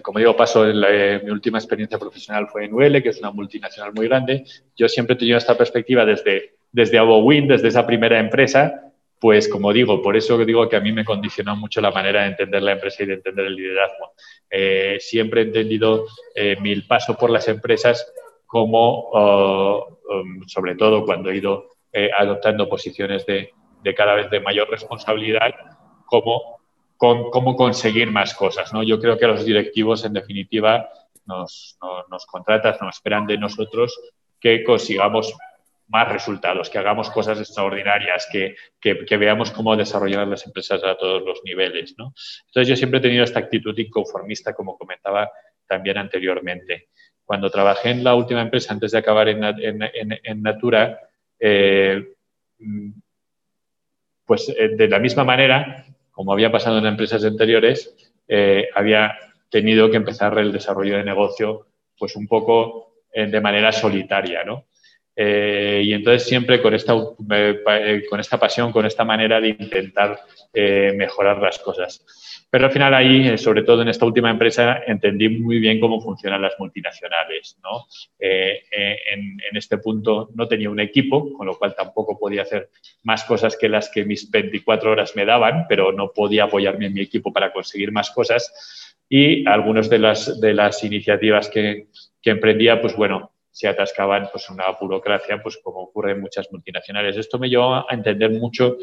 como 0.00 0.20
digo, 0.20 0.36
paso, 0.36 0.64
eh, 0.66 1.20
mi 1.24 1.30
última 1.30 1.58
experiencia 1.58 1.98
profesional 1.98 2.48
fue 2.48 2.64
en 2.64 2.72
UL, 2.72 3.02
que 3.02 3.08
es 3.08 3.18
una 3.18 3.32
multinacional 3.32 3.92
muy 3.92 4.06
grande. 4.06 4.44
Yo 4.76 4.88
siempre 4.88 5.14
he 5.14 5.18
tenido 5.18 5.38
esta 5.38 5.58
perspectiva 5.58 6.04
desde, 6.04 6.54
desde 6.70 6.98
Abowin, 6.98 7.48
desde 7.48 7.68
esa 7.68 7.86
primera 7.86 8.20
empresa, 8.20 8.89
pues 9.20 9.48
como 9.48 9.72
digo, 9.72 10.02
por 10.02 10.16
eso 10.16 10.38
digo 10.44 10.68
que 10.68 10.76
a 10.76 10.80
mí 10.80 10.92
me 10.92 11.04
condicionó 11.04 11.54
mucho 11.54 11.80
la 11.80 11.90
manera 11.90 12.22
de 12.22 12.28
entender 12.28 12.62
la 12.62 12.72
empresa 12.72 13.02
y 13.02 13.06
de 13.06 13.14
entender 13.14 13.46
el 13.46 13.54
liderazgo. 13.54 14.14
Eh, 14.48 14.96
siempre 14.98 15.42
he 15.42 15.44
entendido 15.44 16.06
mi 16.60 16.74
paso 16.80 17.16
por 17.16 17.30
las 17.30 17.46
empresas 17.48 18.12
como, 18.46 19.10
um, 19.10 20.42
sobre 20.48 20.74
todo 20.74 21.04
cuando 21.04 21.30
he 21.30 21.36
ido 21.36 21.68
adoptando 22.18 22.68
posiciones 22.68 23.26
de, 23.26 23.52
cada 23.94 24.14
vez 24.14 24.30
de 24.30 24.40
mayor 24.40 24.70
responsabilidad, 24.70 25.54
como 26.06 26.60
cómo 27.00 27.56
conseguir 27.56 28.10
más 28.10 28.34
cosas. 28.34 28.72
¿no? 28.74 28.82
Yo 28.82 29.00
creo 29.00 29.16
que 29.16 29.26
los 29.26 29.44
directivos, 29.44 30.04
en 30.04 30.12
definitiva, 30.12 30.90
nos, 31.24 31.78
nos, 32.10 32.26
contratan, 32.26 32.76
nos 32.80 32.96
esperan 32.96 33.26
de 33.26 33.38
nosotros 33.38 33.98
que 34.38 34.62
consigamos 34.64 35.34
más 35.90 36.08
resultados, 36.10 36.70
que 36.70 36.78
hagamos 36.78 37.10
cosas 37.10 37.38
extraordinarias, 37.40 38.28
que, 38.30 38.54
que, 38.80 39.16
veamos 39.16 39.50
cómo 39.50 39.76
desarrollar 39.76 40.26
las 40.28 40.46
empresas 40.46 40.82
a 40.84 40.96
todos 40.96 41.22
los 41.22 41.40
niveles. 41.44 41.96
¿no? 41.98 42.14
Entonces 42.46 42.68
yo 42.68 42.76
siempre 42.76 43.00
he 43.00 43.02
tenido 43.02 43.24
esta 43.24 43.40
actitud 43.40 43.76
inconformista, 43.76 44.54
como 44.54 44.78
comentaba 44.78 45.30
también 45.66 45.98
anteriormente. 45.98 46.88
Cuando 47.24 47.50
trabajé 47.50 47.90
en 47.90 48.04
la 48.04 48.14
última 48.14 48.40
empresa, 48.40 48.72
antes 48.72 48.92
de 48.92 48.98
acabar 48.98 49.28
en, 49.28 49.42
en, 49.42 50.20
en, 50.22 50.42
Natura, 50.42 51.00
eh, 51.38 52.14
pues 54.24 54.48
eh, 54.48 54.70
de 54.76 54.88
la 54.88 55.00
misma 55.00 55.24
manera 55.24 55.84
como 56.12 56.32
había 56.32 56.52
pasado 56.52 56.78
en 56.78 56.86
empresas 56.86 57.24
anteriores, 57.24 57.96
eh, 58.28 58.68
había 58.74 59.16
tenido 59.48 59.90
que 59.90 59.96
empezar 59.96 60.38
el 60.38 60.52
desarrollo 60.52 60.98
de 60.98 61.04
negocio 61.04 61.66
pues 61.98 62.14
un 62.14 62.26
poco 62.28 62.92
de 63.12 63.40
manera 63.40 63.72
solitaria, 63.72 64.44
¿no? 64.44 64.66
Eh, 65.22 65.82
y 65.84 65.92
entonces 65.92 66.26
siempre 66.26 66.62
con 66.62 66.72
esta, 66.72 66.94
con 66.94 68.20
esta 68.20 68.38
pasión, 68.38 68.72
con 68.72 68.86
esta 68.86 69.04
manera 69.04 69.40
de 69.40 69.48
intentar 69.48 70.20
mejorar 70.52 71.42
las 71.42 71.58
cosas. 71.58 72.04
Pero 72.50 72.66
al 72.66 72.72
final 72.72 72.92
ahí, 72.94 73.28
eh, 73.28 73.38
sobre 73.38 73.62
todo 73.62 73.82
en 73.82 73.88
esta 73.88 74.04
última 74.04 74.28
empresa, 74.28 74.82
entendí 74.84 75.28
muy 75.28 75.60
bien 75.60 75.78
cómo 75.78 76.00
funcionan 76.00 76.42
las 76.42 76.58
multinacionales. 76.58 77.56
¿no? 77.62 77.86
Eh, 78.18 78.64
eh, 78.76 78.96
en, 79.12 79.38
este 79.52 79.78
punto 79.78 80.30
no 80.34 80.48
tenía 80.48 80.68
un 80.68 80.80
equipo, 80.80 81.32
con 81.34 81.46
lo 81.46 81.56
cual 81.56 81.74
tampoco 81.76 82.18
podía 82.18 82.42
hacer 82.42 82.70
más 83.04 83.24
cosas 83.24 83.56
que 83.56 83.68
las 83.68 83.88
que 83.88 84.04
mis 84.04 84.30
24 84.30 84.90
horas 84.90 85.14
me 85.14 85.24
daban, 85.24 85.66
pero 85.68 85.92
no 85.92 86.12
podía 86.12 86.44
apoyarme 86.44 86.86
en 86.86 86.94
mi 86.94 87.02
equipo 87.02 87.32
para 87.32 87.52
conseguir 87.52 87.92
más 87.92 88.10
cosas. 88.10 88.96
Y 89.08 89.46
algunas 89.46 89.88
de 89.88 89.98
las, 89.98 90.40
de 90.40 90.54
las 90.54 90.82
iniciativas 90.82 91.48
que, 91.48 91.86
que 92.20 92.30
emprendía, 92.30 92.80
pues 92.80 92.96
bueno, 92.96 93.30
se 93.50 93.68
atascaban 93.68 94.28
pues 94.30 94.48
una 94.50 94.64
burocracia, 94.80 95.42
pues 95.42 95.58
como 95.62 95.80
ocurre 95.80 96.12
en 96.12 96.20
muchas 96.20 96.50
multinacionales. 96.52 97.16
Esto 97.16 97.38
me 97.38 97.48
llevó 97.48 97.74
a 97.74 97.86
entender 97.90 98.30
mucho 98.30 98.76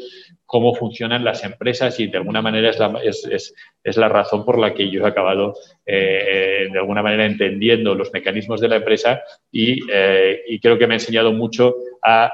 cómo 0.44 0.74
funcionan 0.74 1.24
las 1.24 1.42
empresas 1.44 1.98
y 2.00 2.08
de 2.08 2.18
alguna 2.18 2.42
manera 2.42 2.70
es 2.70 2.78
la, 2.78 3.00
es, 3.02 3.54
es, 3.82 3.96
la 3.96 4.08
razón 4.08 4.44
por 4.44 4.58
la 4.58 4.74
que 4.74 4.90
yo 4.90 5.04
he 5.04 5.08
acabado 5.08 5.54
eh, 5.86 6.68
de 6.70 6.78
alguna 6.78 7.02
manera 7.02 7.24
entendiendo 7.24 7.94
los 7.94 8.12
mecanismos 8.12 8.60
de 8.60 8.68
la 8.68 8.76
empresa 8.76 9.22
y, 9.50 9.80
eh, 9.90 10.42
y 10.46 10.60
creo 10.60 10.78
que 10.78 10.86
me 10.86 10.94
ha 10.94 10.98
enseñado 10.98 11.32
mucho 11.32 11.74
a 12.02 12.32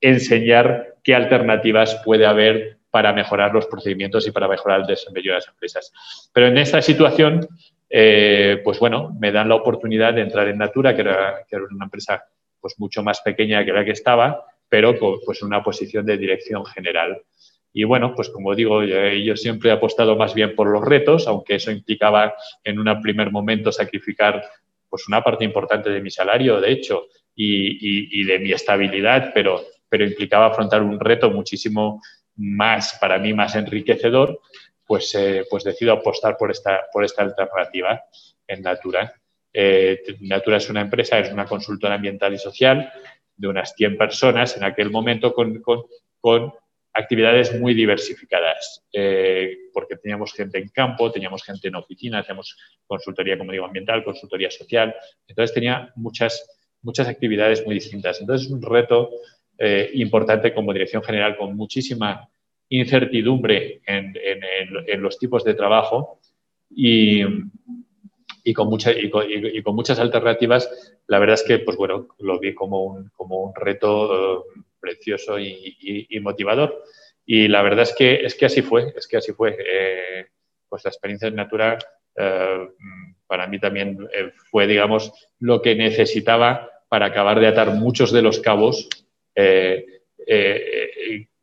enseñar 0.00 0.94
qué 1.02 1.14
alternativas 1.14 2.00
puede 2.04 2.26
haber 2.26 2.78
para 2.90 3.12
mejorar 3.12 3.52
los 3.52 3.66
procedimientos 3.66 4.24
y 4.28 4.30
para 4.30 4.46
mejorar 4.46 4.82
el 4.82 4.86
desempeño 4.86 5.32
de 5.32 5.38
las 5.38 5.48
empresas. 5.48 5.92
Pero 6.32 6.46
en 6.46 6.58
esta 6.58 6.80
situación 6.80 7.48
eh, 7.96 8.60
pues 8.64 8.80
bueno, 8.80 9.16
me 9.20 9.30
dan 9.30 9.48
la 9.48 9.54
oportunidad 9.54 10.14
de 10.14 10.22
entrar 10.22 10.48
en 10.48 10.58
Natura, 10.58 10.96
que 10.96 11.02
era, 11.02 11.44
una 11.70 11.84
empresa 11.84 12.24
pues 12.60 12.74
mucho 12.78 13.04
más 13.04 13.20
pequeña 13.20 13.64
que 13.64 13.72
la 13.72 13.84
que 13.84 13.92
estaba, 13.92 14.44
pero 14.68 14.98
pues 15.24 15.42
una 15.44 15.62
posición 15.62 16.04
de 16.04 16.18
dirección 16.18 16.66
general. 16.66 17.22
Y 17.72 17.84
bueno, 17.84 18.12
pues 18.12 18.30
como 18.30 18.52
digo, 18.56 18.82
yo, 18.82 19.36
siempre 19.36 19.70
he 19.70 19.72
apostado 19.72 20.16
más 20.16 20.34
bien 20.34 20.56
por 20.56 20.66
los 20.66 20.84
retos, 20.84 21.28
aunque 21.28 21.54
eso 21.54 21.70
implicaba 21.70 22.34
en 22.64 22.80
un 22.80 23.00
primer 23.00 23.30
momento 23.30 23.70
sacrificar 23.70 24.42
pues 24.88 25.06
una 25.06 25.22
parte 25.22 25.44
importante 25.44 25.88
de 25.88 26.00
mi 26.00 26.10
salario, 26.10 26.60
de 26.60 26.72
hecho, 26.72 27.06
y, 27.36 28.24
de 28.24 28.40
mi 28.40 28.50
estabilidad, 28.50 29.30
pero, 29.32 29.62
pero 29.88 30.04
implicaba 30.04 30.46
afrontar 30.46 30.82
un 30.82 30.98
reto 30.98 31.30
muchísimo 31.30 32.02
más, 32.34 32.98
para 33.00 33.18
mí, 33.18 33.32
más 33.32 33.54
enriquecedor 33.54 34.40
pues, 34.86 35.14
eh, 35.14 35.44
pues 35.48 35.64
decido 35.64 35.92
apostar 35.92 36.36
por 36.36 36.50
esta, 36.50 36.82
por 36.92 37.04
esta 37.04 37.22
alternativa 37.22 38.02
en 38.46 38.62
Natura. 38.62 39.14
Eh, 39.52 40.02
Natura 40.20 40.58
es 40.58 40.68
una 40.68 40.82
empresa, 40.82 41.18
es 41.18 41.32
una 41.32 41.46
consultora 41.46 41.94
ambiental 41.94 42.34
y 42.34 42.38
social 42.38 42.92
de 43.36 43.48
unas 43.48 43.74
100 43.74 43.96
personas 43.96 44.56
en 44.56 44.64
aquel 44.64 44.90
momento 44.90 45.32
con, 45.32 45.62
con, 46.20 46.52
actividades 46.96 47.58
muy 47.58 47.74
diversificadas, 47.74 48.84
eh, 48.92 49.56
porque 49.72 49.96
teníamos 49.96 50.32
gente 50.32 50.58
en 50.58 50.68
campo, 50.68 51.10
teníamos 51.10 51.42
gente 51.42 51.66
en 51.66 51.74
oficina, 51.74 52.22
teníamos 52.22 52.56
consultoría, 52.86 53.36
como 53.36 53.50
digo, 53.50 53.64
ambiental, 53.64 54.04
consultoría 54.04 54.48
social, 54.48 54.94
entonces 55.26 55.52
tenía 55.52 55.92
muchas, 55.96 56.48
muchas 56.82 57.08
actividades 57.08 57.66
muy 57.66 57.74
distintas. 57.74 58.20
Entonces 58.20 58.46
es 58.46 58.52
un 58.52 58.62
reto 58.62 59.10
importante 59.94 60.54
como 60.54 60.72
dirección 60.72 61.02
general 61.02 61.36
con 61.36 61.56
muchísima 61.56 62.28
incertidumbre 62.68 63.82
en, 63.86 65.02
los 65.02 65.18
tipos 65.18 65.44
de 65.44 65.54
trabajo 65.54 66.20
y, 66.70 67.22
con 68.54 68.68
y, 68.78 69.62
con, 69.62 69.74
muchas 69.74 69.98
alternativas, 69.98 70.98
la 71.06 71.18
verdad 71.18 71.34
es 71.34 71.42
que 71.42 71.58
pues 71.58 71.76
bueno, 71.76 72.08
lo 72.18 72.38
vi 72.38 72.54
como 72.54 72.84
un, 72.84 73.54
reto 73.54 74.38
eh, 74.38 74.42
precioso 74.80 75.38
y, 75.38 76.20
motivador. 76.20 76.82
Y 77.26 77.48
la 77.48 77.62
verdad 77.62 77.82
es 77.82 77.94
que, 77.96 78.24
es 78.24 78.34
que 78.34 78.46
así 78.46 78.62
fue, 78.62 78.92
es 78.96 79.06
que 79.08 79.16
así 79.16 79.32
fue. 79.32 79.56
Eh, 79.58 80.26
pues 80.68 80.84
la 80.84 80.90
experiencia 80.90 81.28
en 81.28 81.36
Natura 81.36 81.78
eh, 82.16 82.68
para 83.26 83.46
mí 83.46 83.58
también 83.58 83.98
fue, 84.50 84.66
digamos, 84.66 85.12
lo 85.38 85.62
que 85.62 85.74
necesitaba 85.74 86.70
para 86.88 87.06
acabar 87.06 87.40
de 87.40 87.46
atar 87.46 87.70
muchos 87.70 88.12
de 88.12 88.22
los 88.22 88.40
cabos 88.40 88.88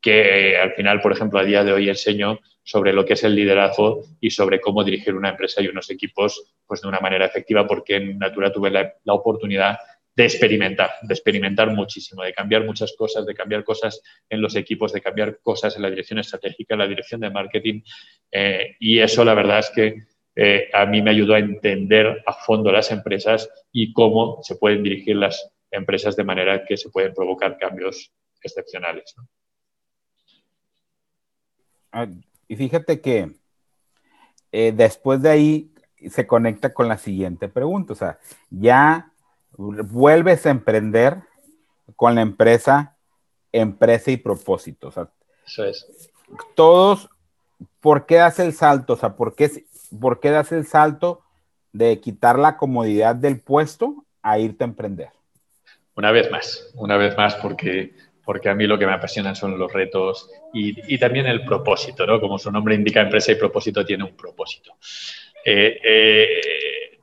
que 0.01 0.57
al 0.57 0.73
final, 0.73 0.99
por 0.99 1.11
ejemplo, 1.11 1.39
a 1.39 1.45
día 1.45 1.63
de 1.63 1.71
hoy 1.71 1.89
enseño 1.89 2.39
sobre 2.63 2.93
lo 2.93 3.05
que 3.05 3.13
es 3.13 3.23
el 3.23 3.35
liderazgo 3.35 4.03
y 4.19 4.31
sobre 4.31 4.59
cómo 4.59 4.83
dirigir 4.83 5.15
una 5.15 5.29
empresa 5.29 5.61
y 5.61 5.67
unos 5.67 5.89
equipos 5.89 6.53
pues, 6.65 6.81
de 6.81 6.87
una 6.87 6.99
manera 6.99 7.25
efectiva, 7.25 7.67
porque 7.67 7.97
en 7.97 8.17
Natura 8.17 8.51
tuve 8.51 8.71
la, 8.71 8.93
oportunidad 9.07 9.77
de 10.15 10.23
experimentar, 10.25 10.91
de 11.01 11.13
experimentar 11.13 11.71
muchísimo, 11.71 12.23
de 12.23 12.33
cambiar 12.33 12.65
muchas 12.65 12.93
cosas, 12.97 13.25
de 13.25 13.33
cambiar 13.33 13.63
cosas 13.63 14.01
en 14.29 14.41
los 14.41 14.55
equipos, 14.55 14.91
de 14.91 15.01
cambiar 15.01 15.39
cosas 15.41 15.75
en 15.75 15.83
la 15.83 15.89
dirección 15.89 16.19
estratégica, 16.19 16.73
en 16.75 16.79
la 16.79 16.87
dirección 16.87 17.21
de 17.21 17.29
marketing. 17.29 17.81
Eh, 18.31 18.75
y 18.79 18.99
eso, 18.99 19.23
la 19.23 19.33
verdad 19.33 19.59
es 19.59 19.69
que 19.69 19.95
eh, 20.35 20.69
a 20.73 20.85
mí 20.85 21.01
me 21.01 21.11
ayudó 21.11 21.33
a 21.33 21.39
entender 21.39 22.23
a 22.25 22.33
fondo 22.33 22.71
las 22.71 22.91
empresas 22.91 23.49
y 23.71 23.93
cómo 23.93 24.39
se 24.43 24.55
pueden 24.55 24.83
dirigir 24.83 25.15
las 25.15 25.51
empresas 25.71 26.15
de 26.15 26.23
manera 26.23 26.65
que 26.65 26.77
se 26.77 26.89
pueden 26.89 27.13
provocar 27.13 27.57
cambios 27.57 28.11
excepcionales. 28.41 29.15
Y 32.47 32.56
fíjate 32.56 33.01
que 33.01 33.36
eh, 34.51 34.73
después 34.75 35.21
de 35.21 35.30
ahí 35.30 35.71
se 36.10 36.27
conecta 36.27 36.73
con 36.73 36.88
la 36.88 36.97
siguiente 36.97 37.47
pregunta. 37.47 37.93
O 37.93 37.95
sea, 37.95 38.19
ya 38.49 39.12
vuelves 39.58 40.45
a 40.45 40.49
emprender 40.51 41.17
con 41.95 42.15
la 42.15 42.21
empresa, 42.21 42.95
empresa 43.51 44.12
y 44.12 44.17
propósito. 44.17 44.88
O 44.88 44.91
sea, 44.91 45.10
Eso 45.45 45.65
es. 45.65 46.12
Todos, 46.56 47.10
¿por 47.80 48.06
qué 48.06 48.15
das 48.15 48.39
el 48.39 48.54
salto? 48.54 48.93
O 48.93 48.95
sea, 48.97 49.15
¿por 49.15 49.36
qué, 49.36 49.65
¿por 49.99 50.19
qué 50.19 50.32
das 50.32 50.51
el 50.51 50.65
salto 50.65 51.21
de 51.73 51.99
quitar 51.99 52.39
la 52.39 52.58
comodidad 52.58 53.15
del 53.15 53.39
puesto 53.39 54.06
a 54.21 54.39
irte 54.39 54.63
a 54.63 54.67
emprender? 54.67 55.10
Una 55.95 56.12
vez 56.12 56.32
más, 56.32 56.71
una 56.75 56.95
vez 56.95 57.17
más, 57.17 57.36
porque 57.36 57.93
porque 58.23 58.49
a 58.49 58.55
mí 58.55 58.67
lo 58.67 58.77
que 58.77 58.86
me 58.86 58.93
apasionan 58.93 59.36
son 59.36 59.57
los 59.57 59.71
retos 59.71 60.29
y, 60.53 60.97
también 60.97 61.25
el 61.27 61.43
propósito, 61.43 62.05
¿no? 62.05 62.19
Como 62.19 62.38
su 62.38 62.51
nombre 62.51 62.75
indica, 62.75 63.01
empresa 63.01 63.31
y 63.31 63.36
propósito 63.36 63.86
tiene 63.86 64.03
un 64.03 64.15
propósito. 64.15 64.73
Eh, 65.43 65.79
eh, 65.84 66.41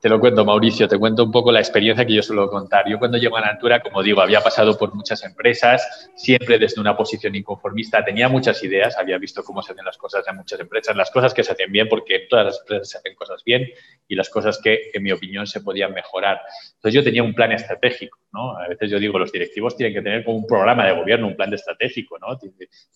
te 0.01 0.07
lo 0.09 0.19
cuento, 0.19 0.45
Mauricio, 0.45 0.87
te 0.87 0.97
cuento 0.97 1.23
un 1.23 1.31
poco 1.31 1.51
la 1.51 1.59
experiencia 1.59 2.05
que 2.05 2.13
yo 2.13 2.23
suelo 2.23 2.49
contar. 2.49 2.89
Yo 2.89 2.99
cuando 2.99 3.17
llego 3.17 3.37
a 3.37 3.41
Natura, 3.41 3.81
como 3.81 4.01
digo, 4.01 4.21
había 4.21 4.41
pasado 4.41 4.77
por 4.77 4.95
muchas 4.95 5.23
empresas, 5.23 6.09
siempre 6.15 6.57
desde 6.57 6.79
una 6.79 6.95
posición 6.95 7.35
inconformista, 7.35 8.03
tenía 8.03 8.29
muchas 8.29 8.63
ideas, 8.63 8.97
había 8.97 9.17
visto 9.17 9.43
cómo 9.43 9.61
se 9.61 9.73
hacen 9.73 9.85
las 9.85 9.97
cosas 9.97 10.25
en 10.27 10.37
muchas 10.37 10.59
empresas, 10.59 10.95
las 10.95 11.11
cosas 11.11 11.33
que 11.33 11.43
se 11.43 11.51
hacen 11.51 11.71
bien, 11.71 11.89
porque 11.89 12.27
todas 12.29 12.45
las 12.45 12.59
empresas 12.61 12.89
se 12.89 12.97
hacen 12.97 13.15
cosas 13.15 13.43
bien, 13.43 13.69
y 14.07 14.15
las 14.15 14.29
cosas 14.29 14.59
que, 14.63 14.89
en 14.93 15.03
mi 15.03 15.11
opinión, 15.11 15.45
se 15.47 15.61
podían 15.61 15.93
mejorar. 15.93 16.41
Entonces 16.75 16.93
yo 16.93 17.03
tenía 17.03 17.23
un 17.23 17.33
plan 17.33 17.51
estratégico, 17.51 18.19
¿no? 18.31 18.57
A 18.57 18.67
veces 18.67 18.89
yo 18.89 18.99
digo, 18.99 19.19
los 19.19 19.31
directivos 19.31 19.75
tienen 19.75 19.93
que 19.93 20.01
tener 20.01 20.23
como 20.23 20.37
un 20.37 20.47
programa 20.47 20.85
de 20.85 20.93
gobierno, 20.93 21.27
un 21.27 21.35
plan 21.35 21.53
estratégico, 21.53 22.17
¿no? 22.19 22.39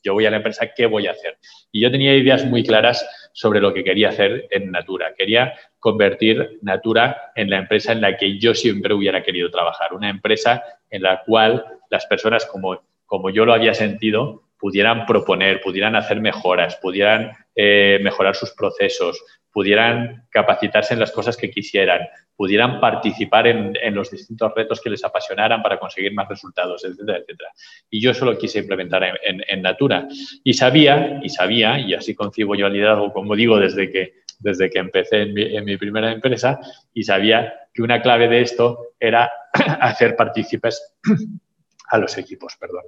Yo 0.04 0.14
voy 0.14 0.26
a 0.26 0.32
la 0.32 0.38
empresa, 0.38 0.68
¿qué 0.76 0.86
voy 0.86 1.08
a 1.08 1.12
hacer? 1.12 1.38
Y 1.72 1.82
yo 1.82 1.92
tenía 1.92 2.16
ideas 2.16 2.46
muy 2.46 2.64
claras 2.64 3.06
sobre 3.34 3.60
lo 3.60 3.74
que 3.74 3.84
quería 3.84 4.10
hacer 4.10 4.48
en 4.52 4.72
Natura. 4.72 5.14
Quería 5.18 5.54
convertir 5.80 6.60
Natura 6.62 7.34
en 7.36 7.50
la 7.50 7.58
empresa 7.58 7.92
en 7.92 8.00
la 8.00 8.16
que 8.16 8.40
yo 8.40 8.54
siempre 8.54 8.94
hubiera 8.94 9.24
querido 9.24 9.50
trabajar, 9.50 9.94
una 9.94 10.10
empresa 10.10 10.64
en 10.90 11.02
la 11.02 11.24
cual 11.26 11.66
las 11.90 12.06
personas 12.06 12.46
como, 12.46 12.80
como 13.06 13.30
yo 13.32 13.46
lo 13.46 13.54
había 13.54 13.74
sentido 13.74 14.44
pudieran 14.58 15.06
proponer, 15.06 15.60
pudieran 15.60 15.96
hacer 15.96 16.22
mejoras, 16.22 16.78
pudieran 16.78 17.34
eh, 17.56 18.00
mejorar 18.02 18.36
sus 18.36 18.52
procesos, 18.52 19.24
pudieran 19.52 20.26
capacitarse 20.32 20.96
en 20.96 21.00
las 21.00 21.12
cosas 21.12 21.38
que 21.38 21.52
quisieran, 21.52 22.02
pudieran 22.36 22.80
participar 22.80 23.46
en, 23.46 23.94
los 23.94 24.10
distintos 24.10 24.52
retos 24.56 24.82
que 24.82 24.90
les 24.90 25.04
apasionaran 25.04 25.62
para 25.62 25.80
conseguir 25.80 26.14
más 26.14 26.28
resultados, 26.28 26.84
etcétera, 26.84 27.20
etcétera. 27.20 27.52
Y 27.90 28.02
yo 28.02 28.12
eso 28.12 28.26
lo 28.26 28.38
quise 28.38 28.60
implementar 28.60 29.04
en, 29.24 29.62
Natura. 29.62 30.08
Y 30.44 30.54
sabía, 30.56 31.20
y 31.22 31.30
sabía, 31.30 31.80
y 31.80 31.94
así 31.94 32.16
concibo 32.16 32.56
yo 32.56 32.66
el 32.66 32.74
liderazgo, 32.74 33.14
como 33.14 33.36
digo, 33.36 33.60
desde 33.60 33.92
que, 33.92 34.16
desde 34.40 34.72
que 34.72 34.80
empecé 34.80 35.22
en 35.22 35.34
mi, 35.34 35.56
en 35.56 35.64
mi 35.64 35.78
primera 35.78 36.12
empresa, 36.12 36.60
y 36.92 37.04
sabía 37.04 37.54
que 37.72 37.84
una 37.84 38.02
clave 38.02 38.28
de 38.28 38.42
esto 38.42 38.96
era 39.00 39.32
hacer 39.54 40.16
partícipes 40.16 40.96
a 41.90 41.98
los 42.00 42.18
equipos, 42.18 42.56
perdón. 42.60 42.84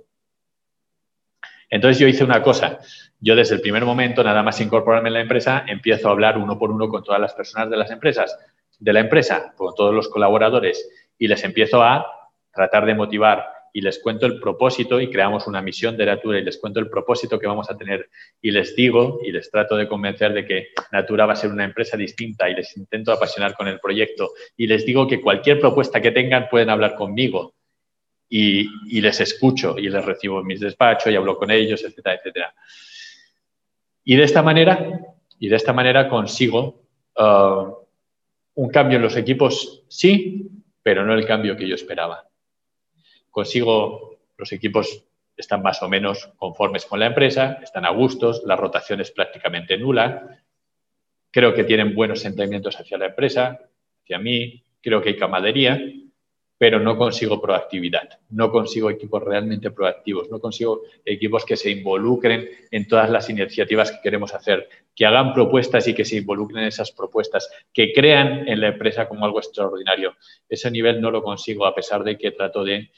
Entonces 1.70 2.00
yo 2.00 2.08
hice 2.08 2.24
una 2.24 2.42
cosa. 2.42 2.80
Yo 3.20 3.36
desde 3.36 3.56
el 3.56 3.62
primer 3.62 3.86
momento, 3.86 4.24
nada 4.24 4.44
más 4.44 4.62
incorporarme 4.62 5.10
en 5.10 5.14
la 5.14 5.22
empresa, 5.22 5.64
empiezo 5.68 6.08
a 6.08 6.12
hablar 6.12 6.38
uno 6.38 6.58
por 6.58 6.72
uno 6.72 6.90
con 6.90 7.04
todas 7.04 7.20
las 7.20 7.34
personas 7.34 7.70
de 7.70 7.78
las 7.78 7.92
empresas, 7.92 8.38
de 8.80 8.94
la 8.94 9.00
empresa, 9.00 9.54
con 9.56 9.74
todos 9.74 9.94
los 9.94 10.10
colaboradores, 10.10 10.90
y 11.18 11.28
les 11.28 11.44
empiezo 11.44 11.82
a 11.82 12.06
tratar 12.54 12.86
de 12.86 12.96
motivar. 12.96 13.46
Y 13.74 13.82
les 13.82 14.00
cuento 14.00 14.26
el 14.26 14.40
propósito 14.40 15.02
y 15.02 15.10
creamos 15.10 15.48
una 15.48 15.62
misión 15.62 15.98
de 15.98 16.06
Natura 16.06 16.40
y 16.40 16.44
les 16.46 16.58
cuento 16.58 16.80
el 16.80 16.90
propósito 16.90 17.38
que 17.38 17.48
vamos 17.48 17.70
a 17.70 17.76
tener. 17.76 18.10
Y 18.42 18.52
les 18.52 18.74
digo 18.74 19.20
y 19.22 19.34
les 19.34 19.52
trato 19.52 19.76
de 19.76 19.86
convencer 19.86 20.32
de 20.34 20.46
que 20.46 20.68
Natura 20.94 21.26
va 21.26 21.34
a 21.34 21.36
ser 21.36 21.52
una 21.52 21.66
empresa 21.66 21.98
distinta 21.98 22.50
y 22.50 22.56
les 22.56 22.78
intento 22.78 23.12
apasionar 23.12 23.54
con 23.54 23.68
el 23.68 23.82
proyecto. 23.82 24.32
Y 24.56 24.68
les 24.68 24.86
digo 24.86 25.08
que 25.08 25.20
cualquier 25.20 25.60
propuesta 25.60 26.02
que 26.02 26.12
tengan 26.12 26.48
pueden 26.48 26.70
hablar 26.70 26.96
conmigo 26.96 27.54
y, 28.30 29.02
les 29.02 29.20
escucho 29.22 29.78
y 29.78 29.90
les 29.90 30.04
recibo 30.04 30.40
en 30.40 30.48
mis 30.48 30.60
despachos 30.60 31.12
y 31.12 31.16
hablo 31.16 31.38
con 31.38 31.52
ellos, 31.52 31.84
etcétera, 31.84 32.16
etcétera. 32.16 32.56
Y 34.04 34.16
de 34.16 34.24
esta 34.24 34.42
manera, 34.42 35.00
y 35.40 35.50
de 35.50 35.56
esta 35.56 35.74
manera 35.74 36.08
consigo 36.10 36.84
uh, 37.18 37.74
un 38.56 38.70
cambio 38.70 38.98
en 38.98 39.04
los 39.04 39.18
equipos, 39.18 39.84
sí, 39.88 40.50
pero 40.82 41.06
no 41.06 41.14
el 41.14 41.26
cambio 41.26 41.56
que 41.56 41.68
yo 41.68 41.76
esperaba. 41.76 42.28
Consigo, 43.30 44.20
los 44.38 44.52
equipos 44.52 45.04
están 45.36 45.62
más 45.62 45.82
o 45.82 45.90
menos 45.90 46.32
conformes 46.38 46.86
con 46.86 47.00
la 47.00 47.08
empresa, 47.08 47.60
están 47.62 47.86
a 47.86 47.90
gustos, 47.90 48.44
la 48.46 48.56
rotación 48.56 49.02
es 49.02 49.12
prácticamente 49.12 49.78
nula, 49.78 50.40
creo 51.32 51.54
que 51.54 51.66
tienen 51.66 51.94
buenos 51.94 52.22
sentimientos 52.22 52.80
hacia 52.80 52.98
la 52.98 53.08
empresa, 53.08 53.60
hacia 54.04 54.20
mí, 54.20 54.64
creo 54.82 55.02
que 55.02 55.10
hay 55.10 55.18
camadería, 55.18 55.82
pero 56.58 56.80
no 56.80 56.98
consigo 56.98 57.42
proactividad, 57.42 58.20
no 58.30 58.50
consigo 58.50 58.90
equipos 58.90 59.22
realmente 59.22 59.72
proactivos, 59.72 60.30
no 60.30 60.40
consigo 60.40 60.84
equipos 61.04 61.44
que 61.44 61.58
se 61.58 61.70
involucren 61.70 62.50
en 62.72 62.88
todas 62.88 63.10
las 63.10 63.30
iniciativas 63.30 63.92
que 63.92 64.00
queremos 64.02 64.34
hacer, 64.34 64.70
que 64.96 65.06
hagan 65.06 65.34
propuestas 65.34 65.88
y 65.88 65.94
que 65.94 66.06
se 66.06 66.18
involucren 66.18 66.62
en 66.62 66.70
esas 66.70 66.92
propuestas, 66.92 67.50
que 67.74 67.92
crean 67.92 68.48
en 68.48 68.62
la 68.62 68.70
empresa 68.70 69.08
como 69.10 69.26
algo 69.26 69.40
extraordinario. 69.40 70.16
Ese 70.48 70.72
nivel 70.72 71.02
no 71.02 71.12
lo 71.12 71.22
consigo 71.22 71.66
a 71.66 71.76
pesar 71.76 72.04
de 72.06 72.18
que 72.18 72.32
trato 72.32 72.64
de, 72.64 72.90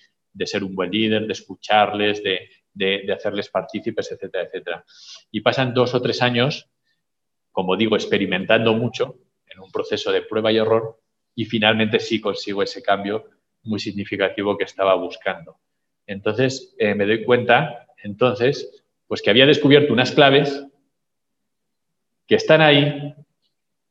ser 0.46 0.64
un 0.64 0.76
buen 0.76 0.92
líder, 0.92 1.26
de 1.26 1.34
escucharles, 1.34 2.22
de, 2.24 2.50
de 2.76 3.12
hacerles 3.12 3.50
partícipes, 3.50 4.12
etcétera, 4.12 4.44
etcétera. 4.44 4.86
Y 5.32 5.42
pasan 5.42 5.74
dos 5.74 5.96
o 5.96 6.02
tres 6.02 6.22
años, 6.22 6.70
como 7.52 7.76
digo, 7.76 7.96
experimentando 7.96 8.76
mucho 8.76 9.18
en 9.48 9.62
un 9.62 9.72
proceso 9.72 10.12
de 10.12 10.22
prueba 10.22 10.52
y 10.52 10.58
error 10.58 11.00
y 11.34 11.46
finalmente 11.46 12.00
sí 12.00 12.22
consigo 12.22 12.62
ese 12.62 12.84
cambio 12.84 13.26
muy 13.68 13.80
significativo 13.80 14.58
que 14.58 14.64
estaba 14.64 14.96
buscando. 14.96 15.58
Entonces, 16.06 16.76
eh, 16.80 16.96
me 16.96 17.06
doy 17.06 17.24
cuenta, 17.24 17.88
entonces, 18.04 18.84
pues 19.08 19.22
que 19.22 19.30
había 19.30 19.46
descubierto 19.46 19.94
unas 19.94 20.12
claves 20.12 20.66
que 22.26 22.36
están 22.36 22.62
ahí, 22.62 23.14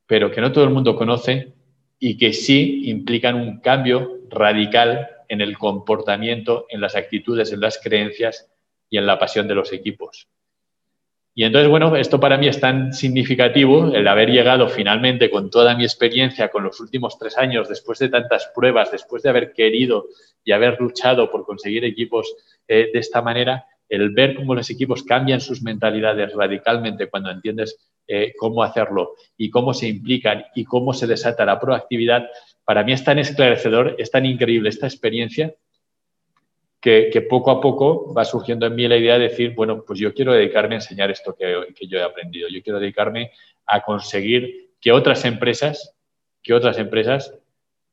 pero 0.06 0.30
que 0.30 0.40
no 0.40 0.52
todo 0.52 0.64
el 0.64 0.70
mundo 0.70 0.96
conoce 0.96 1.54
y 1.98 2.16
que 2.18 2.32
sí 2.32 2.88
implican 2.88 3.36
un 3.36 3.60
cambio 3.60 4.20
radical 4.28 5.08
en 5.28 5.40
el 5.40 5.58
comportamiento, 5.58 6.66
en 6.68 6.80
las 6.80 6.94
actitudes, 6.94 7.52
en 7.52 7.60
las 7.60 7.78
creencias 7.78 8.50
y 8.88 8.98
en 8.98 9.06
la 9.06 9.18
pasión 9.18 9.48
de 9.48 9.54
los 9.54 9.72
equipos. 9.72 10.28
Y 11.38 11.44
entonces, 11.44 11.68
bueno, 11.68 11.94
esto 11.96 12.18
para 12.18 12.38
mí 12.38 12.48
es 12.48 12.58
tan 12.60 12.94
significativo, 12.94 13.94
el 13.94 14.08
haber 14.08 14.30
llegado 14.30 14.70
finalmente 14.70 15.28
con 15.28 15.50
toda 15.50 15.76
mi 15.76 15.84
experiencia, 15.84 16.48
con 16.48 16.64
los 16.64 16.80
últimos 16.80 17.18
tres 17.18 17.36
años, 17.36 17.68
después 17.68 17.98
de 17.98 18.08
tantas 18.08 18.50
pruebas, 18.54 18.90
después 18.90 19.22
de 19.22 19.28
haber 19.28 19.52
querido 19.52 20.06
y 20.42 20.52
haber 20.52 20.80
luchado 20.80 21.30
por 21.30 21.44
conseguir 21.44 21.84
equipos 21.84 22.34
eh, 22.66 22.88
de 22.90 22.98
esta 22.98 23.20
manera, 23.20 23.66
el 23.86 24.14
ver 24.14 24.34
cómo 24.34 24.54
los 24.54 24.70
equipos 24.70 25.02
cambian 25.02 25.42
sus 25.42 25.60
mentalidades 25.60 26.32
radicalmente 26.32 27.10
cuando 27.10 27.30
entiendes 27.30 27.86
eh, 28.08 28.32
cómo 28.38 28.62
hacerlo 28.62 29.12
y 29.36 29.50
cómo 29.50 29.74
se 29.74 29.88
implican 29.88 30.46
y 30.54 30.64
cómo 30.64 30.94
se 30.94 31.06
desata 31.06 31.44
la 31.44 31.60
proactividad, 31.60 32.30
para 32.64 32.82
mí 32.82 32.94
es 32.94 33.04
tan 33.04 33.18
esclarecedor, 33.18 33.94
es 33.98 34.10
tan 34.10 34.24
increíble 34.24 34.70
esta 34.70 34.86
experiencia 34.86 35.54
que, 36.86 37.20
poco 37.22 37.50
a 37.50 37.60
poco 37.60 38.14
va 38.14 38.24
surgiendo 38.24 38.64
en 38.64 38.76
mí 38.76 38.86
la 38.86 38.96
idea 38.96 39.14
de 39.14 39.28
decir, 39.28 39.54
bueno, 39.56 39.82
pues 39.84 39.98
yo 39.98 40.14
quiero 40.14 40.32
dedicarme 40.32 40.76
a 40.76 40.78
enseñar 40.78 41.10
esto 41.10 41.34
que, 41.34 41.74
que 41.74 41.88
yo 41.88 41.98
he 41.98 42.02
aprendido. 42.02 42.48
Yo 42.48 42.62
quiero 42.62 42.78
dedicarme 42.78 43.32
a 43.66 43.82
conseguir 43.82 44.70
que 44.80 44.92
otras 44.92 45.24
empresas, 45.24 45.96
que 46.44 46.54
otras 46.54 46.78
empresas 46.78 47.34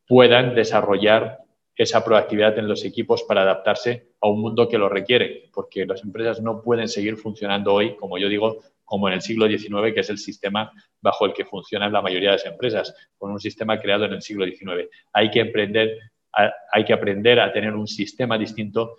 puedan 0.07 0.53
desarrollar 0.53 1.39
esa 1.75 2.05
proactividad 2.05 2.59
en 2.59 2.67
los 2.67 2.85
equipos 2.85 3.23
para 3.23 3.41
adaptarse 3.41 4.09
a 4.21 4.27
un 4.27 4.41
mundo 4.41 4.69
que 4.69 4.77
lo 4.77 4.89
requiere, 4.89 5.49
porque 5.51 5.87
las 5.87 6.03
empresas 6.03 6.39
no 6.39 6.61
pueden 6.61 6.87
seguir 6.87 7.17
funcionando 7.17 7.73
hoy, 7.73 7.95
como 7.95 8.19
yo 8.19 8.29
digo, 8.29 8.59
como 8.85 9.07
en 9.07 9.15
el 9.15 9.21
siglo 9.23 9.47
XIX, 9.47 9.91
que 9.91 10.01
es 10.01 10.09
el 10.11 10.19
sistema 10.19 10.71
bajo 11.01 11.25
el 11.25 11.33
que 11.33 11.45
funcionan 11.45 11.91
la 11.91 12.03
mayoría 12.03 12.29
de 12.29 12.35
las 12.35 12.45
empresas, 12.45 12.93
con 13.17 13.31
un 13.31 13.39
sistema 13.39 13.79
creado 13.79 14.05
en 14.05 14.13
el 14.13 14.21
siglo 14.21 14.45
XIX. 14.45 14.87
Hay 15.13 15.31
que 15.31 15.39
emprender 15.39 15.97
hay 16.33 16.85
que 16.85 16.93
aprender 16.93 17.39
a 17.39 17.51
tener 17.53 17.73
un 17.73 17.87
sistema 17.87 18.37
distinto 18.37 18.95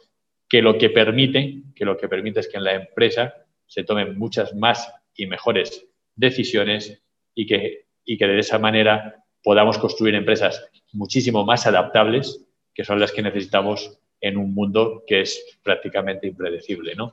que 0.49 0.63
lo 0.63 0.79
que 0.79 0.91
permite, 0.91 1.63
que 1.75 1.85
lo 1.85 1.97
que 1.97 2.09
permite 2.09 2.41
es 2.41 2.49
que 2.49 2.59
en 2.59 2.65
la 2.65 2.75
empresa 2.75 3.35
se 3.67 3.85
tomen 3.85 4.17
muchas 4.17 4.55
más 4.55 4.93
y 5.17 5.27
mejores 5.27 5.87
decisiones 6.15 7.03
y 7.35 7.47
que, 7.47 7.87
y 8.05 8.17
que 8.17 8.27
de 8.27 8.39
esa 8.39 8.59
manera 8.59 9.25
podamos 9.43 9.79
construir 9.79 10.15
empresas 10.15 10.71
muchísimo 10.93 11.45
más 11.45 11.67
adaptables, 11.67 12.47
que 12.73 12.85
son 12.85 13.01
las 13.01 13.13
que 13.13 13.23
necesitamos 13.23 13.99
en 14.21 14.37
un 14.37 14.55
mundo 14.55 15.03
que 15.07 15.21
es 15.21 15.59
prácticamente 15.63 16.27
impredecible. 16.27 16.95
¿no? 16.95 17.13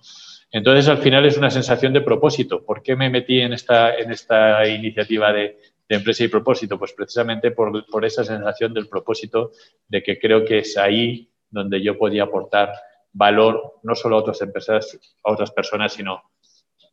Entonces, 0.51 0.87
al 0.87 0.99
final 0.99 1.25
es 1.25 1.37
una 1.37 1.49
sensación 1.49 1.93
de 1.93 2.01
propósito. 2.01 2.63
¿Por 2.63 2.81
qué 2.83 2.95
me 2.95 3.09
metí 3.09 3.41
en 3.41 3.53
esta, 3.53 3.95
en 3.95 4.11
esta 4.11 4.67
iniciativa 4.67 5.33
de, 5.33 5.57
de 5.91 5.97
empresa 5.97 6.23
y 6.23 6.29
propósito? 6.29 6.79
Pues 6.79 6.93
precisamente 6.93 7.51
por, 7.51 8.05
esa 8.05 8.23
sensación 8.23 8.73
del 8.73 8.87
propósito 8.87 9.51
de 9.89 10.01
que 10.01 10.17
creo 10.17 10.45
que 10.45 10.59
es 10.59 10.77
ahí 10.77 11.29
donde 11.49 11.83
yo 11.83 11.97
podía 11.97 12.23
aportar 12.23 12.71
valor, 13.11 13.79
no 13.83 13.93
solo 13.93 14.15
a 14.15 14.19
otras 14.19 14.41
empresas, 14.41 14.97
a 15.21 15.31
otras 15.33 15.51
personas, 15.51 15.91
sino 15.91 16.23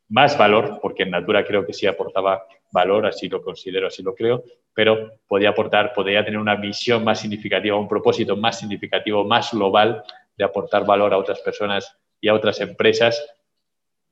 más 0.08 0.36
valor, 0.36 0.80
porque 0.82 1.04
en 1.04 1.12
Natura 1.12 1.44
creo 1.44 1.64
que 1.64 1.72
sí 1.72 1.86
aportaba 1.86 2.42
valor, 2.72 3.06
así 3.06 3.28
lo 3.28 3.40
considero, 3.40 3.86
así 3.86 4.02
lo 4.02 4.16
creo, 4.16 4.42
pero 4.74 5.12
podía 5.28 5.50
aportar, 5.50 5.92
podía 5.92 6.24
tener 6.24 6.40
una 6.40 6.56
visión 6.56 7.04
más 7.04 7.20
significativa, 7.20 7.76
un 7.76 7.86
propósito 7.86 8.36
más 8.36 8.58
significativo, 8.58 9.24
más 9.24 9.52
global 9.52 10.02
de 10.36 10.44
aportar 10.44 10.84
valor 10.84 11.14
a 11.14 11.18
otras 11.18 11.38
personas 11.38 11.96
y 12.20 12.26
a 12.26 12.34
otras 12.34 12.60
empresas 12.60 13.24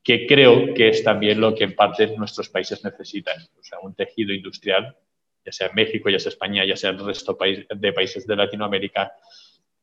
que 0.07 0.25
creo 0.25 0.73
que 0.73 0.87
es 0.87 1.03
también 1.03 1.41
lo 1.41 1.53
que 1.53 1.65
en 1.65 1.75
parte 1.75 2.07
nuestros 2.15 2.47
países 2.47 2.81
necesitan, 2.81 3.35
o 3.59 3.61
sea, 3.61 3.79
un 3.79 3.93
tejido 3.93 4.33
industrial, 4.33 4.95
ya 5.43 5.51
sea 5.51 5.69
México, 5.73 6.09
ya 6.09 6.17
sea 6.17 6.29
España, 6.29 6.63
ya 6.63 6.77
sea 6.77 6.91
el 6.91 7.05
resto 7.05 7.37
de 7.75 7.91
países 7.91 8.25
de 8.25 8.37
Latinoamérica, 8.37 9.11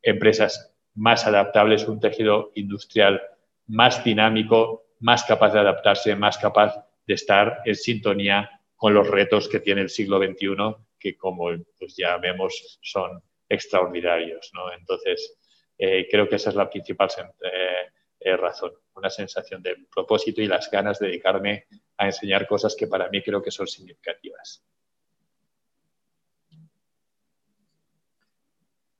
empresas 0.01 0.75
más 0.95 1.27
adaptables, 1.27 1.87
un 1.87 2.01
tejido 2.01 2.53
industrial 2.55 3.21
más 3.67 4.03
dinámico, 4.03 4.87
más 5.01 5.25
capaz 5.25 5.53
de 5.53 5.61
adaptarse, 5.61 6.17
más 6.17 6.39
capaz 6.39 6.75
de 7.07 7.13
estar 7.13 7.61
en 7.67 7.75
sintonía 7.75 8.63
con 8.77 8.95
los 8.95 9.07
retos 9.07 9.47
que 9.47 9.61
tiene 9.61 9.83
el 9.83 9.91
siglo 9.91 10.17
XXI, 10.17 10.57
que 10.99 11.19
como 11.19 11.51
pues 11.79 11.97
ya 11.99 12.17
vemos 12.17 12.79
son 12.81 13.23
extraordinarios. 13.47 14.51
¿no? 14.55 14.73
Entonces, 14.73 15.37
eh, 15.77 16.09
creo 16.11 16.27
que 16.27 16.37
esa 16.37 16.49
es 16.49 16.57
la 16.57 16.71
principal 16.71 17.11
eh, 17.43 17.91
razón, 18.37 18.73
una 18.97 19.11
sensación 19.11 19.63
de 19.63 19.77
propósito 19.93 20.41
y 20.41 20.47
las 20.47 20.71
ganas 20.71 20.99
de 20.99 21.09
dedicarme 21.09 21.67
a 21.97 22.07
enseñar 22.07 22.47
cosas 22.47 22.75
que 22.75 22.87
para 22.87 23.09
mí 23.09 23.23
creo 23.23 23.43
que 23.43 23.51
son 23.51 23.67
significativas. 23.67 24.65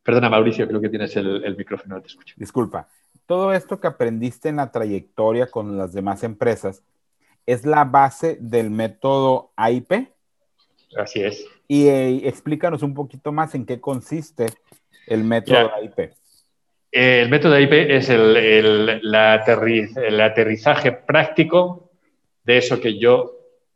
Perdona, 0.03 0.29
Mauricio, 0.29 0.69
creo 0.69 0.83
que 0.83 0.91
tienes 0.91 1.17
el, 1.17 1.57
micrófono, 1.57 1.95
no 1.97 2.03
te 2.03 2.09
escucho. 2.09 2.35
Disculpa. 2.37 2.89
Todo 3.27 3.55
esto 3.55 3.81
que 3.81 3.87
aprendiste 3.87 4.51
en 4.51 4.57
la 4.57 4.71
trayectoria 4.71 5.51
con 5.51 5.79
las 5.79 5.95
demás 5.95 6.23
empresas 6.25 6.83
es 7.47 7.65
la 7.65 7.85
base 7.85 8.37
del 8.39 8.71
método 8.71 9.53
AIP. 9.57 10.13
Así 10.99 11.23
es. 11.23 11.47
Y 11.67 11.87
eh, 11.87 12.29
explícanos 12.29 12.83
un 12.83 12.93
poquito 12.93 13.33
más 13.33 13.55
en 13.55 13.65
qué 13.65 13.81
consiste 13.81 14.47
el 15.07 15.25
método 15.25 15.73
AIP. 15.75 16.13
El 16.95 17.29
método 17.29 17.55
AIP 17.55 17.73
es 17.91 18.09
el, 18.09 19.17
aterrizaje 19.17 20.93
práctico 20.93 21.91
de 22.45 22.59
eso 22.59 22.81
que 22.81 22.97
yo 23.01 23.33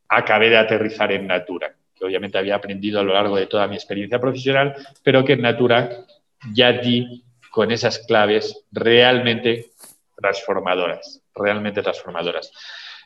acabé 0.09 0.51
de 0.51 0.57
aterrizar 0.57 1.11
en 1.11 1.27
Natura, 1.27 1.75
que 1.97 2.05
obviamente 2.05 2.39
había 2.39 2.55
aprendido 2.55 3.01
a 3.01 3.03
lo 3.03 3.15
largo 3.15 3.35
de 3.35 3.47
toda 3.47 3.67
mi 3.67 3.75
experiencia 3.75 4.21
profesional, 4.21 4.73
pero 5.03 5.25
que 5.25 5.33
en 5.33 5.43
Natura 5.43 6.07
ya 6.55 6.71
di 6.71 7.25
con 7.51 7.73
esas 7.73 7.99
claves 8.07 8.65
realmente 8.71 9.73
transformadoras, 10.17 11.21
realmente 11.35 11.83
transformadoras. 11.83 12.53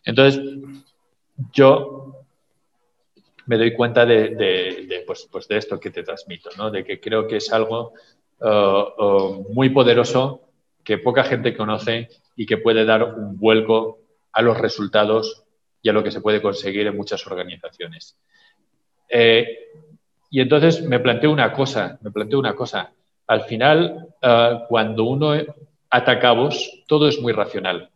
Entonces, 0.05 0.42
yo 1.55 2.27
me 3.46 3.57
doy 3.57 3.72
cuenta 3.72 4.05
de, 4.05 5.05
pues, 5.07 5.27
pues, 5.33 5.48
de 5.48 5.57
esto 5.57 5.81
que 5.81 5.90
te 5.90 6.03
transmito, 6.03 6.51
¿no? 6.59 6.70
de 6.70 6.85
que 6.85 7.01
creo 7.01 7.27
que 7.27 7.37
es 7.37 7.51
algo 7.51 7.94
uh, 8.42 9.02
uh, 9.02 9.52
muy 9.52 9.70
poderoso 9.70 10.42
que 10.85 10.98
poca 10.98 11.24
gente 11.24 11.57
conoce 11.57 12.09
y 12.37 12.46
que 12.46 12.59
puede 12.59 12.85
dar 12.85 13.02
un 13.05 13.38
vuelco 13.38 13.98
a 14.33 14.42
los 14.42 14.59
resultados 14.59 15.44
y 15.81 15.88
a 15.88 15.92
lo 15.92 16.02
que 16.02 16.11
se 16.11 16.20
puede 16.20 16.42
conseguir 16.42 16.87
en 16.87 16.96
muchas 16.96 17.26
organizaciones. 17.26 18.16
Eh, 19.09 19.59
y 20.31 20.40
entonces 20.40 20.83
me 20.83 21.00
planteo 21.00 21.31
una 21.31 21.52
cosa, 21.52 21.98
me 22.02 22.11
planteo 22.11 22.38
una 22.38 22.55
cosa. 22.55 22.92
Al 23.26 23.42
final, 23.42 24.09
cuando 24.68 25.05
uno 25.05 25.35
ata 25.90 26.18
cabos, 26.18 26.85
todo 26.87 27.09
es 27.09 27.20
muy 27.20 27.33
racional 27.33 27.92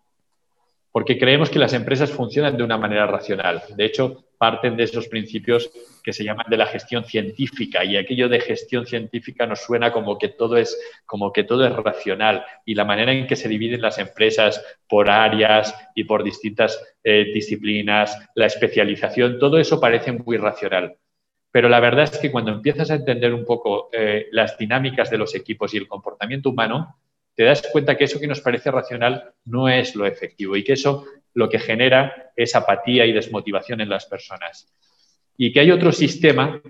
porque 0.96 1.18
creemos 1.18 1.50
que 1.50 1.58
las 1.58 1.74
empresas 1.74 2.10
funcionan 2.10 2.56
de 2.56 2.62
una 2.62 2.78
manera 2.78 3.06
racional. 3.06 3.62
De 3.76 3.84
hecho, 3.84 4.24
parten 4.38 4.78
de 4.78 4.84
esos 4.84 5.08
principios 5.08 5.70
que 6.02 6.14
se 6.14 6.24
llaman 6.24 6.46
de 6.48 6.56
la 6.56 6.64
gestión 6.64 7.04
científica 7.04 7.84
y 7.84 7.98
aquello 7.98 8.30
de 8.30 8.40
gestión 8.40 8.86
científica 8.86 9.46
nos 9.46 9.60
suena 9.60 9.92
como 9.92 10.16
que 10.16 10.28
todo 10.28 10.56
es 10.56 10.74
como 11.04 11.34
que 11.34 11.44
todo 11.44 11.66
es 11.66 11.76
racional 11.76 12.46
y 12.64 12.74
la 12.74 12.86
manera 12.86 13.12
en 13.12 13.26
que 13.26 13.36
se 13.36 13.46
dividen 13.46 13.82
las 13.82 13.98
empresas 13.98 14.64
por 14.88 15.10
áreas 15.10 15.74
y 15.94 16.04
por 16.04 16.24
distintas 16.24 16.82
eh, 17.04 17.26
disciplinas, 17.34 18.18
la 18.34 18.46
especialización, 18.46 19.38
todo 19.38 19.58
eso 19.58 19.78
parece 19.78 20.12
muy 20.12 20.38
racional. 20.38 20.96
Pero 21.50 21.68
la 21.68 21.80
verdad 21.80 22.04
es 22.04 22.16
que 22.18 22.32
cuando 22.32 22.52
empiezas 22.52 22.90
a 22.90 22.94
entender 22.94 23.34
un 23.34 23.44
poco 23.44 23.90
eh, 23.92 24.28
las 24.32 24.56
dinámicas 24.56 25.10
de 25.10 25.18
los 25.18 25.34
equipos 25.34 25.74
y 25.74 25.76
el 25.76 25.88
comportamiento 25.88 26.48
humano, 26.48 26.96
te 27.36 27.44
das 27.44 27.62
cuenta 27.70 27.96
que 27.96 28.04
eso 28.04 28.18
que 28.18 28.26
nos 28.26 28.40
parece 28.40 28.70
racional 28.70 29.32
no 29.44 29.68
es 29.68 29.94
lo 29.94 30.06
efectivo 30.06 30.56
y 30.56 30.64
que 30.64 30.72
eso 30.72 31.04
lo 31.34 31.50
que 31.50 31.58
genera 31.58 32.32
es 32.34 32.56
apatía 32.56 33.04
y 33.04 33.12
desmotivación 33.12 33.82
en 33.82 33.90
las 33.90 34.06
personas. 34.06 34.72
Y 35.36 35.52
que 35.52 35.60
hay 35.60 35.70
otro 35.70 35.92
sistema, 35.92 36.62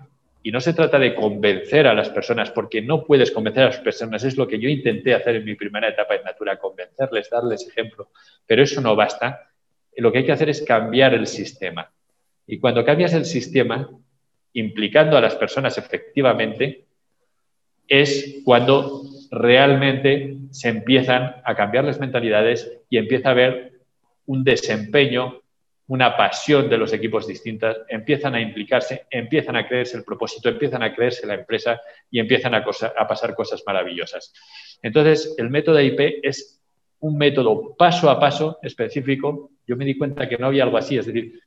y 0.42 0.50
no 0.50 0.60
se 0.60 0.74
trata 0.74 0.98
de 0.98 1.14
convencer 1.14 1.86
a 1.86 1.94
las 1.94 2.10
personas, 2.10 2.50
porque 2.50 2.82
no 2.82 3.04
puedes 3.04 3.30
convencer 3.30 3.62
a 3.62 3.66
las 3.66 3.78
personas, 3.78 4.24
es 4.24 4.36
lo 4.36 4.48
que 4.48 4.58
yo 4.58 4.68
intenté 4.68 5.14
hacer 5.14 5.36
en 5.36 5.44
mi 5.44 5.54
primera 5.54 5.88
etapa 5.88 6.16
en 6.16 6.24
Natura, 6.24 6.58
convencerles, 6.58 7.30
darles 7.30 7.68
ejemplo, 7.68 8.10
pero 8.44 8.64
eso 8.64 8.80
no 8.80 8.96
basta. 8.96 9.52
Lo 9.96 10.10
que 10.10 10.18
hay 10.18 10.26
que 10.26 10.32
hacer 10.32 10.48
es 10.48 10.62
cambiar 10.62 11.14
el 11.14 11.28
sistema. 11.28 11.92
Y 12.44 12.58
cuando 12.58 12.84
cambias 12.84 13.14
el 13.14 13.24
sistema, 13.24 13.88
implicando 14.52 15.16
a 15.16 15.20
las 15.20 15.36
personas 15.36 15.78
efectivamente, 15.78 16.86
es 17.86 18.40
cuando 18.44 19.04
realmente 19.36 20.38
se 20.50 20.68
empiezan 20.68 21.36
a 21.44 21.54
cambiar 21.54 21.84
las 21.84 22.00
mentalidades 22.00 22.72
y 22.88 22.96
empieza 22.96 23.28
a 23.28 23.32
haber 23.32 23.72
un 24.24 24.42
desempeño, 24.42 25.42
una 25.88 26.16
pasión 26.16 26.70
de 26.70 26.78
los 26.78 26.92
equipos 26.94 27.26
distintas, 27.26 27.76
empiezan 27.88 28.34
a 28.34 28.40
implicarse, 28.40 29.06
empiezan 29.10 29.56
a 29.56 29.68
creerse 29.68 29.98
el 29.98 30.04
propósito, 30.04 30.48
empiezan 30.48 30.82
a 30.82 30.94
creerse 30.94 31.26
la 31.26 31.34
empresa 31.34 31.80
y 32.10 32.18
empiezan 32.18 32.54
a, 32.54 32.64
pasar 32.64 33.34
cosas 33.34 33.62
maravillosas. 33.66 34.32
Entonces, 34.82 35.34
el 35.36 35.50
método 35.50 35.80
IP 35.80 36.20
es 36.22 36.60
un 37.00 37.18
método 37.18 37.76
paso 37.76 38.08
a 38.08 38.18
paso 38.18 38.58
específico. 38.62 39.50
Yo 39.66 39.76
me 39.76 39.84
di 39.84 39.98
cuenta 39.98 40.28
que 40.28 40.38
no 40.38 40.46
había 40.46 40.64
algo 40.64 40.78
así, 40.78 40.96
es 40.96 41.06
decir, 41.06 41.40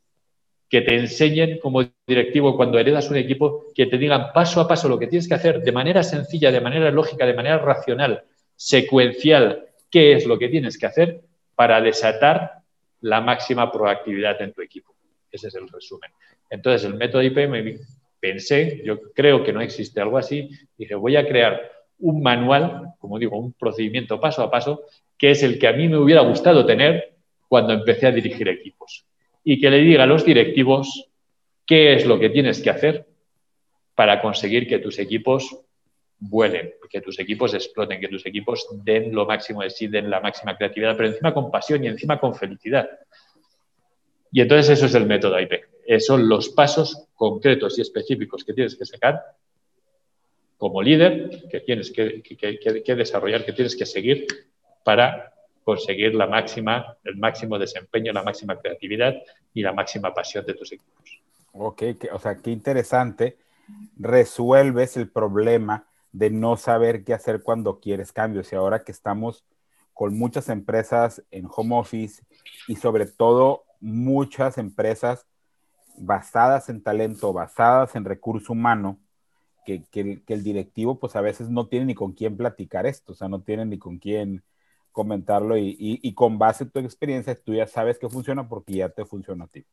que 0.70 0.82
te 0.82 0.96
enseñen 0.96 1.58
como 1.60 1.84
directivo 2.06 2.56
cuando 2.56 2.78
heredas 2.78 3.10
un 3.10 3.18
equipo, 3.18 3.66
que 3.74 3.88
te 3.88 3.98
digan 3.98 4.32
paso 4.32 4.62
a 4.62 4.68
paso 4.68 4.88
lo 4.88 5.00
que 5.00 5.08
tienes 5.08 5.28
que 5.28 5.34
hacer 5.34 5.62
de 5.62 5.72
manera 5.72 6.04
sencilla, 6.04 6.52
de 6.52 6.62
manera 6.62 6.92
lógica, 6.92 7.26
de 7.26 7.34
manera 7.34 7.58
racional, 7.58 8.24
secuencial, 8.56 9.66
qué 9.90 10.14
es 10.14 10.28
lo 10.28 10.38
que 10.38 10.48
tienes 10.48 10.78
que 10.78 10.86
hacer 10.86 11.22
para 11.56 11.82
desatar 11.82 12.62
la 13.02 13.20
máxima 13.20 13.72
proactividad 13.72 14.40
en 14.42 14.54
tu 14.54 14.62
equipo. 14.62 14.94
Ese 15.32 15.48
es 15.48 15.56
el 15.56 15.68
resumen. 15.68 16.12
Entonces, 16.50 16.88
el 16.88 16.96
método 16.96 17.24
IP 17.24 17.50
me 17.50 17.80
pensé, 18.20 18.84
yo 18.86 19.12
creo 19.14 19.44
que 19.44 19.54
no 19.54 19.62
existe 19.62 20.02
algo 20.02 20.18
así, 20.18 20.50
dije, 20.78 20.94
voy 20.94 21.16
a 21.16 21.28
crear 21.28 21.72
un 22.00 22.22
manual, 22.22 22.94
como 23.00 23.18
digo, 23.18 23.40
un 23.40 23.54
procedimiento 23.54 24.20
paso 24.20 24.44
a 24.44 24.52
paso, 24.52 24.84
que 25.18 25.32
es 25.32 25.42
el 25.42 25.58
que 25.58 25.68
a 25.68 25.74
mí 25.74 25.88
me 25.88 25.98
hubiera 25.98 26.22
gustado 26.22 26.66
tener 26.66 27.16
cuando 27.48 27.74
empecé 27.74 28.08
a 28.08 28.12
dirigir 28.12 28.48
equipos 28.48 29.09
y 29.44 29.60
que 29.60 29.70
le 29.70 29.80
diga 29.80 30.04
a 30.04 30.08
los 30.08 30.26
directivos 30.26 31.10
qué 31.66 31.94
es 31.94 32.06
lo 32.06 32.20
que 32.20 32.30
tienes 32.30 32.62
que 32.62 32.70
hacer 32.70 33.08
para 33.96 34.22
conseguir 34.22 34.68
que 34.68 34.80
tus 34.80 35.00
equipos 35.00 35.58
vuelen, 36.20 36.74
que 36.90 37.02
tus 37.02 37.20
equipos 37.20 37.54
exploten, 37.54 38.00
que 38.00 38.08
tus 38.08 38.26
equipos 38.26 38.68
den 38.84 39.14
lo 39.14 39.26
máximo 39.26 39.62
de 39.62 39.70
sí, 39.70 39.88
den 39.88 40.10
la 40.10 40.20
máxima 40.20 40.58
creatividad, 40.58 40.98
pero 40.98 41.10
encima 41.10 41.34
con 41.34 41.50
pasión 41.52 41.84
y 41.84 41.88
encima 41.88 42.20
con 42.20 42.36
felicidad. 42.36 42.90
Y 44.32 44.42
entonces 44.42 44.78
eso 44.78 44.86
es 44.86 44.96
el 44.96 45.06
método 45.06 45.40
IP. 45.40 45.54
Son 46.00 46.28
los 46.28 46.50
pasos 46.50 47.08
concretos 47.16 47.78
y 47.80 47.82
específicos 47.82 48.44
que 48.44 48.54
tienes 48.54 48.76
que 48.76 48.86
sacar 48.86 49.22
como 50.58 50.82
líder, 50.82 51.48
que 51.50 51.62
tienes 51.62 51.92
que 51.92 52.96
desarrollar, 52.96 53.46
que 53.46 53.54
tienes 53.54 53.76
que 53.76 53.86
seguir 53.86 54.28
para 54.84 55.34
conseguir 55.70 56.16
la 56.16 56.26
máxima, 56.26 56.98
el 57.04 57.18
máximo 57.18 57.60
desempeño, 57.60 58.12
la 58.12 58.24
máxima 58.24 58.58
creatividad 58.60 59.14
y 59.54 59.62
la 59.62 59.72
máxima 59.72 60.12
pasión 60.16 60.44
de 60.44 60.56
tus 60.56 60.72
equipos. 60.72 61.22
Ok, 61.52 61.84
o 62.12 62.18
sea, 62.18 62.38
qué 62.38 62.50
interesante. 62.50 63.38
Resuelves 63.96 64.98
el 64.98 65.12
problema 65.12 65.86
de 66.12 66.32
no 66.32 66.58
saber 66.58 67.04
qué 67.04 67.14
hacer 67.14 67.44
cuando 67.44 67.80
quieres 67.80 68.12
cambios. 68.12 68.52
Y 68.52 68.56
ahora 68.56 68.84
que 68.84 68.92
estamos 68.92 69.46
con 69.94 70.18
muchas 70.18 70.50
empresas 70.50 71.24
en 71.30 71.48
home 71.56 71.78
office 71.78 72.24
y 72.68 72.76
sobre 72.76 73.06
todo 73.06 73.66
muchas 73.80 74.58
empresas 74.58 75.28
basadas 75.98 76.70
en 76.70 76.82
talento, 76.82 77.32
basadas 77.32 77.96
en 77.96 78.06
recurso 78.06 78.54
humano, 78.54 78.98
que, 79.68 79.84
que, 79.92 80.24
el 80.34 80.44
directivo 80.44 80.98
pues 80.98 81.16
a 81.16 81.22
veces 81.22 81.48
no 81.50 81.68
tiene 81.68 81.86
ni 81.86 81.94
con 81.94 82.14
quién 82.14 82.36
platicar 82.36 82.88
esto, 82.88 83.12
o 83.12 83.16
sea, 83.16 83.28
no 83.28 83.42
tiene 83.44 83.68
ni 83.68 83.78
con 83.78 84.00
quién 84.00 84.42
comentarlo 85.00 85.56
y, 85.58 86.14
con 86.14 86.38
base 86.38 86.66
en 86.66 86.72
tu 86.72 86.80
experiencia 86.80 87.34
tú 87.34 87.54
ya 87.54 87.66
sabes 87.66 87.98
que 87.98 88.10
funciona 88.10 88.50
porque 88.50 88.74
ya 88.74 88.90
te 88.90 89.06
funciona 89.06 89.46
a 89.46 89.48
ti. 89.48 89.64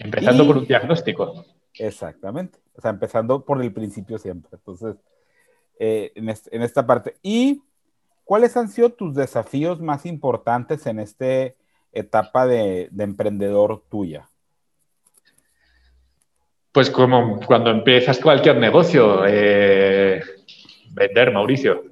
Empezando 0.00 0.44
por 0.44 0.58
un 0.58 0.66
diagnóstico. 0.66 1.44
Exactamente. 1.74 2.58
O 2.74 2.80
sea, 2.80 2.90
empezando 2.90 3.44
por 3.44 3.62
el 3.62 3.72
principio 3.72 4.18
siempre. 4.18 4.50
Entonces, 4.54 4.96
eh, 5.78 6.10
en, 6.16 6.62
esta 6.62 6.84
parte. 6.84 7.14
¿Y 7.22 7.62
cuáles 8.24 8.56
han 8.56 8.68
sido 8.68 8.90
tus 8.90 9.14
desafíos 9.14 9.80
más 9.80 10.06
importantes 10.06 10.84
en 10.86 10.98
esta 10.98 11.54
etapa 11.92 12.48
de, 12.48 12.90
emprendedor 12.98 13.84
tuya? 13.88 14.28
Pues 16.72 16.90
como 16.90 17.38
cuando 17.46 17.70
empiezas 17.70 18.18
cualquier 18.18 18.56
negocio, 18.56 19.24
eh, 19.24 20.20
vender, 20.90 21.32
Mauricio 21.32 21.91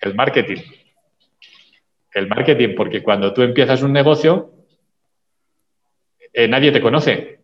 el 0.00 0.14
marketing. 0.14 0.62
El 2.12 2.28
marketing, 2.28 2.74
porque 2.76 3.02
cuando 3.02 3.32
tú 3.32 3.42
empiezas 3.42 3.82
un 3.82 3.92
negocio, 3.92 4.52
eh, 6.32 6.48
nadie 6.48 6.72
te 6.72 6.80
conoce. 6.80 7.40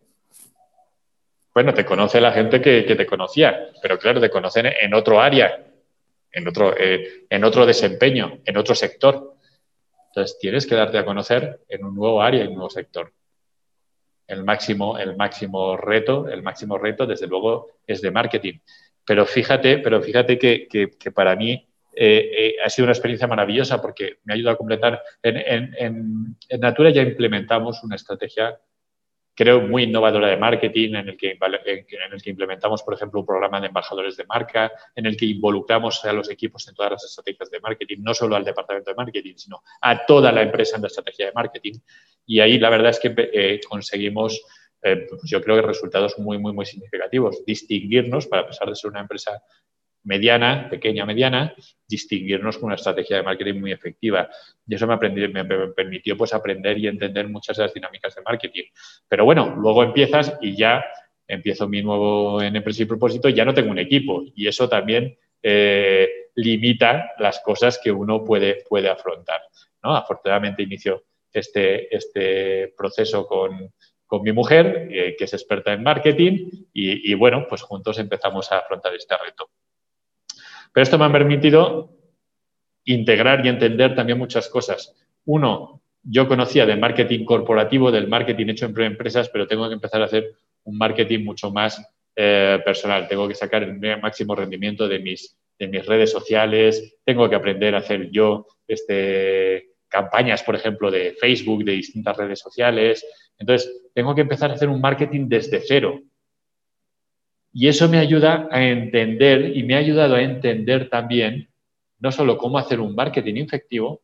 Bueno, 1.53 1.73
te 1.73 1.85
conoce 1.85 2.19
la 2.19 2.31
gente 2.31 2.59
que, 2.59 2.81
te 2.83 3.05
conocía, 3.05 3.69
pero 3.81 3.99
claro, 3.99 4.19
te 4.19 4.29
conocen 4.29 4.65
en 4.65 4.93
otro 4.93 5.21
área, 5.21 5.65
en 6.31 6.47
otro, 6.47 6.75
eh, 6.75 7.25
en 7.29 7.43
otro 7.43 7.65
desempeño, 7.65 8.39
en 8.43 8.57
otro 8.57 8.73
sector. 8.73 9.35
Entonces, 10.07 10.37
tienes 10.39 10.65
que 10.65 10.75
darte 10.75 10.97
a 10.97 11.05
conocer 11.05 11.61
en 11.69 11.85
un 11.85 11.95
nuevo 11.95 12.21
área, 12.21 12.41
en 12.41 12.49
un 12.49 12.55
nuevo 12.55 12.69
sector. 12.69 13.11
el 14.25 14.43
máximo, 14.43 14.97
el 14.97 15.15
máximo 15.15 15.75
reto, 15.75 16.27
el 16.29 16.41
máximo 16.41 16.77
reto, 16.77 17.05
desde 17.05 17.27
luego, 17.27 17.67
es 17.85 18.01
de 18.01 18.09
marketing. 18.09 18.59
Pero 19.05 19.25
fíjate, 19.25 19.79
pero 19.79 20.01
fíjate 20.01 20.37
que, 20.37 21.11
para 21.13 21.35
mí 21.35 21.67
eh, 21.95 22.31
eh, 22.37 22.55
ha 22.63 22.69
sido 22.69 22.85
una 22.85 22.93
experiencia 22.93 23.27
maravillosa 23.27 23.81
porque 23.81 24.17
me 24.23 24.33
ha 24.33 24.35
ayudado 24.35 24.55
a 24.55 24.57
completar. 24.57 25.01
En, 25.21 25.75
en 25.77 26.59
Natura 26.59 26.89
ya 26.89 27.01
implementamos 27.01 27.83
una 27.83 27.95
estrategia 27.95 28.57
creo, 29.35 29.61
muy 29.61 29.83
innovadora 29.83 30.27
de 30.27 30.37
marketing, 30.37 30.95
en 30.95 31.09
el, 31.09 31.17
que, 31.17 31.31
en 31.31 32.13
el 32.13 32.21
que 32.21 32.29
implementamos, 32.29 32.83
por 32.83 32.93
ejemplo, 32.93 33.19
un 33.21 33.25
programa 33.25 33.59
de 33.59 33.67
embajadores 33.67 34.15
de 34.15 34.25
marca, 34.25 34.71
en 34.95 35.05
el 35.05 35.17
que 35.17 35.25
involucramos 35.25 36.03
a 36.05 36.13
los 36.13 36.29
equipos 36.29 36.67
en 36.67 36.75
todas 36.75 36.91
las 36.91 37.03
estrategias 37.05 37.49
de 37.49 37.59
marketing, 37.59 37.97
no 37.99 38.13
solo 38.13 38.35
al 38.35 38.43
departamento 38.43 38.91
de 38.91 38.95
marketing, 38.95 39.33
sino 39.35 39.63
a 39.81 40.05
toda 40.05 40.31
la 40.31 40.41
empresa 40.41 40.75
en 40.75 40.83
la 40.83 40.87
estrategia 40.87 41.27
de 41.27 41.31
marketing. 41.33 41.73
Y 42.25 42.39
ahí 42.39 42.59
la 42.59 42.69
verdad 42.69 42.91
es 42.91 42.99
que 42.99 43.13
eh, 43.17 43.59
conseguimos, 43.67 44.39
eh, 44.81 45.07
pues 45.09 45.21
yo 45.25 45.41
creo 45.41 45.55
que 45.55 45.63
resultados 45.63 46.17
muy, 46.19 46.37
muy, 46.37 46.53
muy 46.53 46.65
significativos. 46.65 47.43
Distinguirnos, 47.45 48.27
para 48.27 48.45
pesar 48.45 48.69
de 48.69 48.75
ser 48.75 48.91
una 48.91 49.01
empresa 49.01 49.41
mediana, 50.03 50.67
pequeña, 50.69 51.05
mediana, 51.05 51.53
distinguirnos 51.87 52.57
con 52.57 52.67
una 52.67 52.75
estrategia 52.75 53.17
de 53.17 53.23
marketing 53.23 53.59
muy 53.59 53.71
efectiva. 53.71 54.29
Y 54.67 54.75
eso 54.75 54.87
me, 54.87 54.97
me, 54.97 55.45
permitió 55.69 56.17
pues, 56.17 56.33
aprender 56.33 56.77
y 56.77 56.87
entender 56.87 57.27
muchas 57.29 57.57
de 57.57 57.63
las 57.63 57.73
dinámicas 57.73 58.15
de 58.15 58.21
marketing. 58.21 58.63
Pero 59.07 59.25
bueno, 59.25 59.55
luego 59.57 59.83
empiezas 59.83 60.37
y 60.41 60.55
ya 60.55 60.83
empiezo 61.27 61.67
mi 61.67 61.81
nuevo 61.81 62.41
en 62.41 62.55
empresa 62.55 62.83
y 62.83 62.85
propósito 62.85 63.29
ya 63.29 63.45
no 63.45 63.53
tengo 63.53 63.71
un 63.71 63.79
equipo. 63.79 64.23
Y 64.35 64.47
eso 64.47 64.67
también 64.67 65.17
eh, 65.41 66.09
limita 66.35 67.11
las 67.19 67.39
cosas 67.39 67.79
que 67.81 67.91
uno 67.91 68.23
puede, 68.23 68.63
puede 68.67 68.89
afrontar. 68.89 69.41
¿no? 69.83 69.95
Afortunadamente 69.95 70.63
inicio 70.63 71.03
este, 71.31 71.95
este 71.95 72.73
proceso 72.77 73.25
con, 73.25 73.71
mi 74.21 74.31
mujer, 74.31 74.89
eh, 74.91 75.15
que 75.17 75.23
es 75.23 75.33
experta 75.33 75.73
en 75.73 75.81
marketing, 75.81 76.47
y, 76.71 77.11
y 77.11 77.15
bueno, 77.15 77.47
pues 77.49 77.63
juntos 77.63 77.97
empezamos 77.97 78.51
a 78.51 78.59
afrontar 78.59 78.93
este 78.93 79.17
reto. 79.17 79.49
Pero 80.73 80.83
esto 80.83 80.97
me 80.97 81.05
ha 81.05 81.11
permitido 81.11 81.93
integrar 82.85 83.45
y 83.45 83.49
entender 83.49 83.95
también 83.95 84.17
muchas 84.17 84.49
cosas. 84.49 84.95
Uno, 85.25 85.81
yo 86.03 86.27
conocía 86.27 86.65
del 86.65 86.79
marketing 86.79 87.23
corporativo, 87.25 87.91
del 87.91 88.07
marketing 88.07 88.47
hecho 88.47 88.65
en 88.65 88.81
empresas, 88.81 89.29
pero 89.29 89.47
tengo 89.47 89.67
que 89.67 89.75
empezar 89.75 90.01
a 90.01 90.05
hacer 90.05 90.35
un 90.65 90.77
marketing 90.77 91.23
mucho 91.23 91.51
más 91.51 91.81
eh, 92.15 92.59
personal. 92.65 93.07
Tengo 93.07 93.27
que 93.27 93.35
sacar 93.35 93.63
el 93.63 93.79
máximo 94.01 94.35
rendimiento 94.35 94.87
de 94.87 94.99
mis, 94.99 95.37
de 95.57 95.67
mis 95.67 95.85
redes 95.85 96.11
sociales, 96.11 96.97
tengo 97.05 97.29
que 97.29 97.35
aprender 97.35 97.75
a 97.75 97.79
hacer 97.79 98.09
yo 98.11 98.47
este, 98.67 99.69
campañas, 99.87 100.43
por 100.43 100.55
ejemplo, 100.55 100.91
de 100.91 101.13
Facebook, 101.13 101.63
de 101.63 101.73
distintas 101.73 102.17
redes 102.17 102.39
sociales. 102.39 103.05
Entonces, 103.37 103.71
tengo 103.93 104.13
que 104.15 104.21
empezar 104.21 104.51
a 104.51 104.55
hacer 104.55 104.69
un 104.69 104.81
marketing 104.81 105.27
desde 105.27 105.61
cero. 105.61 106.01
Y 107.53 107.67
eso 107.67 107.87
me 107.87 107.99
ayuda 107.99 108.49
a 108.51 108.63
entender 108.63 109.55
y 109.55 109.61
me 109.63 109.75
ha 109.75 109.77
ayudado 109.77 110.15
a 110.15 110.21
entender 110.21 110.89
también 110.89 111.49
no 111.99 112.11
solo 112.11 112.37
cómo 112.37 112.57
hacer 112.57 112.79
un 112.81 112.95
marketing 112.95 113.35
efectivo, 113.43 114.01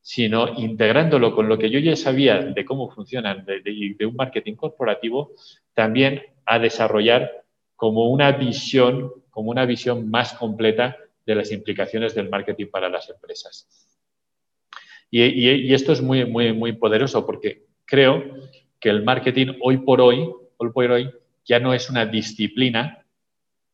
sino 0.00 0.58
integrándolo 0.58 1.34
con 1.34 1.48
lo 1.48 1.58
que 1.58 1.68
yo 1.68 1.80
ya 1.80 1.96
sabía 1.96 2.38
de 2.38 2.64
cómo 2.64 2.90
funciona 2.90 3.34
de, 3.34 4.06
un 4.06 4.16
marketing 4.16 4.54
corporativo, 4.54 5.32
también 5.74 6.22
a 6.46 6.58
desarrollar 6.58 7.44
como 7.76 8.08
una 8.08 8.32
visión, 8.32 9.12
como 9.30 9.50
una 9.50 9.66
visión 9.66 10.08
más 10.08 10.32
completa 10.34 10.96
de 11.26 11.34
las 11.34 11.52
implicaciones 11.52 12.14
del 12.14 12.30
marketing 12.30 12.66
para 12.66 12.88
las 12.88 13.10
empresas. 13.10 13.68
Y, 15.10 15.22
y, 15.22 15.74
esto 15.74 15.92
es 15.92 16.00
muy, 16.00 16.24
muy, 16.24 16.52
muy 16.52 16.72
poderoso 16.72 17.26
porque 17.26 17.66
creo 17.84 18.22
que 18.80 18.88
el 18.88 19.04
marketing 19.04 19.58
hoy 19.60 19.78
por 19.78 20.00
hoy, 20.00 20.28
hoy 20.56 20.70
por 20.72 20.90
hoy 20.90 21.12
ya 21.44 21.58
no 21.58 21.74
es 21.74 21.90
una 21.90 22.06
disciplina 22.06 23.04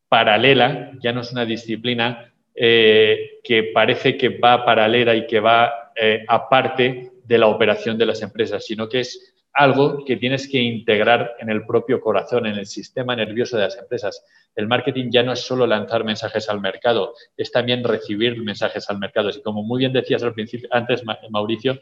paralela, 0.09 0.93
ya 1.03 1.13
no 1.13 1.21
es 1.21 1.33
una 1.33 1.45
disciplina 1.45 2.33
eh, 2.55 3.41
que 3.45 3.65
parece 3.65 4.17
que 4.17 4.31
va 4.31 4.65
paralela 4.65 5.15
y 5.15 5.27
que 5.27 5.41
va 5.41 5.93
eh, 5.95 6.25
aparte 6.27 7.13
de 7.25 7.39
la 7.39 7.47
operación 7.47 7.99
de 7.99 8.07
las 8.07 8.23
empresas, 8.23 8.65
sino 8.65 8.89
que 8.89 9.01
es 9.01 9.35
algo 9.53 10.05
que 10.05 10.17
tienes 10.17 10.49
que 10.49 10.59
integrar 10.59 11.35
en 11.41 11.51
el 11.51 11.67
propio 11.67 12.01
corazón, 12.01 12.47
en 12.47 12.55
el 12.55 12.67
sistema 12.67 13.17
nervioso 13.17 13.57
de 13.57 13.65
las 13.65 13.77
empresas. 13.77 14.25
El 14.55 14.69
marketing 14.69 15.11
ya 15.11 15.23
no 15.23 15.33
es 15.33 15.41
solo 15.41 15.67
lanzar 15.67 16.05
mensajes 16.05 16.49
al 16.49 16.61
mercado, 16.61 17.15
es 17.37 17.51
también 17.51 17.83
recibir 17.83 18.41
mensajes 18.43 18.89
al 18.89 18.99
mercado. 18.99 19.31
Y 19.31 19.43
como 19.43 19.63
muy 19.63 19.81
bien 19.81 19.93
decías 19.93 20.23
al 20.23 20.35
principio, 20.35 20.69
antes, 20.71 21.03
Mauricio, 21.31 21.81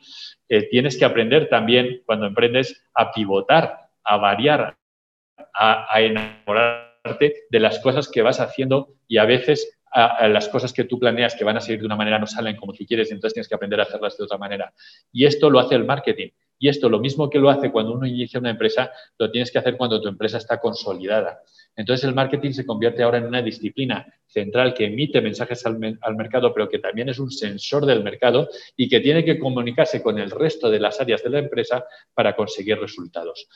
eh, 0.49 0.69
tienes 0.71 0.97
que 0.97 1.05
aprender 1.05 1.49
también, 1.49 2.03
cuando 2.07 2.27
emprendes, 2.27 2.83
a 2.95 3.13
pivotar, 3.13 3.91
a 4.05 4.17
variar, 4.17 4.77
a, 5.59 6.01
enamorarte 6.01 7.45
de 7.51 7.61
las 7.61 7.79
cosas 7.81 8.09
que 8.09 8.23
vas 8.23 8.41
haciendo 8.41 8.95
y 9.09 9.19
a 9.19 9.25
veces 9.25 9.79
las 9.95 10.49
cosas 10.49 10.73
que 10.73 10.85
tú 10.85 10.99
planeas 10.99 11.35
que 11.35 11.45
van 11.45 11.57
a 11.57 11.61
salir 11.61 11.81
de 11.81 11.87
una 11.87 11.97
manera 11.97 12.19
no 12.19 12.27
salen 12.27 12.57
como 12.57 12.75
tú 12.75 12.85
quieres 12.85 13.11
entonces 13.11 13.33
tienes 13.33 13.49
que 13.49 13.55
aprender 13.55 13.81
a 13.81 13.85
hacerlas 13.85 14.17
de 14.19 14.25
otra 14.25 14.37
manera. 14.37 14.73
Y 15.13 15.25
esto 15.25 15.49
lo 15.49 15.59
hace 15.59 15.75
el 15.75 15.85
marketing. 15.85 16.29
Y 16.59 16.69
esto, 16.69 16.89
lo 16.89 16.99
mismo 16.99 17.29
que 17.29 17.39
lo 17.39 17.51
hace 17.51 17.71
cuando 17.71 17.93
uno 17.93 18.07
inicia 18.07 18.41
una 18.41 18.51
empresa, 18.51 18.91
lo 19.19 19.31
tienes 19.31 19.51
que 19.51 19.59
hacer 19.59 19.77
cuando 19.77 20.01
tu 20.01 20.09
empresa 20.09 20.39
está 20.39 20.59
consolidada. 20.59 21.41
Entonces 21.75 22.05
el 22.05 22.15
marketing 22.15 22.53
se 22.53 22.65
convierte 22.65 23.03
ahora 23.03 23.19
en 23.19 23.27
una 23.27 23.43
disciplina 23.43 24.07
central 24.27 24.73
que 24.73 24.87
emite 24.87 25.21
mensajes 25.21 25.67
al, 25.67 25.79
mercado, 25.79 26.55
pero 26.55 26.69
que 26.69 26.79
también 26.79 27.11
es 27.11 27.19
un 27.19 27.31
sensor 27.31 27.85
del 27.85 28.03
mercado 28.03 28.49
y 28.75 28.89
que 28.89 29.01
tiene 29.01 29.25
que 29.25 29.39
comunicarse 29.39 30.03
con 30.03 30.19
el 30.19 30.31
resto 30.31 30.71
de 30.71 30.81
las 30.81 30.99
áreas 31.01 31.23
de 31.23 31.31
la 31.31 31.41
empresa 31.41 31.85
para 32.15 32.35
conseguir 32.35 32.79
resultados. 32.81 33.49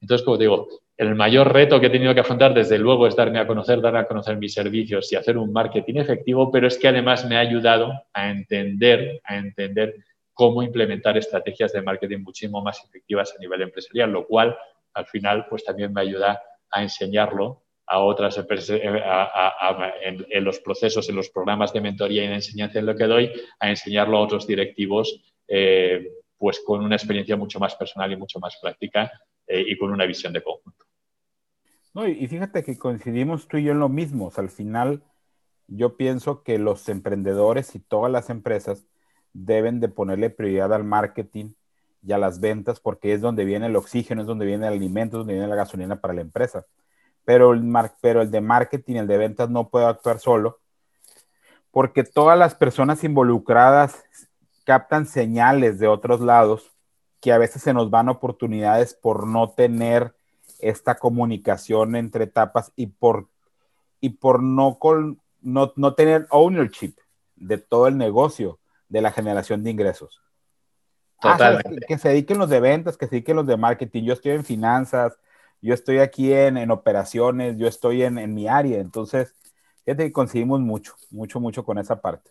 Entonces, 0.00 0.24
como 0.24 0.38
digo, 0.38 0.68
el 0.96 1.14
mayor 1.14 1.52
reto 1.52 1.80
que 1.80 1.86
he 1.86 1.90
tenido 1.90 2.14
que 2.14 2.20
afrontar, 2.20 2.54
desde 2.54 2.78
luego, 2.78 3.06
es 3.06 3.14
darme 3.14 3.38
a 3.38 3.46
conocer, 3.46 3.80
dar 3.80 3.96
a 3.96 4.06
conocer 4.06 4.36
mis 4.36 4.52
servicios 4.52 5.12
y 5.12 5.16
hacer 5.16 5.38
un 5.38 5.52
marketing 5.52 5.96
efectivo, 5.96 6.50
pero 6.50 6.66
es 6.66 6.76
que 6.76 6.88
además 6.88 7.24
me 7.24 7.36
ha 7.36 7.40
ayudado 7.40 7.92
a 8.12 8.30
entender, 8.30 9.20
a 9.24 9.36
entender 9.36 9.94
cómo 10.32 10.62
implementar 10.62 11.16
estrategias 11.16 11.72
de 11.72 11.82
marketing 11.82 12.18
muchísimo 12.18 12.62
más 12.62 12.84
efectivas 12.84 13.34
a 13.36 13.40
nivel 13.40 13.62
empresarial, 13.62 14.10
lo 14.10 14.26
cual 14.26 14.56
al 14.94 15.06
final 15.06 15.46
pues 15.48 15.64
también 15.64 15.92
me 15.92 16.00
ayuda 16.00 16.42
a 16.70 16.82
enseñarlo 16.82 17.62
a 17.86 18.00
otras 18.00 18.36
empresas, 18.36 18.80
en, 18.82 20.44
los 20.44 20.60
procesos, 20.60 21.08
en 21.08 21.16
los 21.16 21.30
programas 21.30 21.72
de 21.72 21.80
mentoría 21.80 22.24
y 22.24 22.28
de 22.28 22.34
enseñanza 22.34 22.78
en 22.78 22.86
lo 22.86 22.94
que 22.94 23.04
doy, 23.04 23.32
a 23.58 23.70
enseñarlo 23.70 24.18
a 24.18 24.20
otros 24.20 24.46
directivos 24.46 25.22
eh, 25.46 26.06
pues 26.36 26.60
con 26.60 26.84
una 26.84 26.96
experiencia 26.96 27.36
mucho 27.36 27.58
más 27.58 27.74
personal 27.76 28.12
y 28.12 28.16
mucho 28.16 28.38
más 28.38 28.58
práctica 28.60 29.10
eh, 29.48 29.64
y 29.66 29.76
con 29.76 29.90
una 29.90 30.06
visión 30.06 30.32
de 30.32 30.42
conjunto. 30.42 30.84
No, 31.94 32.06
y 32.06 32.26
fíjate 32.28 32.62
que 32.62 32.78
coincidimos 32.78 33.48
tú 33.48 33.56
y 33.56 33.64
yo 33.64 33.72
en 33.72 33.80
lo 33.80 33.88
mismo. 33.88 34.30
al 34.36 34.50
final, 34.50 35.02
yo 35.66 35.96
pienso 35.96 36.42
que 36.42 36.58
los 36.58 36.88
emprendedores 36.88 37.74
y 37.74 37.80
todas 37.80 38.12
las 38.12 38.30
empresas 38.30 38.86
deben 39.32 39.80
de 39.80 39.88
ponerle 39.88 40.30
prioridad 40.30 40.72
al 40.72 40.84
marketing 40.84 41.54
y 42.02 42.12
a 42.12 42.18
las 42.18 42.40
ventas 42.40 42.78
porque 42.78 43.12
es 43.12 43.20
donde 43.20 43.44
viene 43.44 43.66
el 43.66 43.76
oxígeno, 43.76 44.20
es 44.20 44.26
donde 44.26 44.46
viene 44.46 44.68
el 44.68 44.74
alimento, 44.74 45.16
es 45.16 45.20
donde 45.20 45.34
viene 45.34 45.48
la 45.48 45.56
gasolina 45.56 46.00
para 46.00 46.14
la 46.14 46.20
empresa. 46.20 46.66
Pero 47.24 47.52
el, 47.52 47.64
pero 48.00 48.22
el 48.22 48.30
de 48.30 48.40
marketing, 48.40 48.96
el 48.96 49.06
de 49.06 49.18
ventas 49.18 49.50
no 49.50 49.68
puede 49.68 49.86
actuar 49.86 50.20
solo 50.20 50.60
porque 51.70 52.04
todas 52.04 52.38
las 52.38 52.54
personas 52.54 53.04
involucradas 53.04 54.04
captan 54.64 55.06
señales 55.06 55.78
de 55.78 55.86
otros 55.86 56.20
lados 56.20 56.72
que 57.20 57.32
a 57.32 57.38
veces 57.38 57.62
se 57.62 57.74
nos 57.74 57.90
van 57.90 58.08
oportunidades 58.08 58.94
por 58.94 59.26
no 59.26 59.50
tener 59.50 60.14
esta 60.58 60.96
comunicación 60.96 61.96
entre 61.96 62.24
etapas 62.24 62.72
y 62.76 62.88
por, 62.88 63.28
y 64.00 64.10
por 64.10 64.42
no, 64.42 64.78
no, 65.40 65.72
no 65.76 65.94
tener 65.94 66.26
ownership 66.30 66.94
de 67.36 67.58
todo 67.58 67.86
el 67.86 67.96
negocio 67.96 68.58
de 68.88 69.02
la 69.02 69.12
generación 69.12 69.62
de 69.62 69.70
ingresos. 69.70 70.22
Ah, 71.20 71.32
Totalmente. 71.32 71.86
que, 71.86 71.98
se 71.98 72.08
dediquen 72.10 72.38
los 72.38 72.48
de 72.48 72.60
ventas, 72.60 72.96
que 72.96 73.06
se 73.06 73.16
dediquen 73.16 73.36
los 73.36 73.46
de 73.46 73.56
marketing. 73.56 74.04
Yo 74.04 74.12
estoy 74.12 74.32
en 74.32 74.44
finanzas, 74.44 75.18
yo 75.60 75.74
estoy 75.74 75.98
aquí 75.98 76.32
en, 76.32 76.56
en 76.56 76.70
operaciones, 76.70 77.56
yo 77.56 77.66
estoy 77.66 78.02
en, 78.02 78.18
en, 78.18 78.34
mi 78.34 78.46
área. 78.46 78.80
Entonces, 78.80 79.34
fíjate 79.84 80.04
que 80.04 80.12
conseguimos 80.12 80.60
mucho, 80.60 80.94
mucho, 81.10 81.40
mucho 81.40 81.64
con 81.64 81.78
esa 81.78 82.00
parte. 82.00 82.30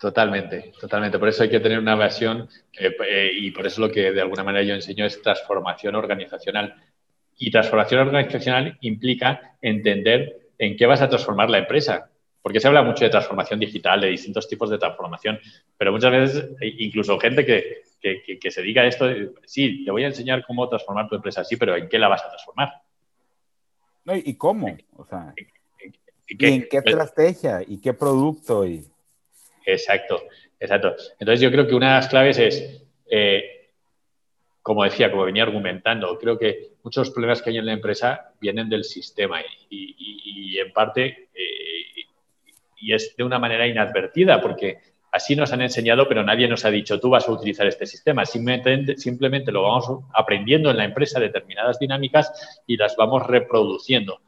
Totalmente, 0.00 0.72
totalmente. 0.80 1.18
Por 1.18 1.28
eso 1.28 1.42
hay 1.42 1.50
que 1.50 1.60
tener 1.60 1.78
una 1.78 1.94
versión 1.94 2.48
eh, 2.72 2.96
eh, 3.06 3.30
y 3.34 3.50
por 3.50 3.66
eso 3.66 3.82
lo 3.82 3.90
que 3.90 4.12
de 4.12 4.22
alguna 4.22 4.42
manera 4.42 4.64
yo 4.64 4.72
enseño 4.72 5.04
es 5.04 5.20
transformación 5.20 5.94
organizacional. 5.94 6.74
Y 7.36 7.50
transformación 7.50 8.00
organizacional 8.08 8.78
implica 8.80 9.58
entender 9.60 10.52
en 10.56 10.74
qué 10.78 10.86
vas 10.86 11.02
a 11.02 11.08
transformar 11.10 11.50
la 11.50 11.58
empresa. 11.58 12.08
Porque 12.40 12.60
se 12.60 12.68
habla 12.68 12.82
mucho 12.82 13.04
de 13.04 13.10
transformación 13.10 13.60
digital, 13.60 14.00
de 14.00 14.08
distintos 14.08 14.48
tipos 14.48 14.70
de 14.70 14.78
transformación, 14.78 15.38
pero 15.76 15.92
muchas 15.92 16.10
veces, 16.10 16.48
e 16.62 16.76
incluso 16.78 17.20
gente 17.20 17.44
que, 17.44 17.82
que, 18.00 18.50
se 18.50 18.62
dedica 18.62 18.80
a 18.80 18.86
esto, 18.86 19.06
sí, 19.44 19.84
te 19.84 19.90
voy 19.90 20.04
a 20.04 20.06
enseñar 20.06 20.46
cómo 20.46 20.66
transformar 20.66 21.10
tu 21.10 21.16
empresa, 21.16 21.44
sí, 21.44 21.56
pero 21.56 21.76
¿en 21.76 21.90
qué 21.90 21.98
la 21.98 22.08
vas 22.08 22.24
a 22.24 22.28
transformar? 22.28 22.72
¿Y 24.06 24.34
cómo? 24.36 24.74
O 24.96 25.04
sea, 25.04 25.34
¿y 26.26 26.46
en 26.46 26.66
qué 26.70 26.78
estrategia? 26.78 27.62
¿Y 27.66 27.78
qué 27.78 27.92
producto? 27.92 28.66
Y... 28.66 28.90
Exacto, 29.72 30.22
exacto. 30.58 30.94
Entonces 31.18 31.40
yo 31.40 31.50
creo 31.50 31.66
que 31.66 31.74
una 31.74 31.88
de 31.88 31.94
las 31.94 32.08
claves 32.08 32.38
es, 32.38 32.82
eh, 33.10 33.68
como 34.62 34.84
decía, 34.84 35.10
como 35.10 35.24
venía 35.24 35.42
argumentando, 35.42 36.18
creo 36.18 36.38
que 36.38 36.72
muchos 36.82 37.10
problemas 37.10 37.42
que 37.42 37.50
hay 37.50 37.58
en 37.58 37.66
la 37.66 37.72
empresa 37.72 38.32
vienen 38.40 38.68
del 38.68 38.84
sistema 38.84 39.40
y, 39.68 40.58
en 40.58 40.72
parte 40.72 41.28
eh, 41.34 42.04
y 42.76 42.92
es 42.92 43.16
de 43.16 43.24
una 43.24 43.38
manera 43.38 43.66
inadvertida 43.66 44.40
porque 44.40 44.78
así 45.12 45.34
nos 45.36 45.52
han 45.52 45.62
enseñado, 45.62 46.06
pero 46.08 46.22
nadie 46.22 46.48
nos 46.48 46.64
ha 46.64 46.70
dicho 46.70 47.00
tú 47.00 47.10
vas 47.10 47.28
a 47.28 47.32
utilizar 47.32 47.66
este 47.66 47.86
sistema. 47.86 48.26
Simplemente, 48.26 48.96
simplemente 48.96 49.52
lo 49.52 49.62
vamos 49.62 50.04
aprendiendo 50.12 50.70
en 50.70 50.76
la 50.76 50.84
empresa 50.84 51.20
determinadas 51.20 51.78
dinámicas 51.78 52.60
y 52.66 52.76
las 52.76 52.96
vamos 52.96 53.26
reproduciendo. 53.26 54.20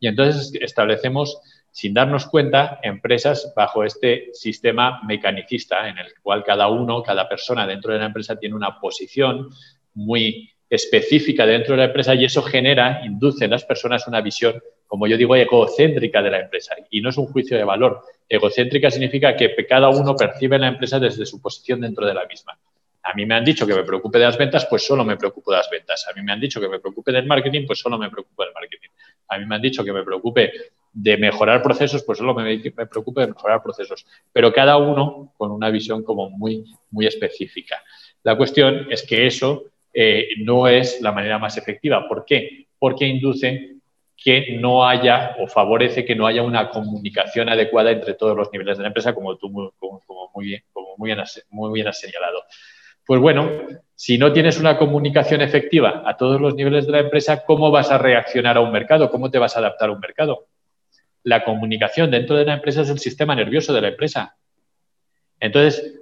Y 0.00 0.08
entonces 0.08 0.52
establecemos 0.60 1.40
sin 1.76 1.92
darnos 1.92 2.24
cuenta, 2.24 2.80
empresas 2.82 3.52
bajo 3.54 3.84
este 3.84 4.30
sistema 4.32 5.02
mecanicista 5.06 5.86
en 5.90 5.98
el 5.98 6.06
cual 6.22 6.42
cada 6.42 6.68
uno, 6.68 7.02
cada 7.02 7.28
persona 7.28 7.66
dentro 7.66 7.92
de 7.92 7.98
la 7.98 8.06
empresa 8.06 8.38
tiene 8.38 8.54
una 8.54 8.80
posición 8.80 9.50
muy 9.92 10.50
específica 10.70 11.44
dentro 11.44 11.72
de 11.74 11.80
la 11.80 11.84
empresa 11.84 12.14
y 12.14 12.24
eso 12.24 12.40
genera, 12.40 13.02
induce 13.04 13.44
en 13.44 13.50
las 13.50 13.66
personas 13.66 14.08
una 14.08 14.22
visión, 14.22 14.58
como 14.86 15.06
yo 15.06 15.18
digo, 15.18 15.36
egocéntrica 15.36 16.22
de 16.22 16.30
la 16.30 16.40
empresa. 16.40 16.74
Y 16.88 17.02
no 17.02 17.10
es 17.10 17.18
un 17.18 17.26
juicio 17.26 17.58
de 17.58 17.64
valor. 17.64 18.00
Egocéntrica 18.26 18.90
significa 18.90 19.36
que 19.36 19.54
cada 19.68 19.90
uno 19.90 20.16
percibe 20.16 20.58
la 20.58 20.68
empresa 20.68 20.98
desde 20.98 21.26
su 21.26 21.42
posición 21.42 21.82
dentro 21.82 22.06
de 22.06 22.14
la 22.14 22.24
misma. 22.24 22.58
A 23.02 23.12
mí 23.12 23.26
me 23.26 23.34
han 23.34 23.44
dicho 23.44 23.66
que 23.66 23.74
me 23.74 23.84
preocupe 23.84 24.18
de 24.18 24.24
las 24.24 24.38
ventas, 24.38 24.64
pues 24.64 24.86
solo 24.86 25.04
me 25.04 25.18
preocupo 25.18 25.50
de 25.50 25.58
las 25.58 25.68
ventas. 25.68 26.06
A 26.10 26.14
mí 26.14 26.24
me 26.24 26.32
han 26.32 26.40
dicho 26.40 26.58
que 26.58 26.70
me 26.70 26.80
preocupe 26.80 27.12
del 27.12 27.26
marketing, 27.26 27.66
pues 27.66 27.80
solo 27.80 27.98
me 27.98 28.08
preocupo 28.08 28.44
del 28.44 28.54
marketing. 28.54 28.88
A 29.28 29.38
mí 29.38 29.44
me 29.44 29.56
han 29.56 29.62
dicho 29.62 29.84
que 29.84 29.92
me 29.92 30.02
preocupe 30.02 30.52
de 30.98 31.18
mejorar 31.18 31.62
procesos, 31.62 32.02
pues 32.04 32.16
solo 32.16 32.32
me, 32.32 32.56
me 32.56 32.86
preocupe 32.86 33.20
de 33.20 33.26
mejorar 33.26 33.62
procesos, 33.62 34.06
pero 34.32 34.50
cada 34.50 34.78
uno 34.78 35.34
con 35.36 35.52
una 35.52 35.68
visión 35.68 36.02
como 36.02 36.30
muy, 36.30 36.64
muy 36.90 37.06
específica. 37.06 37.82
La 38.22 38.34
cuestión 38.34 38.86
es 38.90 39.02
que 39.02 39.26
eso 39.26 39.64
eh, 39.92 40.28
no 40.38 40.66
es 40.66 41.02
la 41.02 41.12
manera 41.12 41.38
más 41.38 41.58
efectiva. 41.58 42.08
¿Por 42.08 42.24
qué? 42.24 42.68
Porque 42.78 43.06
induce 43.06 43.76
que 44.16 44.56
no 44.58 44.88
haya 44.88 45.36
o 45.38 45.46
favorece 45.46 46.02
que 46.06 46.16
no 46.16 46.26
haya 46.26 46.42
una 46.42 46.70
comunicación 46.70 47.50
adecuada 47.50 47.90
entre 47.90 48.14
todos 48.14 48.34
los 48.34 48.50
niveles 48.50 48.78
de 48.78 48.84
la 48.84 48.88
empresa, 48.88 49.14
como 49.14 49.36
tú 49.36 49.52
como, 49.52 50.30
muy, 50.34 50.46
bien, 50.46 50.62
como 50.72 50.96
muy, 50.96 51.08
bien 51.08 51.22
muy 51.50 51.72
bien 51.74 51.88
has 51.88 52.00
señalado. 52.00 52.42
Pues 53.04 53.20
bueno, 53.20 53.50
si 53.94 54.16
no 54.16 54.32
tienes 54.32 54.58
una 54.58 54.78
comunicación 54.78 55.42
efectiva 55.42 56.02
a 56.06 56.16
todos 56.16 56.40
los 56.40 56.54
niveles 56.54 56.86
de 56.86 56.92
la 56.92 57.00
empresa, 57.00 57.44
¿cómo 57.44 57.70
vas 57.70 57.90
a 57.90 57.98
reaccionar 57.98 58.56
a 58.56 58.62
un 58.62 58.72
mercado? 58.72 59.10
¿Cómo 59.10 59.30
te 59.30 59.38
vas 59.38 59.56
a 59.56 59.58
adaptar 59.58 59.90
a 59.90 59.92
un 59.92 60.00
mercado? 60.00 60.46
La 61.26 61.42
comunicación 61.42 62.08
dentro 62.08 62.36
de 62.36 62.44
la 62.44 62.54
empresa 62.54 62.82
es 62.82 62.88
el 62.88 63.00
sistema 63.00 63.34
nervioso 63.34 63.74
de 63.74 63.80
la 63.80 63.88
empresa. 63.88 64.36
Entonces, 65.40 65.98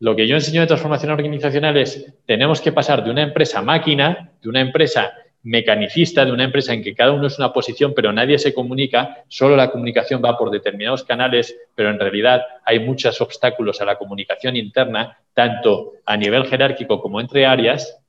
lo 0.00 0.16
que 0.16 0.26
yo 0.26 0.36
enseño 0.36 0.62
de 0.62 0.66
transformación 0.66 1.12
organizacional 1.12 1.76
es, 1.76 2.14
tenemos 2.24 2.62
que 2.62 2.72
pasar 2.72 3.04
de 3.04 3.10
una 3.10 3.22
empresa 3.22 3.60
máquina, 3.60 4.32
de 4.40 4.48
una 4.48 4.62
empresa 4.62 5.12
mecanicista, 5.42 6.24
de 6.24 6.32
una 6.32 6.44
empresa 6.44 6.72
en 6.72 6.82
que 6.82 6.94
cada 6.94 7.12
uno 7.12 7.26
es 7.26 7.38
una 7.38 7.52
posición, 7.52 7.92
pero 7.94 8.10
nadie 8.10 8.38
se 8.38 8.54
comunica, 8.54 9.22
solo 9.28 9.54
la 9.54 9.70
comunicación 9.70 10.22
va 10.24 10.38
por 10.38 10.50
determinados 10.50 11.04
canales, 11.04 11.54
pero 11.74 11.90
en 11.90 12.00
realidad 12.00 12.40
hay 12.64 12.80
muchos 12.80 13.20
obstáculos 13.20 13.82
a 13.82 13.84
la 13.84 13.98
comunicación 13.98 14.56
interna, 14.56 15.18
tanto 15.34 15.92
a 16.06 16.16
nivel 16.16 16.46
jerárquico 16.46 17.02
como 17.02 17.20
entre 17.20 17.44
áreas, 17.44 18.01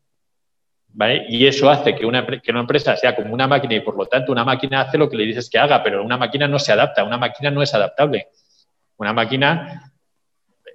y 1.27 1.47
eso 1.47 1.69
hace 1.69 1.95
que 1.95 2.05
una, 2.05 2.25
que 2.25 2.51
una 2.51 2.59
empresa 2.59 2.95
sea 2.95 3.15
como 3.15 3.33
una 3.33 3.47
máquina 3.47 3.75
y 3.75 3.79
por 3.79 3.97
lo 3.97 4.05
tanto 4.05 4.31
una 4.31 4.43
máquina 4.43 4.81
hace 4.81 4.97
lo 4.97 5.09
que 5.09 5.17
le 5.17 5.25
dices 5.25 5.49
que 5.49 5.57
haga, 5.57 5.81
pero 5.81 6.03
una 6.03 6.17
máquina 6.17 6.47
no 6.47 6.59
se 6.59 6.71
adapta, 6.71 7.03
una 7.03 7.17
máquina 7.17 7.49
no 7.49 7.63
es 7.63 7.73
adaptable. 7.73 8.27
Una 8.97 9.11
máquina 9.11 9.91
eh, 10.65 10.69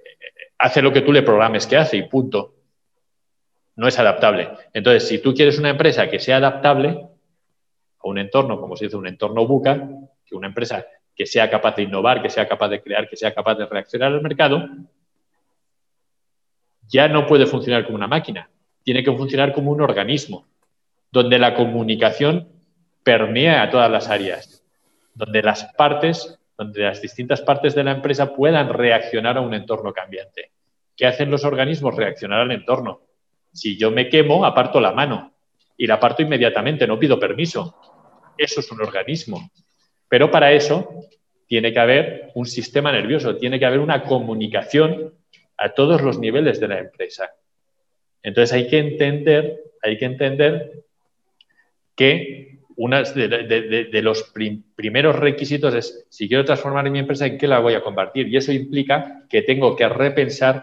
hace 0.57 0.81
lo 0.81 0.91
que 0.91 1.01
tú 1.01 1.13
le 1.13 1.21
programes 1.21 1.65
que 1.65 1.77
hace 1.77 1.97
y 1.97 2.03
punto. 2.03 2.55
No 3.77 3.87
es 3.87 3.97
adaptable. 3.97 4.49
Entonces, 4.73 5.07
si 5.07 5.19
tú 5.19 5.33
quieres 5.33 5.57
una 5.57 5.69
empresa 5.69 6.09
que 6.09 6.19
sea 6.19 6.37
adaptable 6.37 7.07
a 7.99 8.07
un 8.07 8.17
entorno, 8.17 8.59
como 8.59 8.75
se 8.75 8.85
dice, 8.85 8.97
un 8.97 9.07
entorno 9.07 9.47
buca, 9.47 9.87
que 10.25 10.35
una 10.35 10.47
empresa 10.47 10.85
que 11.15 11.25
sea 11.25 11.49
capaz 11.49 11.77
de 11.77 11.83
innovar, 11.83 12.21
que 12.21 12.29
sea 12.29 12.45
capaz 12.45 12.67
de 12.67 12.81
crear, 12.81 13.07
que 13.07 13.15
sea 13.15 13.33
capaz 13.33 13.55
de 13.55 13.65
reaccionar 13.65 14.11
al 14.11 14.21
mercado, 14.21 14.67
ya 16.87 17.07
no 17.07 17.25
puede 17.25 17.45
funcionar 17.45 17.85
como 17.85 17.95
una 17.95 18.07
máquina 18.07 18.49
tiene 18.83 19.03
que 19.03 19.11
funcionar 19.11 19.53
como 19.53 19.71
un 19.71 19.81
organismo, 19.81 20.47
donde 21.11 21.39
la 21.39 21.55
comunicación 21.55 22.49
permea 23.03 23.63
a 23.63 23.69
todas 23.69 23.89
las 23.89 24.09
áreas, 24.09 24.63
donde 25.13 25.41
las 25.41 25.65
partes, 25.75 26.39
donde 26.57 26.81
las 26.81 27.01
distintas 27.01 27.41
partes 27.41 27.75
de 27.75 27.83
la 27.83 27.91
empresa 27.91 28.33
puedan 28.33 28.69
reaccionar 28.69 29.37
a 29.37 29.41
un 29.41 29.53
entorno 29.53 29.93
cambiante. 29.93 30.51
¿Qué 30.95 31.05
hacen 31.05 31.31
los 31.31 31.45
organismos? 31.45 31.95
Reaccionar 31.95 32.41
al 32.41 32.51
entorno. 32.51 33.01
Si 33.53 33.77
yo 33.77 33.91
me 33.91 34.09
quemo, 34.09 34.45
aparto 34.45 34.79
la 34.79 34.91
mano 34.91 35.33
y 35.77 35.87
la 35.87 35.95
aparto 35.95 36.21
inmediatamente, 36.21 36.85
no 36.85 36.99
pido 36.99 37.19
permiso. 37.19 37.75
Eso 38.37 38.59
es 38.59 38.71
un 38.71 38.81
organismo. 38.81 39.49
Pero 40.07 40.29
para 40.29 40.51
eso 40.51 41.05
tiene 41.47 41.73
que 41.73 41.79
haber 41.79 42.31
un 42.35 42.45
sistema 42.45 42.91
nervioso, 42.91 43.37
tiene 43.37 43.59
que 43.59 43.65
haber 43.65 43.79
una 43.79 44.03
comunicación 44.03 45.13
a 45.57 45.69
todos 45.69 46.01
los 46.01 46.19
niveles 46.19 46.59
de 46.59 46.67
la 46.67 46.79
empresa. 46.79 47.31
Entonces 48.23 48.53
hay 48.53 48.67
que 48.67 48.79
entender, 48.79 49.63
hay 49.81 49.97
que 49.97 50.05
entender 50.05 50.83
que 51.95 52.59
uno 52.75 53.03
de, 53.03 54.01
los 54.01 54.33
primeros 54.75 55.15
requisitos 55.17 55.73
es, 55.75 56.05
si 56.09 56.29
quiero 56.29 56.45
transformar 56.45 56.89
mi 56.89 56.99
empresa, 56.99 57.25
¿en 57.25 57.37
qué 57.37 57.45
la 57.45 57.59
voy 57.59 57.73
a 57.73 57.81
compartir? 57.81 58.29
Y 58.29 58.37
eso 58.37 58.53
implica 58.53 59.25
que 59.29 59.41
tengo 59.41 59.75
que 59.75 59.89
repensar 59.89 60.61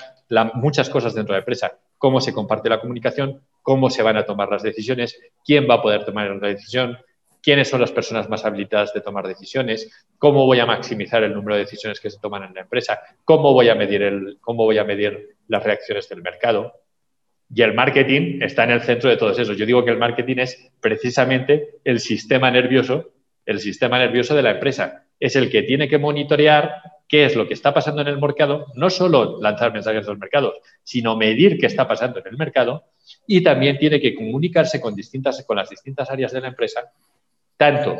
muchas 0.54 0.88
cosas 0.88 1.14
dentro 1.14 1.34
de 1.34 1.40
la 1.40 1.42
empresa. 1.42 1.78
Cómo 1.98 2.22
se 2.22 2.32
comparte 2.32 2.70
la 2.70 2.80
comunicación, 2.80 3.42
cómo 3.60 3.90
se 3.90 4.02
van 4.02 4.16
a 4.16 4.24
tomar 4.24 4.48
las 4.48 4.62
decisiones, 4.62 5.20
quién 5.44 5.68
va 5.68 5.74
a 5.74 5.82
poder 5.82 6.06
tomar 6.06 6.34
la 6.40 6.48
decisión, 6.48 6.96
quiénes 7.42 7.68
son 7.68 7.80
las 7.80 7.92
personas 7.92 8.30
más 8.30 8.44
habilitadas 8.44 8.94
de 8.94 9.02
tomar 9.02 9.26
decisiones, 9.26 10.06
cómo 10.18 10.46
voy 10.46 10.58
a 10.58 10.66
maximizar 10.66 11.22
el 11.22 11.34
número 11.34 11.56
de 11.56 11.64
decisiones 11.64 12.00
que 12.00 12.10
se 12.10 12.18
toman 12.18 12.44
en 12.44 12.54
la 12.54 12.62
empresa, 12.62 12.98
cómo 13.24 13.52
voy 13.52 13.68
a 13.68 13.74
medir, 13.74 14.02
el, 14.02 14.38
cómo 14.40 14.64
voy 14.64 14.78
a 14.78 14.84
medir 14.84 15.36
las 15.48 15.62
reacciones 15.62 16.08
del 16.08 16.22
mercado. 16.22 16.72
Y 17.54 17.62
el 17.62 17.74
marketing 17.74 18.40
está 18.42 18.64
en 18.64 18.70
el 18.70 18.82
centro 18.82 19.08
de 19.08 19.16
todos 19.16 19.38
esos. 19.38 19.56
Yo 19.56 19.66
digo 19.66 19.84
que 19.84 19.92
el 19.92 19.98
marketing 19.98 20.38
es 20.38 20.70
precisamente 20.80 21.76
el 21.84 22.00
sistema 22.00 22.50
nervioso, 22.50 23.12
el 23.44 23.60
sistema 23.60 23.98
nervioso 23.98 24.34
de 24.34 24.42
la 24.42 24.50
empresa. 24.52 25.04
Es 25.20 25.36
el 25.36 25.50
que 25.50 25.62
tiene 25.62 25.88
que 25.88 25.98
monitorear 25.98 26.82
qué 27.08 27.24
es 27.24 27.36
lo 27.36 27.46
que 27.46 27.54
está 27.54 27.72
pasando 27.72 28.02
en 28.02 28.08
el 28.08 28.20
mercado, 28.20 28.66
no 28.74 28.90
solo 28.90 29.40
lanzar 29.40 29.72
mensajes 29.72 30.06
a 30.06 30.10
los 30.10 30.18
mercados, 30.18 30.56
sino 30.82 31.16
medir 31.16 31.58
qué 31.58 31.66
está 31.66 31.86
pasando 31.86 32.18
en 32.18 32.26
el 32.26 32.36
mercado 32.36 32.84
y 33.26 33.42
también 33.42 33.78
tiene 33.78 34.00
que 34.00 34.14
comunicarse 34.14 34.80
con, 34.80 34.94
distintas, 34.94 35.44
con 35.44 35.56
las 35.56 35.70
distintas 35.70 36.10
áreas 36.10 36.32
de 36.32 36.40
la 36.40 36.48
empresa, 36.48 36.90
tanto 37.56 37.96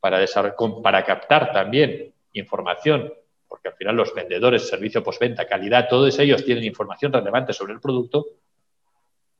para, 0.00 0.24
para 0.82 1.04
captar 1.04 1.52
también 1.52 2.12
información, 2.32 3.12
porque 3.48 3.68
al 3.68 3.74
final 3.74 3.96
los 3.96 4.14
vendedores, 4.14 4.68
servicio 4.68 5.02
postventa, 5.02 5.46
calidad, 5.46 5.88
todos 5.88 6.16
ellos 6.18 6.44
tienen 6.44 6.64
información 6.64 7.12
relevante 7.12 7.52
sobre 7.52 7.72
el 7.72 7.80
producto, 7.80 8.26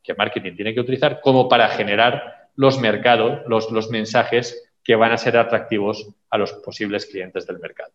que 0.09 0.15
marketing 0.15 0.57
tiene 0.57 0.73
que 0.73 0.81
utilizar 0.81 1.21
como 1.21 1.51
para 1.51 1.69
generar 1.69 2.49
los 2.57 2.81
mercados, 2.81 3.43
los, 3.47 3.71
los 3.71 3.91
mensajes 3.91 4.71
que 4.83 4.97
van 4.97 5.13
a 5.13 5.19
ser 5.19 5.37
atractivos 5.37 6.09
a 6.31 6.39
los 6.39 6.55
posibles 6.55 7.05
clientes 7.05 7.47
del 7.47 7.59
mercado. 7.59 7.93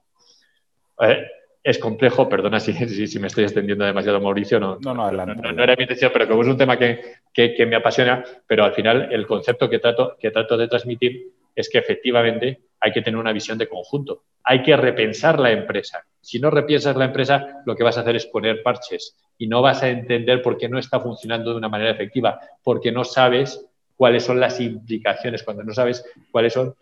Eh, 1.01 1.25
es 1.63 1.79
complejo, 1.79 2.29
perdona 2.29 2.59
si, 2.59 2.73
si, 3.07 3.19
me 3.19 3.27
estoy 3.27 3.45
extendiendo 3.45 3.83
demasiado, 3.83 4.21
Mauricio, 4.21 4.59
no, 4.59 4.77
no, 4.79 4.93
no, 4.93 5.11
no, 5.11 5.63
era 5.63 5.75
mi 5.75 5.85
intención, 5.85 6.11
pero 6.13 6.27
como 6.27 6.43
es 6.43 6.47
un 6.49 6.57
tema 6.57 6.77
que, 6.77 7.15
que, 7.33 7.65
me 7.65 7.77
apasiona, 7.77 8.23
pero 8.45 8.63
al 8.63 8.73
final 8.73 9.11
el 9.11 9.25
concepto 9.25 9.67
que 9.67 9.79
trato, 9.79 10.17
que 10.19 10.29
trato 10.29 10.55
de 10.55 10.67
transmitir 10.67 11.31
es 11.55 11.67
que 11.67 11.79
efectivamente 11.79 12.61
hay 12.83 12.91
que 12.91 13.01
tener 13.01 13.17
una 13.17 13.31
visión 13.31 13.57
de 13.57 13.69
conjunto, 13.69 14.23
hay 14.43 14.61
que 14.61 14.75
repensar 14.75 15.39
la 15.39 15.51
empresa. 15.51 16.05
Si 16.19 16.37
no 16.37 16.49
repiensas 16.49 16.97
la 16.97 17.05
empresa, 17.05 17.61
lo 17.65 17.77
que 17.77 17.83
vas 17.83 17.97
a 17.97 18.01
hacer 18.01 18.17
es 18.17 18.25
poner 18.25 18.61
parches 18.61 19.15
y 19.37 19.47
no 19.47 19.61
vas 19.61 19.83
a 19.83 19.89
entender 19.89 20.41
por 20.41 20.57
qué 20.57 20.67
no 20.67 20.77
está 20.77 20.99
funcionando 20.99 21.51
de 21.51 21.57
una 21.57 21.69
manera 21.69 21.91
efectiva, 21.91 22.41
porque 22.61 22.91
no 22.91 23.05
sabes 23.05 23.65
cuáles 23.95 24.25
son 24.25 24.41
las 24.41 24.59
implicaciones, 24.59 25.43
cuando 25.43 25.63
no 25.63 25.73
sabes 25.73 26.03
cuáles 26.29 26.51
son 26.51 26.75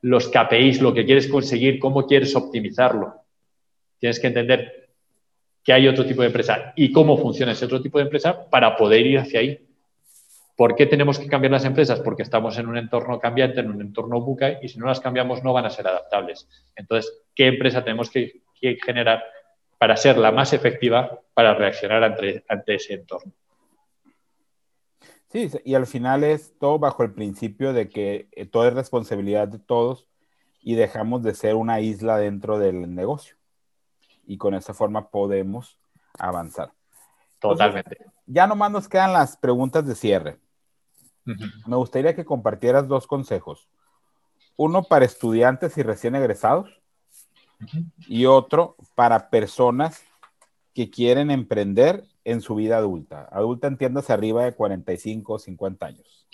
los 0.00 0.28
KPIs, 0.28 0.80
lo 0.80 0.94
que 0.94 1.04
quieres 1.04 1.28
conseguir, 1.28 1.78
cómo 1.78 2.06
quieres 2.06 2.34
optimizarlo. 2.34 3.14
Tienes 3.98 4.18
que 4.18 4.28
entender 4.28 4.88
que 5.62 5.74
hay 5.74 5.88
otro 5.88 6.06
tipo 6.06 6.22
de 6.22 6.28
empresa 6.28 6.72
y 6.74 6.90
cómo 6.90 7.18
funciona 7.18 7.52
ese 7.52 7.66
otro 7.66 7.82
tipo 7.82 7.98
de 7.98 8.04
empresa 8.04 8.48
para 8.48 8.78
poder 8.78 9.06
ir 9.06 9.18
hacia 9.18 9.40
ahí. 9.40 9.60
¿Por 10.56 10.76
qué 10.76 10.86
tenemos 10.86 11.18
que 11.18 11.26
cambiar 11.26 11.52
las 11.52 11.64
empresas? 11.64 12.00
Porque 12.00 12.22
estamos 12.22 12.56
en 12.58 12.68
un 12.68 12.76
entorno 12.76 13.18
cambiante, 13.18 13.60
en 13.60 13.70
un 13.70 13.80
entorno 13.80 14.20
buca, 14.20 14.58
y 14.62 14.68
si 14.68 14.78
no 14.78 14.86
las 14.86 15.00
cambiamos 15.00 15.42
no 15.42 15.52
van 15.52 15.66
a 15.66 15.70
ser 15.70 15.86
adaptables. 15.88 16.48
Entonces, 16.76 17.12
¿qué 17.34 17.46
empresa 17.46 17.82
tenemos 17.82 18.10
que, 18.10 18.42
que 18.60 18.78
generar 18.84 19.22
para 19.84 19.98
ser 19.98 20.16
la 20.16 20.32
más 20.32 20.54
efectiva 20.54 21.20
para 21.34 21.54
reaccionar 21.54 22.02
ante, 22.02 22.42
ante 22.48 22.76
ese 22.76 22.94
entorno. 22.94 23.32
Sí, 25.28 25.50
y 25.62 25.74
al 25.74 25.86
final 25.86 26.24
es 26.24 26.56
todo 26.58 26.78
bajo 26.78 27.02
el 27.02 27.12
principio 27.12 27.74
de 27.74 27.90
que 27.90 28.28
eh, 28.32 28.46
todo 28.46 28.66
es 28.66 28.72
responsabilidad 28.72 29.48
de 29.48 29.58
todos 29.58 30.06
y 30.62 30.76
dejamos 30.76 31.22
de 31.22 31.34
ser 31.34 31.56
una 31.56 31.80
isla 31.80 32.16
dentro 32.16 32.58
del 32.58 32.94
negocio. 32.94 33.36
Y 34.26 34.38
con 34.38 34.54
esa 34.54 34.72
forma 34.72 35.10
podemos 35.10 35.78
avanzar. 36.18 36.72
Totalmente. 37.38 37.98
ya 38.24 38.46
nomás 38.46 38.70
nos 38.70 38.88
quedan 38.88 39.12
las 39.12 39.36
preguntas 39.36 39.86
de 39.86 39.94
cierre. 39.94 40.38
Me 41.24 41.76
gustaría 41.76 42.14
que 42.14 42.24
compartieras 42.24 42.88
dos 42.88 43.06
consejos. 43.06 43.68
Uno 44.56 44.84
para 44.84 45.04
estudiantes 45.04 45.76
y 45.78 45.82
recién 45.82 46.14
egresados 46.14 46.70
y 48.06 48.26
otro 48.26 48.76
para 48.94 49.30
personas 49.30 50.04
que 50.74 50.90
quieren 50.90 51.30
emprender 51.30 52.04
en 52.24 52.40
su 52.40 52.54
vida 52.54 52.76
adulta. 52.76 53.28
Adulta 53.30 53.68
entiéndase 53.68 54.12
arriba 54.12 54.44
de 54.44 54.52
45 54.52 55.34
o 55.34 55.38
50 55.38 55.86
años. 55.86 56.26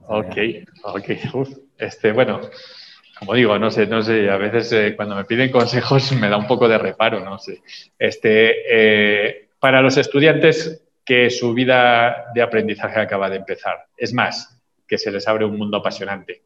Ok, 0.00 0.36
ok. 0.84 1.10
este, 1.78 2.12
bueno, 2.12 2.40
como 3.18 3.34
digo, 3.34 3.58
no 3.58 3.70
sé, 3.70 3.86
no 3.86 4.02
sé, 4.02 4.30
a 4.30 4.36
veces 4.36 4.72
eh, 4.72 4.94
cuando 4.96 5.16
me 5.16 5.24
piden 5.24 5.50
consejos 5.50 6.12
me 6.20 6.28
da 6.28 6.36
un 6.36 6.46
poco 6.46 6.68
de 6.68 6.78
reparo, 6.78 7.24
no 7.24 7.38
sé. 7.38 7.62
Este, 7.98 8.54
eh, 8.70 9.48
para 9.58 9.82
los 9.82 9.96
estudiantes 9.96 10.87
que 11.08 11.30
su 11.30 11.54
vida 11.54 12.26
de 12.34 12.42
aprendizaje 12.42 13.00
acaba 13.00 13.30
de 13.30 13.36
empezar, 13.36 13.86
es 13.96 14.12
más, 14.12 14.60
que 14.86 14.98
se 14.98 15.10
les 15.10 15.26
abre 15.26 15.46
un 15.46 15.56
mundo 15.56 15.78
apasionante. 15.78 16.42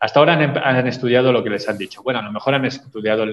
Hasta 0.00 0.18
ahora 0.18 0.32
han, 0.32 0.86
estudiado 0.86 1.30
lo 1.30 1.44
que 1.44 1.50
les 1.50 1.68
han 1.68 1.76
dicho. 1.76 2.02
Bueno, 2.02 2.20
a 2.20 2.22
lo 2.22 2.32
mejor 2.32 2.54
han 2.54 2.64
estudiado, 2.64 3.26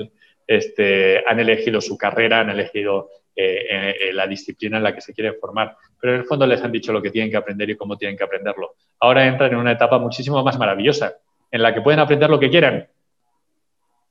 este, 0.45 1.23
han 1.26 1.39
elegido 1.39 1.80
su 1.80 1.97
carrera, 1.97 2.41
han 2.41 2.49
elegido 2.49 3.09
eh, 3.38 4.09
la 4.11 4.28
disciplina 4.28 4.76
en 4.76 4.84
la 4.84 4.93
que 4.93 4.99
se 4.99 5.13
quieren 5.13 5.36
formar, 5.39 5.78
pero 5.97 6.13
en 6.13 6.19
el 6.19 6.26
fondo 6.26 6.45
les 6.45 6.61
han 6.61 6.73
dicho 6.73 6.91
lo 6.91 7.01
que 7.01 7.09
tienen 7.09 7.32
que 7.32 7.38
aprender 7.38 7.69
y 7.69 7.78
cómo 7.78 7.97
tienen 7.97 8.17
que 8.17 8.26
aprenderlo. 8.26 8.76
Ahora 8.99 9.26
entran 9.26 9.53
en 9.53 9.59
una 9.59 9.71
etapa 9.71 9.97
muchísimo 9.97 10.43
más 10.43 10.59
maravillosa, 10.59 11.13
en 11.51 11.61
la 11.61 11.73
que 11.73 11.80
pueden 11.80 12.01
aprender 12.01 12.30
lo 12.30 12.38
que 12.38 12.49
quieran, 12.49 12.86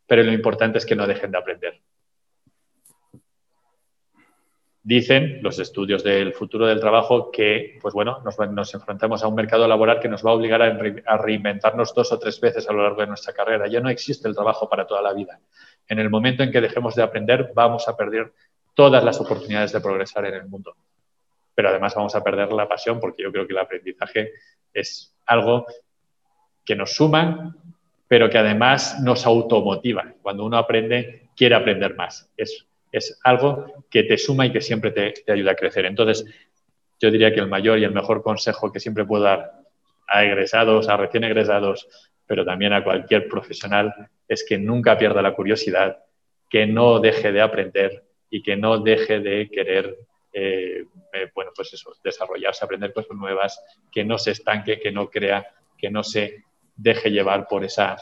pero 0.06 0.22
lo 0.22 0.32
importante 0.32 0.78
es 0.78 0.86
que 0.86 0.96
no 0.96 1.06
dejen 1.06 1.30
de 1.30 1.36
aprender. 1.36 1.78
Dicen 4.86 5.38
los 5.40 5.58
estudios 5.58 6.04
del 6.04 6.34
futuro 6.34 6.66
del 6.66 6.78
trabajo 6.78 7.30
que, 7.30 7.78
pues 7.80 7.94
bueno, 7.94 8.22
nos, 8.22 8.74
enfrentamos 8.74 9.24
a 9.24 9.28
un 9.28 9.34
mercado 9.34 9.66
laboral 9.66 9.98
que 9.98 10.10
nos 10.10 10.22
va 10.22 10.30
a 10.30 10.34
obligar 10.34 10.60
a, 10.60 11.16
reinventarnos 11.16 11.94
dos 11.94 12.12
o 12.12 12.18
tres 12.18 12.38
veces 12.38 12.68
a 12.68 12.72
lo 12.74 12.82
largo 12.82 13.00
de 13.00 13.06
nuestra 13.06 13.32
carrera. 13.32 13.66
Ya 13.66 13.80
no 13.80 13.88
existe 13.88 14.28
el 14.28 14.34
trabajo 14.34 14.68
para 14.68 14.86
toda 14.86 15.00
la 15.00 15.14
vida. 15.14 15.40
En 15.88 16.00
el 16.00 16.10
momento 16.10 16.42
en 16.42 16.52
que 16.52 16.60
dejemos 16.60 16.94
de 16.94 17.02
aprender, 17.02 17.52
vamos 17.54 17.88
a 17.88 17.96
perder 17.96 18.34
todas 18.74 19.02
las 19.02 19.18
oportunidades 19.18 19.72
de 19.72 19.80
progresar 19.80 20.26
en 20.26 20.34
el 20.34 20.48
mundo. 20.48 20.76
Pero 21.54 21.70
además 21.70 21.94
vamos 21.94 22.14
a 22.14 22.22
perder 22.22 22.52
la 22.52 22.68
pasión 22.68 23.00
porque 23.00 23.22
yo 23.22 23.32
creo 23.32 23.46
que 23.46 23.54
el 23.54 23.60
aprendizaje 23.60 24.32
es 24.74 25.16
algo 25.24 25.64
que 26.62 26.76
nos 26.76 26.94
suma, 26.94 27.56
pero 28.06 28.28
que 28.28 28.36
además 28.36 29.00
nos 29.00 29.24
automotiva. 29.24 30.12
Cuando 30.20 30.44
uno 30.44 30.58
aprende, 30.58 31.30
quiere 31.34 31.54
aprender 31.54 31.96
más. 31.96 32.30
Es, 32.36 32.66
es 32.94 33.18
algo 33.24 33.84
que 33.90 34.04
te 34.04 34.16
suma 34.16 34.46
y 34.46 34.52
que 34.52 34.60
siempre 34.60 34.92
te, 34.92 35.32
ayuda 35.32 35.50
a 35.50 35.56
crecer. 35.56 35.84
Entonces, 35.84 36.24
yo 37.00 37.10
diría 37.10 37.34
que 37.34 37.40
el 37.40 37.48
mayor 37.48 37.80
y 37.80 37.84
el 37.84 37.90
mejor 37.90 38.22
consejo 38.22 38.70
que 38.70 38.78
siempre 38.78 39.04
puedo 39.04 39.24
dar 39.24 39.52
a 40.06 40.24
egresados, 40.24 40.88
a 40.88 40.96
recién 40.96 41.24
egresados, 41.24 41.88
pero 42.24 42.44
también 42.44 42.72
a 42.72 42.84
cualquier 42.84 43.26
profesional, 43.26 43.92
es 44.28 44.44
que 44.48 44.58
nunca 44.58 44.96
pierda 44.96 45.22
la 45.22 45.34
curiosidad, 45.34 46.04
que 46.48 46.66
no 46.66 47.00
deje 47.00 47.32
de 47.32 47.40
aprender 47.40 48.04
y 48.30 48.42
que 48.42 48.56
no 48.56 48.78
deje 48.78 49.18
de 49.18 49.50
querer, 49.50 49.98
eh, 50.32 50.84
eh, 51.12 51.30
bueno, 51.34 51.50
pues 51.54 51.74
eso, 51.74 51.96
desarrollarse, 52.02 52.64
aprender 52.64 52.92
cosas 52.92 53.16
nuevas, 53.16 53.60
que 53.90 54.04
no 54.04 54.18
se 54.18 54.30
estanque, 54.30 54.78
que 54.78 54.92
no 54.92 55.10
crea, 55.10 55.44
que 55.76 55.90
no 55.90 56.04
se 56.04 56.44
deje 56.76 57.10
llevar 57.10 57.48
por 57.48 57.64
esa 57.64 57.96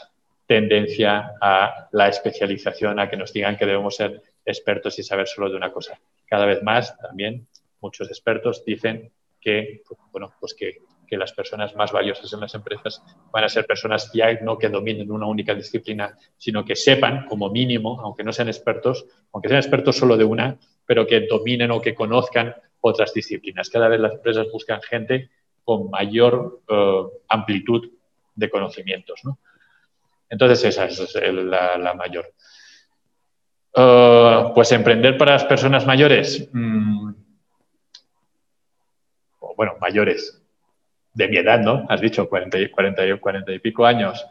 tendencia 0.45 1.31
a 1.41 1.87
la 1.93 2.09
especialización, 2.09 2.99
a 2.99 3.09
que 3.09 3.17
nos 3.17 3.33
digan 3.33 3.57
que 3.57 3.65
debemos 3.65 3.95
ser 3.95 4.21
expertos 4.45 4.99
y 4.99 5.03
saber 5.03 5.27
solo 5.27 5.49
de 5.49 5.57
una 5.57 5.71
cosa. 5.71 5.99
Cada 6.25 6.45
vez 6.45 6.61
más 6.63 6.97
también 6.97 7.47
muchos 7.81 8.07
expertos 8.07 8.63
dicen 8.65 9.11
que, 9.39 9.83
bueno, 10.11 10.33
pues 10.39 10.53
que, 10.53 10.77
las 11.15 11.31
personas 11.31 11.75
más 11.75 11.91
valiosas 11.91 12.33
en 12.33 12.39
las 12.39 12.55
empresas 12.55 13.03
van 13.31 13.43
a 13.43 13.47
ser 13.47 13.67
personas 13.67 14.11
ya 14.15 14.33
no 14.41 14.57
que 14.57 14.67
dominen 14.67 15.11
una 15.11 15.27
única 15.27 15.53
disciplina, 15.53 16.17
sino 16.37 16.65
que 16.65 16.75
sepan 16.75 17.27
como 17.27 17.51
mínimo, 17.51 18.01
aunque 18.01 18.23
no 18.23 18.33
sean 18.33 18.47
expertos, 18.47 19.05
aunque 19.31 19.47
sean 19.47 19.59
expertos 19.59 19.95
solo 19.95 20.17
de 20.17 20.23
una, 20.23 20.57
pero 20.87 21.05
que 21.05 21.27
dominen 21.27 21.69
o 21.69 21.79
que 21.79 21.93
conozcan 21.93 22.55
otras 22.81 23.13
disciplinas. 23.13 23.69
Cada 23.69 23.89
vez 23.89 23.99
las 23.99 24.13
empresas 24.13 24.47
buscan 24.51 24.81
gente 24.81 25.29
con 25.63 25.91
mayor 25.91 26.63
uh, 26.67 27.11
amplitud 27.29 27.91
de 28.33 28.49
conocimientos. 28.49 29.19
¿no? 29.23 29.37
Entonces 30.29 30.63
esa 30.63 30.85
es 30.85 31.13
la 31.13 31.93
mayor. 31.93 32.33
Uh, 33.75 34.53
pues 34.53 34.71
emprender 34.71 35.17
para 35.17 35.33
las 35.33 35.45
personas 35.45 35.87
mayores, 35.87 36.47
mmm, 36.51 37.11
bueno, 39.55 39.73
mayores, 39.81 40.43
de 41.13 41.27
mi 41.27 41.37
edad, 41.37 41.59
¿no? 41.59 41.85
Has 41.89 42.01
dicho 42.01 42.27
40, 42.27 42.71
40, 42.71 43.19
40 43.19 43.51
y 43.51 43.59
pico 43.59 43.85
años. 43.85 44.25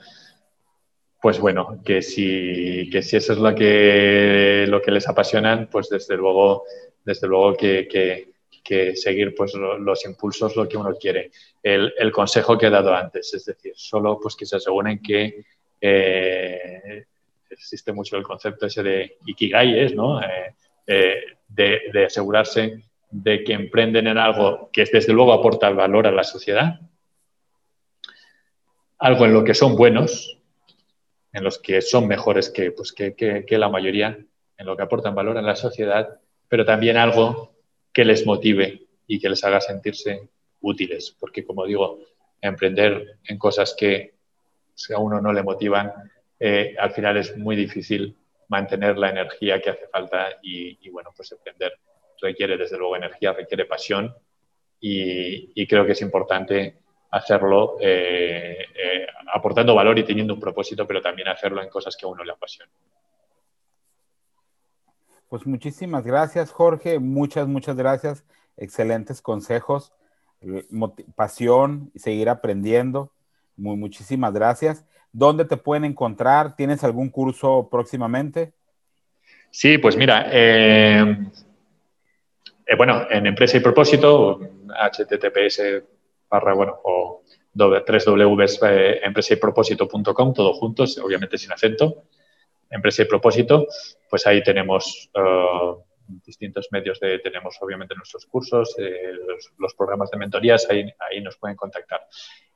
Pues 1.20 1.38
bueno, 1.38 1.80
que 1.84 2.02
si, 2.02 2.88
que 2.90 3.02
si 3.02 3.16
eso 3.16 3.32
es 3.32 3.38
lo 3.38 3.54
que, 3.54 4.66
lo 4.68 4.82
que 4.82 4.90
les 4.90 5.08
apasionan, 5.08 5.68
pues 5.70 5.88
desde 5.88 6.16
luego, 6.16 6.64
desde 7.04 7.28
luego 7.28 7.56
que, 7.56 7.86
que, 7.86 8.32
que 8.62 8.96
seguir 8.96 9.34
pues, 9.34 9.54
los 9.54 10.04
impulsos, 10.04 10.56
lo 10.56 10.68
que 10.68 10.76
uno 10.76 10.94
quiere. 10.96 11.30
El, 11.62 11.94
el, 11.96 12.10
consejo 12.10 12.58
que 12.58 12.66
he 12.66 12.70
dado 12.70 12.92
antes, 12.92 13.32
es 13.34 13.44
decir, 13.44 13.72
solo 13.76 14.18
pues 14.20 14.34
que 14.34 14.46
se 14.46 14.56
aseguren 14.56 15.00
que 15.00 15.44
eh, 15.80 17.06
existe 17.52 17.92
mucho 17.92 18.16
el 18.16 18.22
concepto 18.22 18.66
ese 18.66 18.82
de 18.82 19.16
ikigai, 19.26 19.94
¿no? 19.94 20.20
Eh, 20.22 20.54
eh, 20.86 21.22
de, 21.48 22.04
asegurarse 22.06 22.82
de 23.10 23.44
que 23.44 23.52
emprenden 23.52 24.06
en 24.06 24.18
algo 24.18 24.70
que 24.72 24.84
desde 24.84 25.12
luego 25.12 25.32
aporta 25.32 25.70
valor 25.70 26.06
a 26.06 26.12
la 26.12 26.24
sociedad, 26.24 26.80
algo 28.98 29.26
en 29.26 29.34
lo 29.34 29.44
que 29.44 29.54
son 29.54 29.76
buenos, 29.76 30.38
en 31.32 31.44
los 31.44 31.58
que 31.58 31.82
son 31.82 32.08
mejores 32.08 32.50
que, 32.50 32.72
pues, 32.72 32.92
que, 32.92 33.14
que, 33.14 33.58
la 33.58 33.68
mayoría, 33.68 34.18
en 34.56 34.66
lo 34.66 34.76
que 34.76 34.82
aportan 34.82 35.14
valor 35.14 35.36
a 35.38 35.42
la 35.42 35.56
sociedad, 35.56 36.20
pero 36.48 36.64
también 36.64 36.96
algo 36.96 37.54
que 37.92 38.04
les 38.04 38.26
motive 38.26 38.86
y 39.06 39.20
que 39.20 39.28
les 39.28 39.44
haga 39.44 39.60
sentirse 39.60 40.28
útiles, 40.60 41.16
porque 41.18 41.44
como 41.44 41.66
digo, 41.66 41.98
emprender 42.40 43.18
en 43.24 43.38
cosas 43.38 43.74
que 43.76 44.14
a 44.94 44.98
uno 44.98 45.20
no 45.20 45.32
le 45.32 45.42
motivan, 45.42 45.92
eh, 46.44 46.74
al 46.76 46.90
final 46.90 47.16
es 47.16 47.36
muy 47.36 47.54
difícil 47.54 48.16
mantener 48.48 48.98
la 48.98 49.10
energía 49.10 49.60
que 49.60 49.70
hace 49.70 49.86
falta 49.86 50.26
y, 50.42 50.76
y 50.86 50.90
bueno, 50.90 51.10
pues 51.16 51.30
emprender 51.30 51.72
requiere 52.20 52.56
desde 52.56 52.78
luego 52.78 52.96
energía, 52.96 53.32
requiere 53.32 53.64
pasión 53.64 54.14
y, 54.80 55.52
y 55.54 55.66
creo 55.66 55.86
que 55.86 55.92
es 55.92 56.02
importante 56.02 56.78
hacerlo 57.10 57.76
eh, 57.80 58.56
eh, 58.74 59.06
aportando 59.34 59.74
valor 59.74 59.98
y 59.98 60.04
teniendo 60.04 60.34
un 60.34 60.40
propósito, 60.40 60.86
pero 60.86 61.00
también 61.00 61.28
hacerlo 61.28 61.62
en 61.62 61.68
cosas 61.68 61.96
que 61.96 62.06
a 62.06 62.08
uno 62.08 62.24
le 62.24 62.32
apasionan. 62.32 62.74
Pues 65.28 65.46
muchísimas 65.46 66.04
gracias, 66.04 66.50
Jorge. 66.50 66.98
Muchas, 66.98 67.46
muchas 67.48 67.76
gracias. 67.76 68.24
Excelentes 68.56 69.22
consejos, 69.22 69.92
pasión 71.14 71.90
y 71.94 72.00
seguir 72.00 72.28
aprendiendo. 72.28 73.12
Muy, 73.56 73.76
muchísimas 73.76 74.32
gracias. 74.32 74.84
¿Dónde 75.12 75.44
te 75.44 75.58
pueden 75.58 75.84
encontrar? 75.84 76.56
¿Tienes 76.56 76.82
algún 76.84 77.10
curso 77.10 77.68
próximamente? 77.70 78.54
Sí, 79.50 79.78
pues 79.78 79.96
mira, 79.96 80.28
eh, 80.32 81.18
eh, 82.66 82.76
bueno, 82.76 83.06
en 83.10 83.26
Empresa 83.26 83.58
y 83.58 83.60
Propósito, 83.60 84.40
https 84.68 85.62
barra, 86.30 86.54
bueno, 86.54 86.80
o 86.84 87.22
www.empresaypropósito.com, 87.52 90.32
todo 90.32 90.54
juntos, 90.54 90.96
obviamente 90.98 91.36
sin 91.36 91.52
acento, 91.52 92.04
Empresa 92.70 93.02
y 93.02 93.04
Propósito, 93.04 93.66
pues 94.08 94.26
ahí 94.26 94.42
tenemos 94.42 95.10
distintos 96.24 96.68
medios 96.70 97.00
de, 97.00 97.18
tenemos 97.18 97.56
obviamente 97.60 97.94
nuestros 97.94 98.26
cursos, 98.26 98.74
eh, 98.78 99.12
los, 99.26 99.52
los, 99.58 99.74
programas 99.74 100.10
de 100.10 100.18
mentorías, 100.18 100.66
ahí, 100.70 100.84
ahí, 101.10 101.20
nos 101.20 101.36
pueden 101.36 101.56
contactar. 101.56 102.00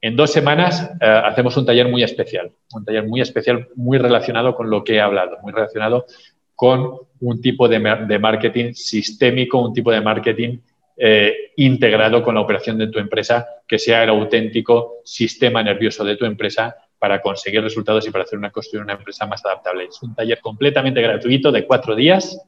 En 0.01 0.17
dos 0.17 0.33
semanas 0.33 0.91
uh, 1.01 1.27
hacemos 1.27 1.57
un 1.57 1.67
taller 1.67 1.89
muy 1.89 2.03
especial, 2.03 2.53
un 2.73 2.85
taller 2.85 3.05
muy 3.05 3.21
especial, 3.21 3.69
muy 3.75 3.99
relacionado 3.99 4.55
con 4.55 4.71
lo 4.71 4.85
que 4.85 4.97
he 4.97 5.01
hablado, 5.01 5.39
muy 5.43 5.53
relacionado 5.53 6.07
con 6.55 6.99
un 7.21 7.41
tipo 7.41 7.69
de, 7.69 7.79
de 8.07 8.19
marketing 8.19 8.73
sistémico, 8.73 9.59
un 9.59 9.73
tipo 9.73 9.91
de 9.93 10.01
marketing 10.01 10.59
eh, 10.99 11.53
integrado 11.57 12.23
con 12.23 12.35
la 12.35 12.41
operación 12.41 12.79
de 12.79 12.87
tu 12.87 12.99
empresa, 12.99 13.47
que 13.69 13.79
sea 13.79 14.03
el 14.03 14.09
auténtico 14.09 14.95
sistema 15.05 15.63
nervioso 15.63 16.03
de 16.05 16.17
tu 16.17 16.25
empresa 16.25 16.75
para 16.99 17.21
conseguir 17.21 17.63
resultados 17.63 18.07
y 18.07 18.11
para 18.11 18.25
hacer 18.25 18.39
una, 18.39 18.51
construir 18.51 18.83
una 18.83 18.95
empresa 18.95 19.27
más 19.27 19.45
adaptable. 19.45 19.85
Es 19.85 20.03
un 20.03 20.15
taller 20.15 20.41
completamente 20.41 21.03
gratuito 21.03 21.53
de 21.53 21.67
cuatro 21.67 21.95
días, 21.95 22.41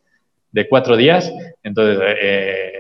de 0.50 0.68
cuatro 0.68 0.96
días, 0.96 1.32
entonces 1.62 1.98
eh, 2.20 2.72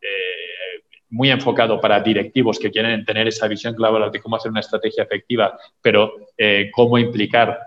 eh, 0.00 0.82
muy 1.10 1.30
enfocado 1.30 1.80
para 1.80 2.00
directivos 2.00 2.58
que 2.58 2.70
quieren 2.70 3.04
tener 3.04 3.28
esa 3.28 3.48
visión 3.48 3.74
clave 3.74 4.10
de 4.10 4.20
cómo 4.20 4.36
hacer 4.36 4.50
una 4.50 4.60
estrategia 4.60 5.04
efectiva, 5.04 5.58
pero 5.82 6.14
eh, 6.36 6.70
cómo 6.72 6.98
implicar 6.98 7.58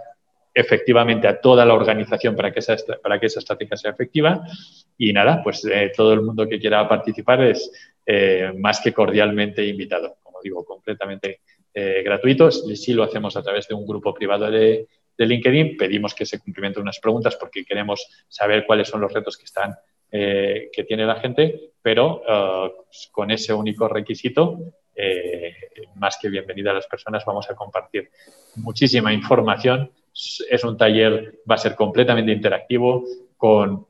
efectivamente 0.54 1.28
a 1.28 1.41
toda 1.41 1.66
la 1.66 1.74
organización 1.74 2.36
para 2.36 2.51
que 2.51 2.60
esa, 2.60 2.76
para 3.01 3.20
que 3.20 3.26
estrategia 3.26 3.76
sea 3.76 3.91
efectiva. 3.91 4.43
Y 4.97 5.12
nada, 5.12 5.41
pues 5.43 5.68
todo 5.95 6.14
el 6.14 6.22
mundo 6.22 6.47
que 6.47 6.60
quiera 6.60 6.88
participar 6.88 7.41
es 7.43 7.72
más 8.60 8.80
que 8.80 8.93
cordialmente 8.93 9.66
invitado. 9.66 10.18
Como 10.22 10.39
digo, 10.43 10.64
completamente 10.64 11.39
eh, 11.76 12.04
gratuito. 12.04 12.51
Sí 12.51 12.93
lo 12.93 13.04
hacemos 13.04 13.36
a 13.36 13.41
través 13.41 13.68
de 13.68 13.74
un 13.74 13.88
grupo 13.88 14.14
privado 14.14 14.51
de, 14.51 14.88
de, 15.18 15.26
LinkedIn. 15.26 15.78
Pedimos 15.78 16.14
que 16.14 16.26
se 16.26 16.39
cumplimenten 16.39 16.84
unas 16.84 16.99
preguntas 16.99 17.36
porque 17.36 17.66
queremos 17.66 18.07
saber 18.28 18.66
cuáles 18.66 18.88
son 18.88 19.01
los 19.01 19.14
retos 19.14 19.38
que 19.38 19.45
están 19.45 19.76
que 20.11 20.86
tiene 20.88 21.07
la 21.07 21.16
gente, 21.16 21.72
pero 21.82 22.22
con 23.11 23.32
ese 23.32 23.51
único 23.51 23.88
requisito 23.88 24.59
más 25.95 26.20
que 26.22 26.30
bienvenida 26.30 26.70
a 26.70 26.76
las 26.76 26.86
personas, 26.86 27.26
vamos 27.26 27.49
a 27.49 27.55
compartir 27.55 28.11
muchísima 28.57 29.11
información 29.11 29.89
es 30.49 30.64
un 30.64 30.78
taller, 30.78 31.39
va 31.49 31.55
a 31.55 31.59
ser 31.59 31.76
completamente 31.76 32.32
interactivo 32.32 33.03
con 33.38 33.86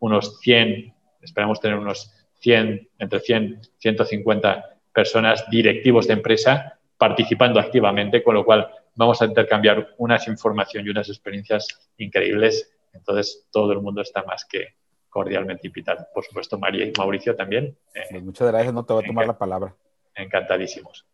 unos 0.00 0.40
100, 0.40 0.94
esperamos 1.22 1.60
tener 1.60 1.78
unos 1.78 2.12
100, 2.40 2.88
entre 2.98 3.20
100, 3.20 3.60
150 3.78 4.64
personas 4.92 5.44
directivos 5.50 6.06
de 6.06 6.14
empresa 6.14 6.78
participando 6.96 7.60
activamente, 7.60 8.22
con 8.22 8.34
lo 8.34 8.44
cual 8.44 8.68
vamos 8.98 9.22
a 9.22 9.26
intercambiar 9.26 9.94
unas 9.96 10.26
información 10.26 10.84
y 10.84 10.90
unas 10.90 11.08
experiencias 11.08 11.68
increíbles. 11.98 12.68
Entonces, 12.92 13.46
todo 13.52 13.72
el 13.72 13.80
mundo 13.80 14.02
está 14.02 14.24
más 14.24 14.44
que 14.44 14.74
cordialmente 15.08 15.68
invitado. 15.68 16.04
Por 16.12 16.24
supuesto, 16.24 16.58
María 16.58 16.84
y 16.84 16.92
Mauricio 16.98 17.36
también. 17.36 17.78
Eh, 17.94 18.00
pues 18.10 18.22
muchas 18.24 18.48
gracias, 18.48 18.74
no 18.74 18.84
te 18.84 18.92
voy 18.92 19.04
a 19.04 19.06
tomar 19.06 19.26
la 19.26 19.38
palabra. 19.38 19.74
Encantadísimos. 20.16 21.06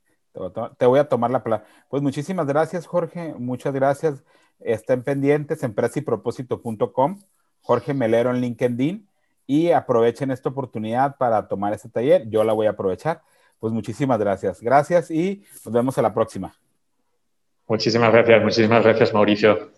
Te 0.79 0.87
voy 0.87 0.99
a 0.99 1.09
tomar 1.09 1.31
la 1.31 1.45
palabra. 1.45 1.67
Pues 1.89 2.03
muchísimas 2.03 2.47
gracias, 2.47 2.87
Jorge. 2.87 3.35
Muchas 3.39 3.75
gracias. 3.75 4.25
Estén 4.61 5.05
pendientes, 5.05 5.63
empresaypropósito.com, 5.63 7.21
Jorge 7.61 7.93
Melero 7.93 8.31
en 8.31 8.41
LinkedIn 8.41 9.09
y 9.47 9.73
aprovechen 9.73 10.31
esta 10.31 10.49
oportunidad 10.49 11.19
para 11.19 11.47
tomar 11.49 11.75
este 11.75 11.91
taller. 11.91 12.29
Yo 12.31 12.45
la 12.45 12.55
voy 12.55 12.67
a 12.67 12.71
aprovechar. 12.71 13.21
Pues 13.59 13.75
muchísimas 13.75 14.19
gracias. 14.19 14.63
Gracias 14.63 15.11
y 15.11 15.45
nos 15.65 15.75
vemos 15.75 15.99
a 15.99 16.03
la 16.03 16.15
próxima. 16.15 16.57
Muchísimas 17.69 18.11
gracias, 18.11 18.43
muchísimas 18.43 18.83
gracias, 18.85 19.13
Mauricio. 19.13 19.74